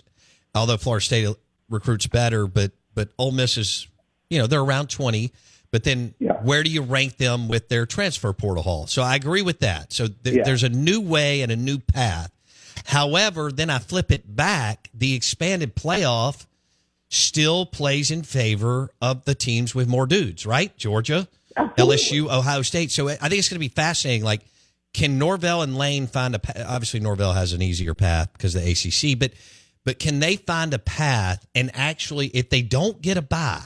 Although 0.54 0.76
Florida 0.76 1.04
State 1.04 1.36
recruits 1.68 2.06
better, 2.06 2.46
but 2.46 2.70
but 2.94 3.08
Ole 3.18 3.32
Miss 3.32 3.56
is, 3.56 3.88
you 4.30 4.38
know, 4.38 4.46
they're 4.46 4.60
around 4.60 4.88
twenty. 4.88 5.32
But 5.72 5.82
then, 5.82 6.14
yeah. 6.20 6.34
where 6.34 6.62
do 6.62 6.70
you 6.70 6.82
rank 6.82 7.16
them 7.16 7.48
with 7.48 7.68
their 7.68 7.84
transfer 7.84 8.32
portal 8.32 8.62
haul? 8.62 8.86
So 8.86 9.02
I 9.02 9.16
agree 9.16 9.42
with 9.42 9.58
that. 9.60 9.92
So 9.92 10.06
th- 10.06 10.36
yeah. 10.36 10.44
there's 10.44 10.62
a 10.62 10.68
new 10.68 11.00
way 11.00 11.42
and 11.42 11.50
a 11.50 11.56
new 11.56 11.80
path. 11.80 12.30
However, 12.84 13.50
then 13.50 13.68
I 13.68 13.80
flip 13.80 14.12
it 14.12 14.36
back. 14.36 14.90
The 14.94 15.14
expanded 15.14 15.74
playoff 15.74 16.46
still 17.16 17.66
plays 17.66 18.10
in 18.10 18.22
favor 18.22 18.90
of 19.00 19.24
the 19.24 19.34
teams 19.34 19.74
with 19.74 19.88
more 19.88 20.06
dudes, 20.06 20.44
right? 20.46 20.76
Georgia, 20.76 21.26
oh, 21.56 21.70
LSU, 21.78 22.30
Ohio 22.30 22.62
State. 22.62 22.90
So 22.90 23.08
I 23.08 23.14
think 23.16 23.34
it's 23.34 23.48
going 23.48 23.56
to 23.56 23.58
be 23.60 23.68
fascinating. 23.68 24.24
Like, 24.24 24.42
can 24.92 25.18
Norvell 25.18 25.62
and 25.62 25.76
Lane 25.76 26.06
find 26.06 26.34
a? 26.34 26.38
pa- 26.38 26.52
Obviously, 26.66 27.00
Norvell 27.00 27.32
has 27.32 27.52
an 27.52 27.62
easier 27.62 27.94
path 27.94 28.32
because 28.32 28.54
the 28.54 28.60
ACC, 28.60 29.18
but 29.18 29.32
but 29.84 29.98
can 29.98 30.18
they 30.20 30.36
find 30.36 30.74
a 30.74 30.78
path 30.78 31.46
and 31.54 31.70
actually, 31.74 32.26
if 32.28 32.50
they 32.50 32.62
don't 32.62 33.00
get 33.00 33.16
a 33.16 33.22
bye 33.22 33.62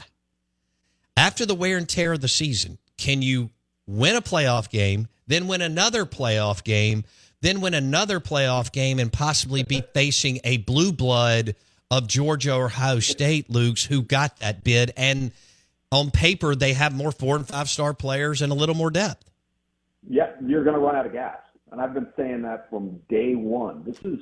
after 1.17 1.45
the 1.45 1.55
wear 1.55 1.77
and 1.77 1.87
tear 1.87 2.13
of 2.13 2.21
the 2.21 2.27
season, 2.27 2.77
can 2.97 3.21
you 3.21 3.49
win 3.87 4.15
a 4.15 4.21
playoff 4.21 4.69
game, 4.69 5.07
then 5.27 5.47
win 5.47 5.61
another 5.61 6.05
playoff 6.05 6.63
game, 6.63 7.03
then 7.41 7.59
win 7.61 7.73
another 7.73 8.19
playoff 8.19 8.71
game, 8.71 8.99
and 8.99 9.11
possibly 9.11 9.63
be 9.63 9.81
facing 9.93 10.39
a 10.43 10.57
blue 10.57 10.91
blood 10.91 11.55
of 11.91 12.07
Georgia 12.07 12.55
or 12.55 12.65
Ohio 12.65 12.99
State, 12.99 13.49
Lugs, 13.49 13.85
who 13.85 14.01
got 14.01 14.37
that 14.39 14.63
bid 14.63 14.93
and 14.95 15.31
on 15.91 16.09
paper 16.09 16.55
they 16.55 16.73
have 16.73 16.95
more 16.95 17.11
four 17.11 17.35
and 17.35 17.45
five 17.45 17.69
star 17.69 17.93
players 17.93 18.41
and 18.41 18.51
a 18.51 18.55
little 18.55 18.75
more 18.75 18.89
depth. 18.89 19.29
Yeah, 20.09 20.31
you're 20.43 20.63
going 20.63 20.75
to 20.75 20.81
run 20.81 20.95
out 20.95 21.05
of 21.05 21.11
gas, 21.11 21.37
and 21.71 21.79
I've 21.79 21.93
been 21.93 22.07
saying 22.17 22.41
that 22.43 22.69
from 22.69 22.99
day 23.09 23.35
one. 23.35 23.83
This 23.83 23.99
is 24.03 24.19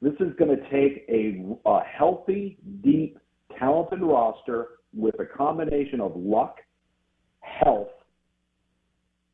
this 0.00 0.14
is 0.20 0.34
going 0.38 0.56
to 0.56 0.70
take 0.70 1.04
a, 1.08 1.44
a 1.68 1.80
healthy, 1.84 2.58
deep, 2.82 3.18
talented 3.58 4.00
roster 4.02 4.68
with 4.92 5.18
a 5.18 5.24
combination 5.24 6.00
of 6.00 6.14
luck, 6.14 6.58
health, 7.40 7.88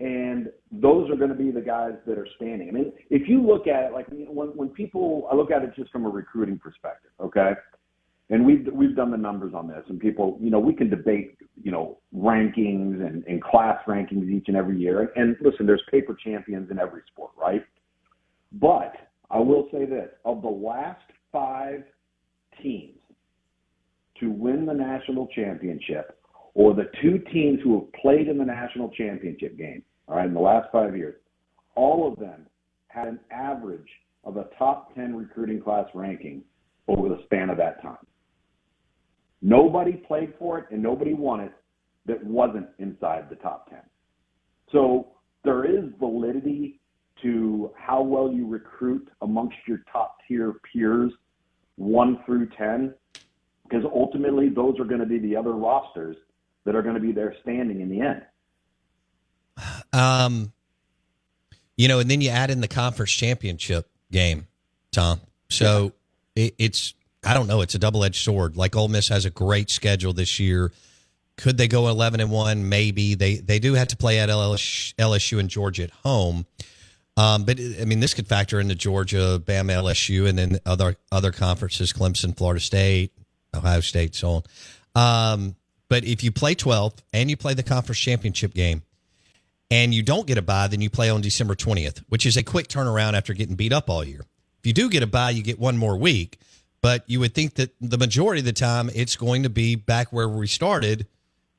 and 0.01 0.48
those 0.72 1.11
are 1.11 1.16
going 1.16 1.28
to 1.28 1.36
be 1.36 1.51
the 1.51 1.61
guys 1.61 1.92
that 2.07 2.18
are 2.18 2.26
standing. 2.36 2.68
I 2.68 2.72
mean, 2.72 2.92
if 3.11 3.28
you 3.28 3.46
look 3.46 3.66
at 3.66 3.84
it, 3.84 3.92
like 3.92 4.07
when 4.09 4.48
when 4.48 4.70
people, 4.70 5.28
I 5.30 5.34
look 5.34 5.51
at 5.51 5.62
it 5.62 5.72
just 5.76 5.90
from 5.92 6.07
a 6.07 6.09
recruiting 6.09 6.59
perspective, 6.59 7.11
okay. 7.20 7.53
And 8.30 8.46
we've 8.46 8.66
we've 8.72 8.96
done 8.96 9.11
the 9.11 9.18
numbers 9.18 9.53
on 9.55 9.68
this, 9.68 9.82
and 9.88 10.01
people, 10.01 10.38
you 10.40 10.51
know, 10.51 10.61
we 10.61 10.72
can 10.72 10.88
debate, 10.88 11.36
you 11.61 11.70
know, 11.70 11.98
rankings 12.16 13.05
and, 13.05 13.24
and 13.24 13.42
class 13.42 13.76
rankings 13.86 14.30
each 14.30 14.44
and 14.48 14.57
every 14.57 14.78
year. 14.78 15.01
And, 15.01 15.11
and 15.16 15.36
listen, 15.42 15.66
there's 15.66 15.82
paper 15.90 16.16
champions 16.24 16.70
in 16.70 16.78
every 16.78 17.03
sport, 17.12 17.32
right? 17.36 17.64
But 18.53 18.94
I 19.30 19.38
will 19.38 19.68
say 19.72 19.84
this: 19.84 20.09
of 20.24 20.42
the 20.42 20.48
last 20.48 21.03
five 21.30 21.82
teams 22.62 22.96
to 24.20 24.30
win 24.30 24.64
the 24.64 24.74
national 24.74 25.26
championship, 25.34 26.18
or 26.55 26.72
the 26.72 26.90
two 27.03 27.18
teams 27.32 27.59
who 27.62 27.80
have 27.80 27.92
played 28.01 28.28
in 28.28 28.38
the 28.38 28.44
national 28.44 28.90
championship 28.90 29.59
game, 29.59 29.82
all 30.11 30.16
right, 30.16 30.26
in 30.26 30.34
the 30.34 30.40
last 30.40 30.68
five 30.72 30.96
years, 30.96 31.14
all 31.76 32.11
of 32.11 32.18
them 32.18 32.46
had 32.88 33.06
an 33.06 33.20
average 33.30 33.88
of 34.24 34.36
a 34.36 34.48
top 34.58 34.94
10 34.96 35.14
recruiting 35.14 35.62
class 35.62 35.86
ranking 35.94 36.42
over 36.88 37.08
the 37.08 37.20
span 37.24 37.48
of 37.48 37.56
that 37.58 37.80
time. 37.80 38.04
Nobody 39.40 39.92
played 39.92 40.34
for 40.38 40.58
it 40.58 40.66
and 40.72 40.82
nobody 40.82 41.14
won 41.14 41.40
it 41.40 41.52
that 42.06 42.22
wasn't 42.24 42.66
inside 42.78 43.30
the 43.30 43.36
top 43.36 43.70
10. 43.70 43.78
So 44.72 45.12
there 45.44 45.64
is 45.64 45.90
validity 46.00 46.80
to 47.22 47.70
how 47.76 48.02
well 48.02 48.32
you 48.32 48.48
recruit 48.48 49.08
amongst 49.22 49.56
your 49.66 49.82
top 49.92 50.16
tier 50.26 50.54
peers, 50.72 51.12
one 51.76 52.18
through 52.26 52.48
10, 52.58 52.94
because 53.62 53.84
ultimately 53.94 54.48
those 54.48 54.78
are 54.80 54.84
going 54.84 55.00
to 55.00 55.06
be 55.06 55.18
the 55.18 55.36
other 55.36 55.52
rosters 55.52 56.16
that 56.64 56.74
are 56.74 56.82
going 56.82 56.94
to 56.94 57.00
be 57.00 57.12
there 57.12 57.34
standing 57.42 57.80
in 57.80 57.88
the 57.88 58.00
end. 58.00 58.22
Um, 59.93 60.53
you 61.76 61.88
know, 61.88 61.99
and 61.99 62.11
then 62.11 62.20
you 62.20 62.30
add 62.30 62.51
in 62.51 62.61
the 62.61 62.68
conference 62.68 63.11
championship 63.11 63.88
game, 64.12 64.47
Tom. 64.93 65.20
So 65.49 65.93
it, 66.36 66.55
it's 66.59 66.95
I 67.24 67.34
don't 67.34 67.47
know. 67.47 67.61
It's 67.61 67.74
a 67.74 67.78
double 67.78 68.05
edged 68.05 68.22
sword. 68.22 68.57
Like 68.57 68.76
Ole 68.76 68.88
Miss 68.88 69.09
has 69.09 69.24
a 69.24 69.30
great 69.30 69.70
schedule 69.70 70.12
this 70.12 70.38
year. 70.38 70.72
Could 71.36 71.57
they 71.57 71.68
go 71.68 71.88
eleven 71.88 72.20
and 72.20 72.30
one? 72.30 72.68
Maybe 72.68 73.14
they 73.14 73.36
they 73.36 73.59
do 73.59 73.74
have 73.74 73.88
to 73.88 73.97
play 73.97 74.18
at 74.20 74.28
LSU, 74.28 74.95
LSU 74.97 75.38
and 75.38 75.49
Georgia 75.49 75.84
at 75.84 75.91
home. 75.91 76.47
Um, 77.16 77.45
but 77.45 77.59
I 77.59 77.84
mean, 77.84 78.01
this 78.01 78.14
could 78.14 78.26
factor 78.26 78.61
into 78.61 78.74
Georgia, 78.74 79.43
Bama, 79.45 79.72
LSU, 79.72 80.28
and 80.28 80.38
then 80.38 80.59
other 80.64 80.97
other 81.11 81.32
conferences: 81.32 81.93
Clemson, 81.93 82.36
Florida 82.36 82.61
State, 82.61 83.12
Ohio 83.55 83.80
State, 83.80 84.14
so 84.14 84.43
on. 84.95 85.34
Um, 85.34 85.57
but 85.88 86.05
if 86.05 86.22
you 86.22 86.30
play 86.30 86.55
12 86.55 86.95
and 87.12 87.28
you 87.28 87.36
play 87.36 87.55
the 87.55 87.62
conference 87.62 87.99
championship 87.99 88.55
game, 88.55 88.82
and 89.71 89.95
you 89.95 90.03
don't 90.03 90.27
get 90.27 90.39
a 90.39 90.43
bye, 90.43 90.66
then 90.66 90.81
you 90.81 90.91
play 90.91 91.11
on 91.11 91.21
December 91.21 91.55
20th, 91.55 92.03
which 92.09 92.27
is 92.27 92.37
a 92.37 92.43
quick 92.43 92.68
turnaround 92.68 93.14
after 93.14 93.33
getting 93.33 93.55
beat 93.55 93.73
up 93.73 93.89
all 93.89 94.05
year. 94.05 94.21
If 94.59 94.66
you 94.66 94.73
do 94.73 94.91
get 94.91 95.03
a 95.03 95.07
bye, 95.07 95.31
you 95.31 95.43
get 95.43 95.59
one 95.59 95.77
more 95.77 95.97
week, 95.97 96.39
but 96.83 97.05
you 97.07 97.21
would 97.21 97.35
think 97.35 97.55
that 97.55 97.75
the 97.81 97.99
majority 97.99 98.41
of 98.41 98.47
the 98.47 98.53
time 98.53 98.91
it's 98.95 99.16
going 99.16 99.43
to 99.45 99.51
be 99.51 99.75
back 99.77 100.12
where 100.12 100.29
we 100.29 100.47
started. 100.47 101.07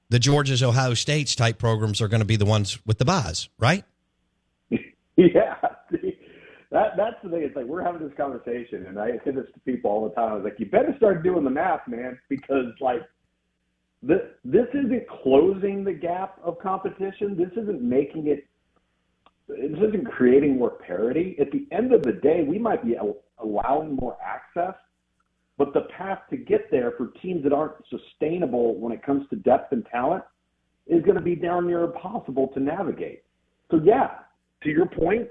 The 0.09 0.19
Georgia's, 0.19 0.61
Ohio 0.61 0.93
State's 0.93 1.35
type 1.35 1.57
programs 1.57 2.01
are 2.01 2.07
going 2.07 2.19
to 2.19 2.25
be 2.25 2.35
the 2.35 2.45
ones 2.45 2.79
with 2.85 2.97
the 2.97 3.05
buys, 3.05 3.49
right? 3.57 3.83
Yeah, 5.17 5.55
that 6.71 6.95
that's 6.95 7.17
the 7.21 7.29
thing. 7.29 7.43
It's 7.43 7.55
like 7.55 7.65
we're 7.65 7.83
having 7.83 8.01
this 8.01 8.15
conversation, 8.17 8.85
and 8.87 8.97
I 8.97 9.11
say 9.25 9.31
this 9.31 9.45
to 9.53 9.59
people 9.65 9.91
all 9.91 10.07
the 10.07 10.15
time. 10.15 10.31
I 10.31 10.35
was 10.35 10.43
like, 10.43 10.55
you 10.57 10.65
better 10.65 10.95
start 10.97 11.21
doing 11.21 11.43
the 11.43 11.49
math, 11.49 11.85
man, 11.87 12.17
because 12.29 12.73
like 12.79 13.01
this 14.03 14.21
this 14.43 14.67
isn't 14.73 15.07
closing 15.23 15.83
the 15.83 15.93
gap 15.93 16.39
of 16.43 16.59
competition. 16.59 17.37
This 17.37 17.51
isn't 17.51 17.81
making 17.81 18.27
it. 18.27 18.47
This 19.47 19.77
isn't 19.77 20.05
creating 20.05 20.57
more 20.57 20.71
parity. 20.71 21.35
At 21.39 21.51
the 21.51 21.67
end 21.71 21.93
of 21.93 22.03
the 22.03 22.13
day, 22.13 22.43
we 22.47 22.57
might 22.57 22.83
be 22.83 22.95
allowing 23.37 23.95
more 23.95 24.17
access, 24.23 24.75
but 25.57 25.73
the 25.73 25.81
path 25.97 26.19
to 26.29 26.37
get 26.37 26.71
there 26.71 26.93
for 26.97 27.11
teams 27.21 27.43
that 27.43 27.53
aren't 27.53 27.75
sustainable 27.89 28.79
when 28.79 28.91
it 28.93 29.03
comes 29.03 29.27
to 29.29 29.35
depth 29.35 29.73
and 29.73 29.85
talent 29.91 30.23
is 30.87 31.03
going 31.03 31.15
to 31.15 31.21
be 31.21 31.35
down 31.35 31.67
near 31.67 31.83
impossible 31.83 32.47
to 32.53 32.59
navigate. 32.59 33.23
So 33.69 33.79
yeah, 33.83 34.19
to 34.63 34.69
your 34.69 34.87
point, 34.87 35.27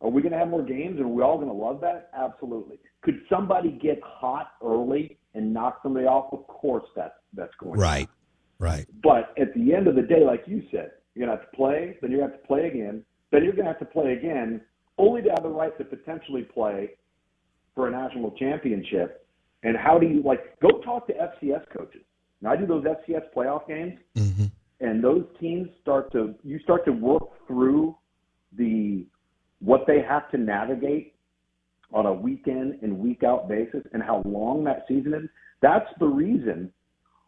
are 0.00 0.10
we 0.10 0.22
going 0.22 0.32
to 0.32 0.38
have 0.38 0.48
more 0.48 0.62
games? 0.62 1.00
Are 1.00 1.08
we 1.08 1.22
all 1.22 1.36
going 1.36 1.48
to 1.48 1.54
love 1.54 1.80
that? 1.80 2.10
Absolutely. 2.16 2.78
Could 3.02 3.20
somebody 3.30 3.70
get 3.70 4.00
hot 4.04 4.52
early 4.62 5.18
and 5.34 5.52
knock 5.52 5.80
somebody 5.82 6.06
off? 6.06 6.32
Of 6.32 6.46
course, 6.46 6.84
that's 6.94 7.14
that's 7.36 7.54
going. 7.60 7.78
Right, 7.78 8.08
right. 8.58 8.86
But 9.02 9.34
at 9.38 9.54
the 9.54 9.74
end 9.74 9.86
of 9.86 9.94
the 9.94 10.02
day, 10.02 10.24
like 10.24 10.44
you 10.46 10.62
said, 10.70 10.92
you're 11.14 11.26
to 11.26 11.32
have 11.32 11.50
to 11.50 11.56
play. 11.56 11.96
Then 12.00 12.10
you're 12.10 12.20
to 12.20 12.32
have 12.32 12.40
to 12.40 12.46
play 12.46 12.66
again. 12.66 13.04
Then 13.30 13.44
you're 13.44 13.52
to 13.54 13.64
have 13.64 13.78
to 13.78 13.84
play 13.84 14.12
again, 14.12 14.60
only 14.98 15.22
to 15.22 15.28
have 15.30 15.42
the 15.42 15.48
right 15.48 15.76
to 15.78 15.84
potentially 15.84 16.42
play 16.42 16.90
for 17.74 17.88
a 17.88 17.90
national 17.90 18.32
championship. 18.32 19.26
And 19.62 19.76
how 19.76 19.98
do 19.98 20.06
you 20.06 20.22
like 20.22 20.58
go 20.60 20.80
talk 20.80 21.06
to 21.08 21.12
FCS 21.14 21.64
coaches? 21.76 22.02
Now 22.40 22.52
I 22.52 22.56
do 22.56 22.66
those 22.66 22.84
FCS 22.84 23.22
playoff 23.34 23.66
games, 23.66 23.94
Mm-hmm. 24.16 24.44
and 24.80 25.02
those 25.02 25.24
teams 25.40 25.68
start 25.82 26.12
to 26.12 26.34
you 26.42 26.58
start 26.60 26.84
to 26.84 26.92
work 26.92 27.24
through 27.46 27.96
the 28.56 29.06
what 29.60 29.86
they 29.86 30.00
have 30.02 30.30
to 30.30 30.38
navigate 30.38 31.14
on 31.92 32.06
a 32.06 32.12
week 32.12 32.44
in 32.46 32.78
and 32.82 32.98
week 32.98 33.22
out 33.24 33.48
basis 33.48 33.82
and 33.92 34.02
how 34.02 34.22
long 34.26 34.64
that 34.64 34.84
season 34.88 35.14
is. 35.14 35.28
That's 35.62 35.88
the 35.98 36.06
reason 36.06 36.70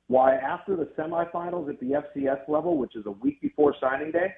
why 0.08 0.34
after 0.34 0.74
the 0.74 0.86
semifinals 0.98 1.68
at 1.68 1.78
the 1.80 2.02
FCS 2.16 2.48
level, 2.48 2.76
which 2.76 2.96
is 2.96 3.06
a 3.06 3.10
week 3.10 3.40
before 3.40 3.74
signing 3.80 4.10
day, 4.10 4.34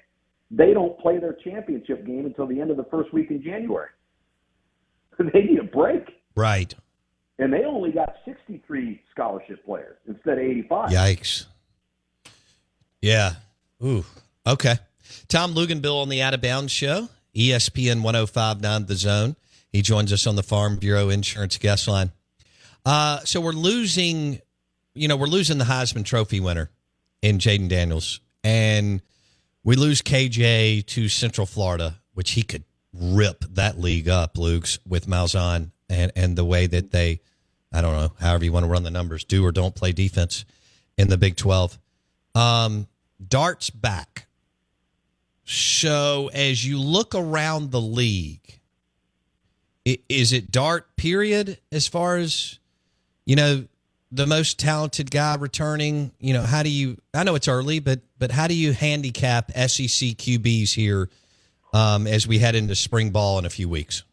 they 0.51 0.73
don't 0.73 0.99
play 0.99 1.17
their 1.17 1.33
championship 1.33 2.05
game 2.05 2.25
until 2.25 2.45
the 2.45 2.59
end 2.59 2.71
of 2.71 2.77
the 2.77 2.85
first 2.91 3.13
week 3.13 3.31
in 3.31 3.41
January. 3.41 3.89
they 5.33 5.41
need 5.41 5.59
a 5.59 5.63
break. 5.63 6.09
Right. 6.35 6.73
And 7.39 7.51
they 7.51 7.63
only 7.63 7.91
got 7.91 8.15
63 8.25 9.01
scholarship 9.11 9.65
players 9.65 9.97
instead 10.07 10.37
of 10.37 10.43
85. 10.43 10.89
Yikes. 10.91 11.45
Yeah. 13.01 13.33
Ooh. 13.83 14.05
Okay. 14.45 14.75
Tom 15.27 15.55
Luginbill 15.55 16.01
on 16.01 16.09
the 16.09 16.21
Out 16.21 16.33
of 16.33 16.41
Bounds 16.41 16.71
Show, 16.71 17.09
ESPN 17.35 18.03
1059 18.03 18.85
The 18.85 18.95
Zone. 18.95 19.35
He 19.71 19.81
joins 19.81 20.11
us 20.11 20.27
on 20.27 20.35
the 20.35 20.43
Farm 20.43 20.75
Bureau 20.75 21.09
Insurance 21.09 21.57
Guest 21.57 21.87
Line. 21.87 22.11
Uh, 22.85 23.19
so 23.19 23.39
we're 23.39 23.51
losing, 23.53 24.41
you 24.93 25.07
know, 25.07 25.15
we're 25.15 25.27
losing 25.27 25.57
the 25.57 25.65
Heisman 25.65 26.05
Trophy 26.05 26.39
winner 26.39 26.69
in 27.21 27.37
Jayden 27.37 27.69
Daniels. 27.69 28.19
And 28.43 29.01
we 29.63 29.75
lose 29.75 30.01
KJ 30.01 30.85
to 30.87 31.07
Central 31.07 31.45
Florida, 31.45 31.99
which 32.13 32.31
he 32.31 32.43
could 32.43 32.63
rip 32.93 33.45
that 33.51 33.79
league 33.79 34.09
up, 34.09 34.37
Lugs, 34.37 34.79
with 34.87 35.07
Malzahn 35.07 35.71
and, 35.89 36.11
and 36.15 36.35
the 36.35 36.45
way 36.45 36.67
that 36.67 36.91
they, 36.91 37.21
I 37.71 37.81
don't 37.81 37.93
know, 37.93 38.13
however 38.19 38.43
you 38.43 38.51
want 38.51 38.65
to 38.65 38.69
run 38.71 38.83
the 38.83 38.91
numbers, 38.91 39.23
do 39.23 39.45
or 39.45 39.51
don't 39.51 39.75
play 39.75 39.91
defense 39.91 40.45
in 40.97 41.09
the 41.09 41.17
Big 41.17 41.35
12. 41.35 41.77
Um, 42.35 42.87
Dart's 43.25 43.69
back. 43.69 44.27
So 45.45 46.29
as 46.33 46.65
you 46.65 46.79
look 46.79 47.13
around 47.13 47.71
the 47.71 47.81
league, 47.81 48.59
is 49.85 50.31
it 50.31 50.51
Dart 50.51 50.95
period 50.95 51.59
as 51.71 51.87
far 51.87 52.17
as 52.17 52.59
you 53.25 53.35
know 53.35 53.65
the 54.11 54.27
most 54.27 54.59
talented 54.59 55.11
guy 55.11 55.35
returning? 55.35 56.11
You 56.19 56.33
know, 56.33 56.43
how 56.43 56.63
do 56.63 56.69
you? 56.69 56.97
I 57.13 57.23
know 57.23 57.35
it's 57.35 57.47
early, 57.47 57.79
but 57.79 58.01
but 58.19 58.31
how 58.31 58.47
do 58.47 58.53
you 58.53 58.73
handicap 58.73 59.51
SEC 59.51 60.17
QBs 60.17 60.73
here 60.73 61.09
um, 61.73 62.07
as 62.07 62.27
we 62.27 62.39
head 62.39 62.55
into 62.55 62.75
spring 62.75 63.11
ball 63.11 63.39
in 63.39 63.45
a 63.45 63.49
few 63.49 63.69
weeks? 63.69 64.03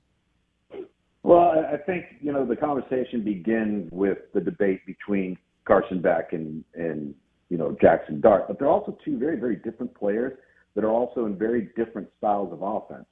Well, 1.22 1.50
I- 1.72 1.76
think 1.86 2.04
you 2.20 2.32
know 2.32 2.44
the 2.44 2.56
conversation 2.56 3.22
begins 3.24 3.90
with 3.90 4.18
the 4.34 4.42
debate 4.42 4.84
between 4.84 5.38
Carson 5.64 6.02
Beck 6.02 6.34
and 6.34 6.62
and 6.74 7.14
you 7.48 7.56
know, 7.56 7.76
Jackson 7.80 8.20
Dart. 8.20 8.46
But 8.48 8.58
they're 8.58 8.68
also 8.68 8.96
two 9.04 9.18
very, 9.18 9.36
very 9.36 9.56
different 9.56 9.94
players 9.94 10.38
that 10.74 10.84
are 10.84 10.90
also 10.90 11.26
in 11.26 11.36
very 11.36 11.70
different 11.76 12.08
styles 12.18 12.52
of 12.52 12.62
offense. 12.62 13.06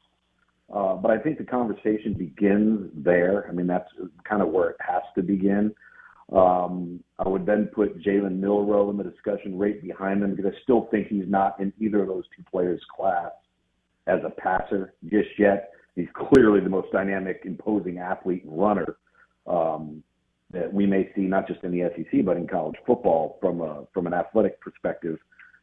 Uh, 0.72 0.94
but 0.94 1.10
I 1.10 1.18
think 1.18 1.38
the 1.38 1.44
conversation 1.44 2.12
begins 2.12 2.90
there. 2.94 3.46
I 3.48 3.52
mean, 3.52 3.66
that's 3.66 3.88
kind 4.28 4.42
of 4.42 4.48
where 4.48 4.70
it 4.70 4.76
has 4.80 5.02
to 5.14 5.22
begin. 5.22 5.74
Um, 6.32 7.00
I 7.18 7.28
would 7.28 7.46
then 7.46 7.66
put 7.72 8.02
Jalen 8.02 8.40
Milroe 8.40 8.90
in 8.90 8.96
the 8.96 9.04
discussion 9.04 9.56
right 9.58 9.80
behind 9.80 10.20
them 10.20 10.34
because 10.34 10.52
I 10.52 10.62
still 10.62 10.88
think 10.90 11.08
he's 11.08 11.28
not 11.28 11.58
in 11.60 11.72
either 11.78 12.02
of 12.02 12.08
those 12.08 12.24
two 12.36 12.42
players' 12.50 12.82
class 12.94 13.30
as 14.06 14.20
a 14.24 14.30
passer 14.30 14.94
just 15.04 15.28
yet. 15.38 15.70
He's 15.94 16.08
clearly 16.14 16.60
the 16.60 16.68
most 16.68 16.92
dynamic, 16.92 17.42
imposing 17.44 17.98
athlete 17.98 18.44
and 18.44 18.58
runner 18.58 18.96
um, 19.46 20.02
that 20.50 20.72
we 20.72 20.86
may 20.86 21.10
see 21.14 21.22
not 21.22 21.46
just 21.46 21.62
in 21.64 21.72
the 21.72 21.90
SEC 21.96 22.24
but 22.24 22.36
in 22.36 22.46
college 22.46 22.76
football 22.86 23.38
from 23.40 23.60
a 23.60 23.84
from 23.92 24.06
an 24.06 24.12
athletic 24.12 24.60
perspective 24.60 25.18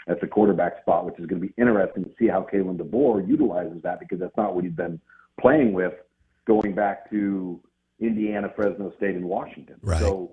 at 0.07 0.20
the 0.20 0.28
quarterback 0.28 0.82
spot, 0.82 1.05
which 1.05 1.18
is 1.20 1.26
going 1.26 1.41
to 1.41 1.47
be 1.47 1.53
interesting 1.57 2.03
to 2.03 2.11
see 2.20 2.28
how 2.28 2.45
Kalen 2.51 2.78
DeBoer 2.78 3.28
utilizes 3.28 3.82
that 3.84 3.99
because 3.99 4.20
that's 4.20 4.36
not 4.36 4.53
what 4.55 4.64
he's 4.64 4.74
been 4.74 4.99
playing 5.39 5.74
with 5.74 5.93
going 6.45 6.76
back 6.76 7.09
to 7.09 7.59
Indiana, 7.99 8.51
Fresno 8.55 8.91
State, 8.97 9.16
and 9.16 9.26
Washington. 9.26 9.76
Right. 9.82 9.99
So, 9.99 10.32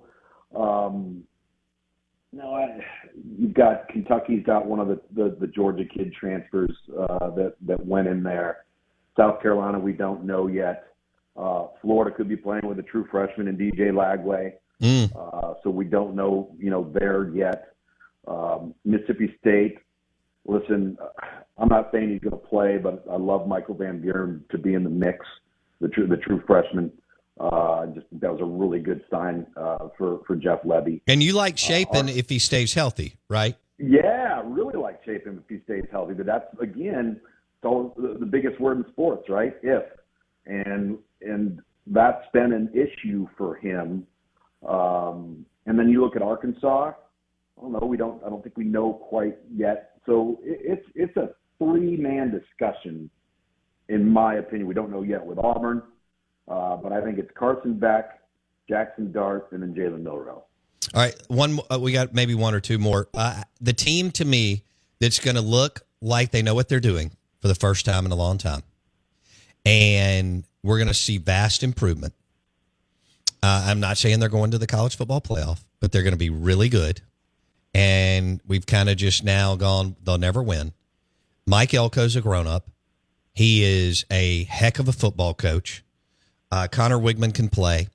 um, 0.54 1.22
no, 2.32 2.54
I, 2.54 2.78
you've 3.38 3.54
got 3.54 3.88
Kentucky's 3.88 4.44
got 4.44 4.64
one 4.66 4.78
of 4.78 4.88
the, 4.88 5.00
the, 5.14 5.36
the 5.40 5.46
Georgia 5.48 5.84
kid 5.84 6.12
transfers 6.12 6.76
uh, 6.96 7.30
that 7.30 7.54
that 7.66 7.84
went 7.84 8.06
in 8.08 8.22
there. 8.22 8.64
South 9.16 9.42
Carolina, 9.42 9.78
we 9.78 9.92
don't 9.92 10.24
know 10.24 10.46
yet. 10.46 10.94
Uh, 11.36 11.66
Florida 11.82 12.14
could 12.14 12.28
be 12.28 12.36
playing 12.36 12.66
with 12.66 12.78
a 12.78 12.82
true 12.82 13.06
freshman 13.10 13.48
in 13.48 13.56
DJ 13.56 13.90
Lagway, 13.90 14.52
Mm. 14.80 15.10
uh, 15.14 15.54
so 15.62 15.68
we 15.68 15.84
don't 15.84 16.14
know, 16.14 16.50
you 16.58 16.70
know, 16.70 16.90
there 16.94 17.28
yet. 17.34 17.74
Um, 18.26 18.74
Mississippi 18.84 19.34
State. 19.38 19.78
Listen, 20.46 20.96
I'm 21.58 21.68
not 21.68 21.90
saying 21.92 22.10
he's 22.10 22.20
going 22.20 22.30
to 22.30 22.48
play, 22.48 22.78
but 22.78 23.04
I 23.10 23.16
love 23.16 23.46
Michael 23.46 23.74
Van 23.74 24.00
Buren 24.00 24.42
to 24.50 24.56
be 24.56 24.72
in 24.72 24.82
the 24.84 24.90
mix. 24.90 25.26
The 25.82 25.88
true, 25.88 26.06
the 26.06 26.16
true 26.16 26.42
freshman. 26.46 26.90
Uh, 27.38 27.86
just 27.86 28.06
that 28.12 28.30
was 28.30 28.40
a 28.40 28.44
really 28.44 28.80
good 28.80 29.02
sign 29.10 29.46
uh, 29.56 29.88
for 29.96 30.20
for 30.26 30.36
Jeff 30.36 30.62
Lebby. 30.62 31.00
And 31.06 31.22
you 31.22 31.32
like 31.32 31.56
Chapin 31.56 32.08
our- 32.08 32.16
if 32.16 32.28
he 32.28 32.38
stays 32.38 32.74
healthy, 32.74 33.16
right? 33.28 33.56
Yeah, 33.78 34.42
really 34.44 34.76
like 34.78 35.02
Chapin 35.04 35.42
if 35.42 35.48
he 35.48 35.62
stays 35.64 35.84
healthy. 35.90 36.12
But 36.14 36.26
that's 36.26 36.46
again, 36.60 37.18
so 37.62 37.94
the, 37.96 38.18
the 38.20 38.26
biggest 38.26 38.60
word 38.60 38.78
in 38.78 38.84
sports, 38.92 39.28
right? 39.30 39.56
If, 39.62 39.84
and 40.44 40.98
and 41.22 41.60
that's 41.86 42.24
been 42.32 42.52
an 42.52 42.70
issue 42.74 43.26
for 43.38 43.56
him. 43.56 44.06
Um, 44.68 45.46
and 45.66 45.78
then 45.78 45.88
you 45.88 46.02
look 46.02 46.16
at 46.16 46.22
Arkansas. 46.22 46.92
I 46.92 47.60
don't 47.62 47.72
know. 47.72 47.86
We 47.86 47.96
don't. 47.96 48.22
I 48.24 48.28
don't 48.28 48.42
think 48.42 48.56
we 48.56 48.64
know 48.64 48.92
quite 48.92 49.38
yet. 49.54 49.92
So 50.04 50.38
it, 50.42 50.60
it's 50.62 50.86
it's 50.94 51.16
a 51.16 51.30
three 51.58 51.96
man 51.96 52.30
discussion, 52.30 53.08
in 53.88 54.06
my 54.08 54.34
opinion. 54.34 54.66
We 54.66 54.74
don't 54.74 54.90
know 54.90 55.02
yet 55.02 55.24
with 55.24 55.38
Auburn, 55.38 55.82
uh, 56.50 56.76
but 56.76 56.92
I 56.92 57.00
think 57.00 57.18
it's 57.18 57.30
Carson 57.34 57.74
Beck, 57.74 58.20
Jackson 58.68 59.12
Dart, 59.12 59.48
and 59.52 59.62
then 59.62 59.74
Jalen 59.74 60.02
Milroe. 60.02 60.44
All 60.94 61.00
right, 61.00 61.14
one. 61.28 61.60
Uh, 61.70 61.78
we 61.78 61.92
got 61.92 62.12
maybe 62.12 62.34
one 62.34 62.54
or 62.54 62.60
two 62.60 62.78
more. 62.78 63.08
Uh, 63.14 63.42
the 63.60 63.72
team 63.72 64.10
to 64.12 64.24
me 64.24 64.64
that's 64.98 65.20
going 65.20 65.36
to 65.36 65.42
look 65.42 65.82
like 66.02 66.32
they 66.32 66.42
know 66.42 66.54
what 66.54 66.68
they're 66.68 66.80
doing 66.80 67.12
for 67.40 67.48
the 67.48 67.54
first 67.54 67.84
time 67.86 68.04
in 68.04 68.12
a 68.12 68.16
long 68.16 68.38
time, 68.38 68.62
and 69.64 70.44
we're 70.62 70.78
going 70.78 70.88
to 70.88 70.94
see 70.94 71.18
vast 71.18 71.62
improvement. 71.62 72.14
Uh, 73.42 73.64
I'm 73.68 73.80
not 73.80 73.96
saying 73.96 74.20
they're 74.20 74.28
going 74.28 74.50
to 74.50 74.58
the 74.58 74.66
college 74.66 74.96
football 74.96 75.20
playoff, 75.20 75.62
but 75.78 75.92
they're 75.92 76.02
going 76.02 76.12
to 76.12 76.18
be 76.18 76.30
really 76.30 76.68
good. 76.68 77.00
And 77.72 78.40
we've 78.46 78.66
kind 78.66 78.88
of 78.88 78.96
just 78.96 79.22
now 79.24 79.54
gone. 79.56 79.96
They'll 80.02 80.18
never 80.18 80.42
win. 80.42 80.72
Mike 81.46 81.72
Elko's 81.72 82.16
a 82.16 82.20
grown 82.20 82.46
up. 82.46 82.68
He 83.32 83.62
is 83.62 84.04
a 84.10 84.44
heck 84.44 84.78
of 84.78 84.88
a 84.88 84.92
football 84.92 85.34
coach. 85.34 85.84
Uh, 86.52 86.66
Conner 86.70 86.98
Weigman 86.98 87.32
can 87.32 87.48
play, 87.48 87.88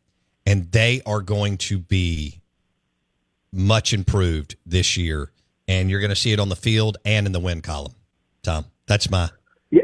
and 0.46 0.72
they 0.72 1.02
are 1.06 1.22
going 1.22 1.58
to 1.58 1.78
be 1.78 2.42
much 3.52 3.94
improved 3.94 4.56
this 4.66 4.98
year, 4.98 5.32
and 5.68 5.90
you're 5.90 6.00
going 6.00 6.10
to 6.10 6.16
see 6.16 6.32
it 6.32 6.40
on 6.40 6.50
the 6.50 6.56
field 6.56 6.98
and 7.06 7.26
in 7.26 7.32
the 7.32 7.40
win 7.40 7.62
column. 7.62 7.94
Tom, 8.44 8.66
that's 8.86 9.10
my 9.10 9.30
Yeah, 9.72 9.82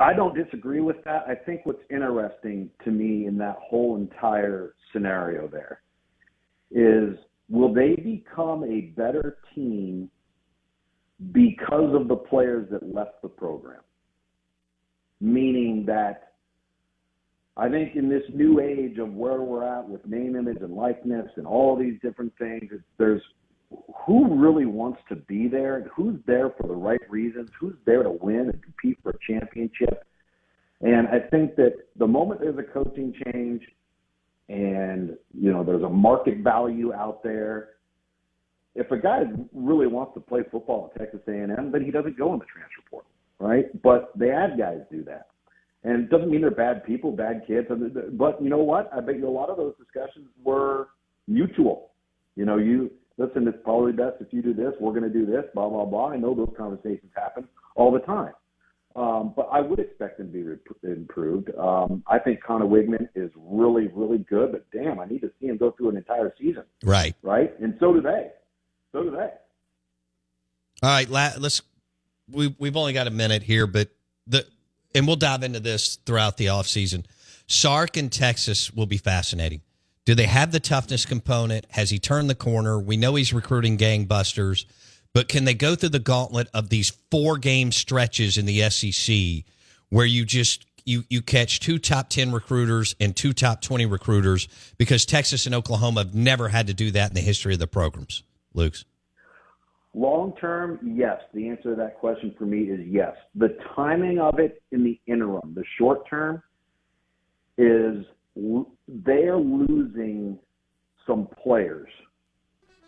I 0.00 0.14
don't 0.14 0.34
disagree 0.34 0.80
with 0.80 1.02
that. 1.04 1.24
I 1.28 1.34
think 1.34 1.62
what's 1.64 1.82
interesting 1.90 2.70
to 2.84 2.90
me 2.90 3.26
in 3.26 3.36
that 3.38 3.56
whole 3.60 3.96
entire 3.96 4.74
scenario 4.92 5.48
there 5.48 5.82
is 6.70 7.16
will 7.48 7.72
they 7.72 7.94
become 7.94 8.64
a 8.64 8.92
better 8.96 9.38
team 9.54 10.10
because 11.32 11.94
of 11.94 12.08
the 12.08 12.16
players 12.16 12.68
that 12.70 12.94
left 12.94 13.22
the 13.22 13.28
program? 13.28 13.80
Meaning 15.20 15.84
that 15.86 16.34
I 17.58 17.68
think 17.68 17.96
in 17.96 18.08
this 18.08 18.22
new 18.32 18.60
age 18.60 18.98
of 18.98 19.12
where 19.12 19.42
we're 19.42 19.64
at 19.64 19.88
with 19.88 20.06
name, 20.06 20.36
image, 20.36 20.58
and 20.60 20.74
likeness 20.74 21.26
and 21.36 21.46
all 21.46 21.76
these 21.76 21.94
different 22.00 22.32
things, 22.38 22.70
there's 22.98 23.22
who 24.06 24.34
really 24.34 24.64
wants 24.64 25.00
to 25.08 25.16
be 25.16 25.48
there, 25.48 25.90
who's 25.94 26.18
there 26.26 26.50
for 26.58 26.68
the 26.68 26.74
right 26.74 27.00
reasons, 27.10 27.50
who's 27.58 27.74
there 27.84 28.02
to 28.02 28.10
win 28.10 28.48
and 28.48 28.62
compete 28.62 28.98
for 29.02 29.10
a 29.10 29.18
championship. 29.26 30.04
And 30.80 31.08
I 31.08 31.18
think 31.18 31.56
that 31.56 31.74
the 31.96 32.06
moment 32.06 32.40
there's 32.40 32.58
a 32.58 32.62
coaching 32.62 33.12
change 33.26 33.62
and 34.48 35.16
you 35.34 35.52
know 35.52 35.62
there's 35.62 35.82
a 35.82 35.88
market 35.88 36.38
value 36.38 36.94
out 36.94 37.22
there, 37.22 37.70
if 38.74 38.90
a 38.92 38.96
guy 38.96 39.22
really 39.52 39.88
wants 39.88 40.14
to 40.14 40.20
play 40.20 40.42
football 40.50 40.92
at 40.94 41.00
Texas 41.00 41.20
A&M, 41.26 41.72
then 41.72 41.84
he 41.84 41.90
doesn't 41.90 42.16
go 42.16 42.32
in 42.32 42.38
the 42.38 42.44
transfer 42.44 42.82
portal, 42.88 43.10
right? 43.40 43.66
But 43.82 44.16
the 44.16 44.30
ad 44.30 44.56
guys 44.56 44.80
do 44.90 45.02
that. 45.04 45.27
And 45.84 46.04
it 46.04 46.10
doesn't 46.10 46.30
mean 46.30 46.40
they're 46.40 46.50
bad 46.50 46.84
people, 46.84 47.12
bad 47.12 47.42
kids. 47.46 47.68
But 48.12 48.42
you 48.42 48.50
know 48.50 48.58
what? 48.58 48.90
I 48.92 49.00
bet 49.00 49.16
you 49.16 49.28
a 49.28 49.30
lot 49.30 49.48
of 49.48 49.56
those 49.56 49.74
discussions 49.78 50.26
were 50.42 50.88
mutual. 51.28 51.90
You 52.34 52.44
know, 52.44 52.56
you 52.56 52.90
listen. 53.16 53.46
It's 53.46 53.58
probably 53.62 53.92
best 53.92 54.16
if 54.20 54.32
you 54.32 54.42
do 54.42 54.54
this. 54.54 54.72
We're 54.80 54.92
going 54.92 55.10
to 55.10 55.18
do 55.18 55.24
this. 55.24 55.44
Blah 55.54 55.68
blah 55.68 55.84
blah. 55.84 56.10
I 56.10 56.16
know 56.16 56.34
those 56.34 56.52
conversations 56.56 57.12
happen 57.14 57.46
all 57.76 57.92
the 57.92 58.00
time. 58.00 58.32
Um, 58.96 59.32
but 59.36 59.48
I 59.52 59.60
would 59.60 59.78
expect 59.78 60.18
them 60.18 60.26
to 60.28 60.32
be 60.32 60.42
rep- 60.42 60.60
improved. 60.82 61.54
Um, 61.56 62.02
I 62.08 62.18
think 62.18 62.42
Conner 62.42 62.64
Weigman 62.64 63.08
is 63.14 63.30
really, 63.36 63.88
really 63.94 64.18
good. 64.18 64.50
But 64.50 64.66
damn, 64.72 64.98
I 64.98 65.06
need 65.06 65.20
to 65.20 65.30
see 65.40 65.46
him 65.46 65.56
go 65.56 65.70
through 65.70 65.90
an 65.90 65.96
entire 65.96 66.34
season, 66.40 66.64
right. 66.82 67.14
right? 67.22 67.54
And 67.60 67.76
so 67.78 67.92
do 67.92 68.00
they. 68.00 68.30
So 68.90 69.04
do 69.04 69.10
they. 69.12 69.30
All 70.82 70.90
right, 70.90 71.08
la- 71.08 71.32
let's. 71.38 71.62
We 72.30 72.54
we've 72.58 72.76
only 72.76 72.92
got 72.92 73.06
a 73.06 73.10
minute 73.10 73.42
here, 73.42 73.66
but 73.66 73.88
the 74.26 74.44
and 74.98 75.06
we'll 75.06 75.16
dive 75.16 75.44
into 75.44 75.60
this 75.60 75.94
throughout 76.04 76.36
the 76.38 76.46
offseason. 76.46 77.04
Sark 77.46 77.96
in 77.96 78.10
Texas 78.10 78.72
will 78.72 78.86
be 78.86 78.98
fascinating. 78.98 79.60
Do 80.04 80.16
they 80.16 80.26
have 80.26 80.50
the 80.50 80.58
toughness 80.58 81.06
component? 81.06 81.66
Has 81.70 81.90
he 81.90 82.00
turned 82.00 82.28
the 82.28 82.34
corner? 82.34 82.80
We 82.80 82.96
know 82.96 83.14
he's 83.14 83.32
recruiting 83.32 83.78
gangbusters, 83.78 84.64
but 85.14 85.28
can 85.28 85.44
they 85.44 85.54
go 85.54 85.76
through 85.76 85.90
the 85.90 86.00
gauntlet 86.00 86.48
of 86.52 86.68
these 86.68 86.90
four 87.12 87.38
game 87.38 87.70
stretches 87.70 88.38
in 88.38 88.44
the 88.44 88.68
SEC 88.70 89.44
where 89.88 90.04
you 90.04 90.24
just 90.24 90.66
you 90.84 91.04
you 91.08 91.22
catch 91.22 91.60
two 91.60 91.78
top 91.78 92.08
10 92.08 92.32
recruiters 92.32 92.96
and 92.98 93.14
two 93.14 93.32
top 93.32 93.60
20 93.62 93.86
recruiters 93.86 94.48
because 94.78 95.06
Texas 95.06 95.46
and 95.46 95.54
Oklahoma 95.54 96.00
have 96.00 96.14
never 96.14 96.48
had 96.48 96.66
to 96.66 96.74
do 96.74 96.90
that 96.90 97.10
in 97.10 97.14
the 97.14 97.20
history 97.20 97.52
of 97.52 97.60
the 97.60 97.68
programs. 97.68 98.24
Lugs. 98.52 98.84
Long 99.94 100.34
term, 100.40 100.78
yes. 100.82 101.20
The 101.32 101.48
answer 101.48 101.70
to 101.70 101.74
that 101.76 101.98
question 101.98 102.34
for 102.38 102.44
me 102.44 102.64
is 102.64 102.86
yes. 102.86 103.16
The 103.34 103.56
timing 103.74 104.18
of 104.18 104.38
it 104.38 104.62
in 104.70 104.84
the 104.84 105.00
interim, 105.06 105.54
the 105.54 105.64
short 105.78 106.08
term, 106.08 106.42
is 107.56 108.04
they're 108.86 109.38
losing 109.38 110.38
some 111.06 111.26
players 111.42 111.88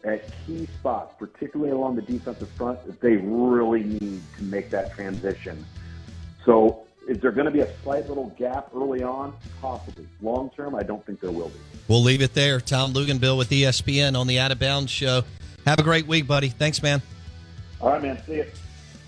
at 0.05 0.30
key 0.46 0.66
spots, 0.78 1.14
particularly 1.18 1.72
along 1.72 1.96
the 1.96 2.03
defensive 2.03 2.48
front, 2.51 2.84
that 2.86 3.01
they 3.01 3.16
really 3.16 3.82
need 3.82 4.22
to 4.36 4.44
make 4.44 4.70
that 4.70 4.94
transition. 4.94 5.64
So, 6.44 6.84
is 7.09 7.18
there 7.20 7.32
going 7.32 7.46
to 7.46 7.51
be 7.51 7.61
a 7.61 7.82
slight 7.82 8.09
little 8.09 8.28
gap 8.38 8.70
early 8.74 9.03
on? 9.03 9.34
Possibly. 9.61 10.07
Long 10.22 10.51
term, 10.51 10.74
I 10.74 10.82
don't 10.82 11.05
think 11.05 11.20
there 11.20 11.32
will 11.32 11.48
be. 11.48 11.59
We'll 11.88 12.03
leave 12.03 12.22
it 12.22 12.34
there. 12.34 12.61
Tom 12.61 12.92
Luginbill 12.92 13.36
with 13.36 13.51
ESPN 13.51 14.16
on 14.16 14.26
the 14.26 14.38
Out 14.38 14.53
of 14.53 14.59
Bounds 14.59 14.92
show. 14.92 15.24
Have 15.70 15.78
a 15.78 15.84
great 15.84 16.08
week, 16.08 16.26
buddy. 16.26 16.48
Thanks, 16.48 16.82
man. 16.82 17.00
All 17.80 17.90
right, 17.90 18.02
man. 18.02 18.20
See 18.26 18.34
you. 18.34 18.46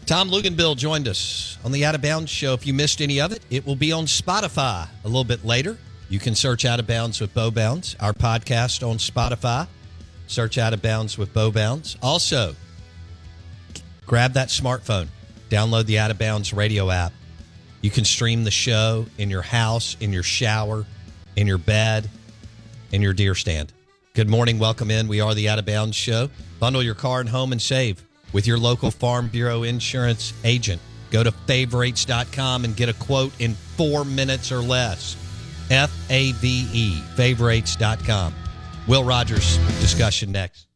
Tom 0.06 0.30
Luginbill 0.30 0.76
joined 0.76 1.08
us 1.08 1.58
on 1.64 1.72
the 1.72 1.84
Out 1.84 1.96
of 1.96 2.02
Bounds 2.02 2.30
show. 2.30 2.54
If 2.54 2.68
you 2.68 2.72
missed 2.72 3.00
any 3.00 3.20
of 3.20 3.32
it, 3.32 3.42
it 3.50 3.66
will 3.66 3.74
be 3.74 3.90
on 3.90 4.04
Spotify 4.04 4.86
a 5.02 5.08
little 5.08 5.24
bit 5.24 5.44
later. 5.44 5.76
You 6.08 6.20
can 6.20 6.36
search 6.36 6.64
Out 6.64 6.78
of 6.78 6.86
Bounds 6.86 7.20
with 7.20 7.34
Bo 7.34 7.50
Bounds, 7.50 7.96
our 7.98 8.12
podcast 8.12 8.88
on 8.88 8.98
Spotify. 8.98 9.66
Search 10.28 10.56
Out 10.56 10.72
of 10.72 10.80
Bounds 10.80 11.18
with 11.18 11.34
Bo 11.34 11.50
Bounds. 11.50 11.96
Also, 12.00 12.54
grab 14.06 14.34
that 14.34 14.46
smartphone, 14.46 15.08
download 15.50 15.86
the 15.86 15.98
Out 15.98 16.12
of 16.12 16.18
Bounds 16.20 16.52
radio 16.52 16.90
app. 16.90 17.12
You 17.80 17.90
can 17.90 18.04
stream 18.04 18.44
the 18.44 18.52
show 18.52 19.06
in 19.18 19.30
your 19.30 19.42
house, 19.42 19.96
in 19.98 20.12
your 20.12 20.22
shower, 20.22 20.86
in 21.34 21.48
your 21.48 21.58
bed, 21.58 22.08
in 22.92 23.02
your 23.02 23.14
deer 23.14 23.34
stand. 23.34 23.72
Good 24.14 24.28
morning. 24.28 24.58
Welcome 24.58 24.90
in. 24.90 25.08
We 25.08 25.22
are 25.22 25.34
the 25.34 25.48
Out 25.48 25.58
of 25.58 25.64
Bounds 25.64 25.96
Show. 25.96 26.28
Bundle 26.60 26.82
your 26.82 26.94
car 26.94 27.20
and 27.20 27.28
home 27.30 27.50
and 27.50 27.62
save 27.62 28.04
with 28.34 28.46
your 28.46 28.58
local 28.58 28.90
Farm 28.90 29.28
Bureau 29.28 29.62
insurance 29.62 30.34
agent. 30.44 30.82
Go 31.10 31.24
to 31.24 31.32
favorites.com 31.32 32.66
and 32.66 32.76
get 32.76 32.90
a 32.90 32.94
quote 32.94 33.32
in 33.40 33.54
four 33.54 34.04
minutes 34.04 34.52
or 34.52 34.60
less. 34.60 35.16
F 35.70 35.90
A 36.10 36.32
V 36.32 36.68
E, 36.74 37.00
favorites.com. 37.16 38.34
Will 38.86 39.02
Rogers 39.02 39.56
discussion 39.80 40.30
next. 40.30 40.66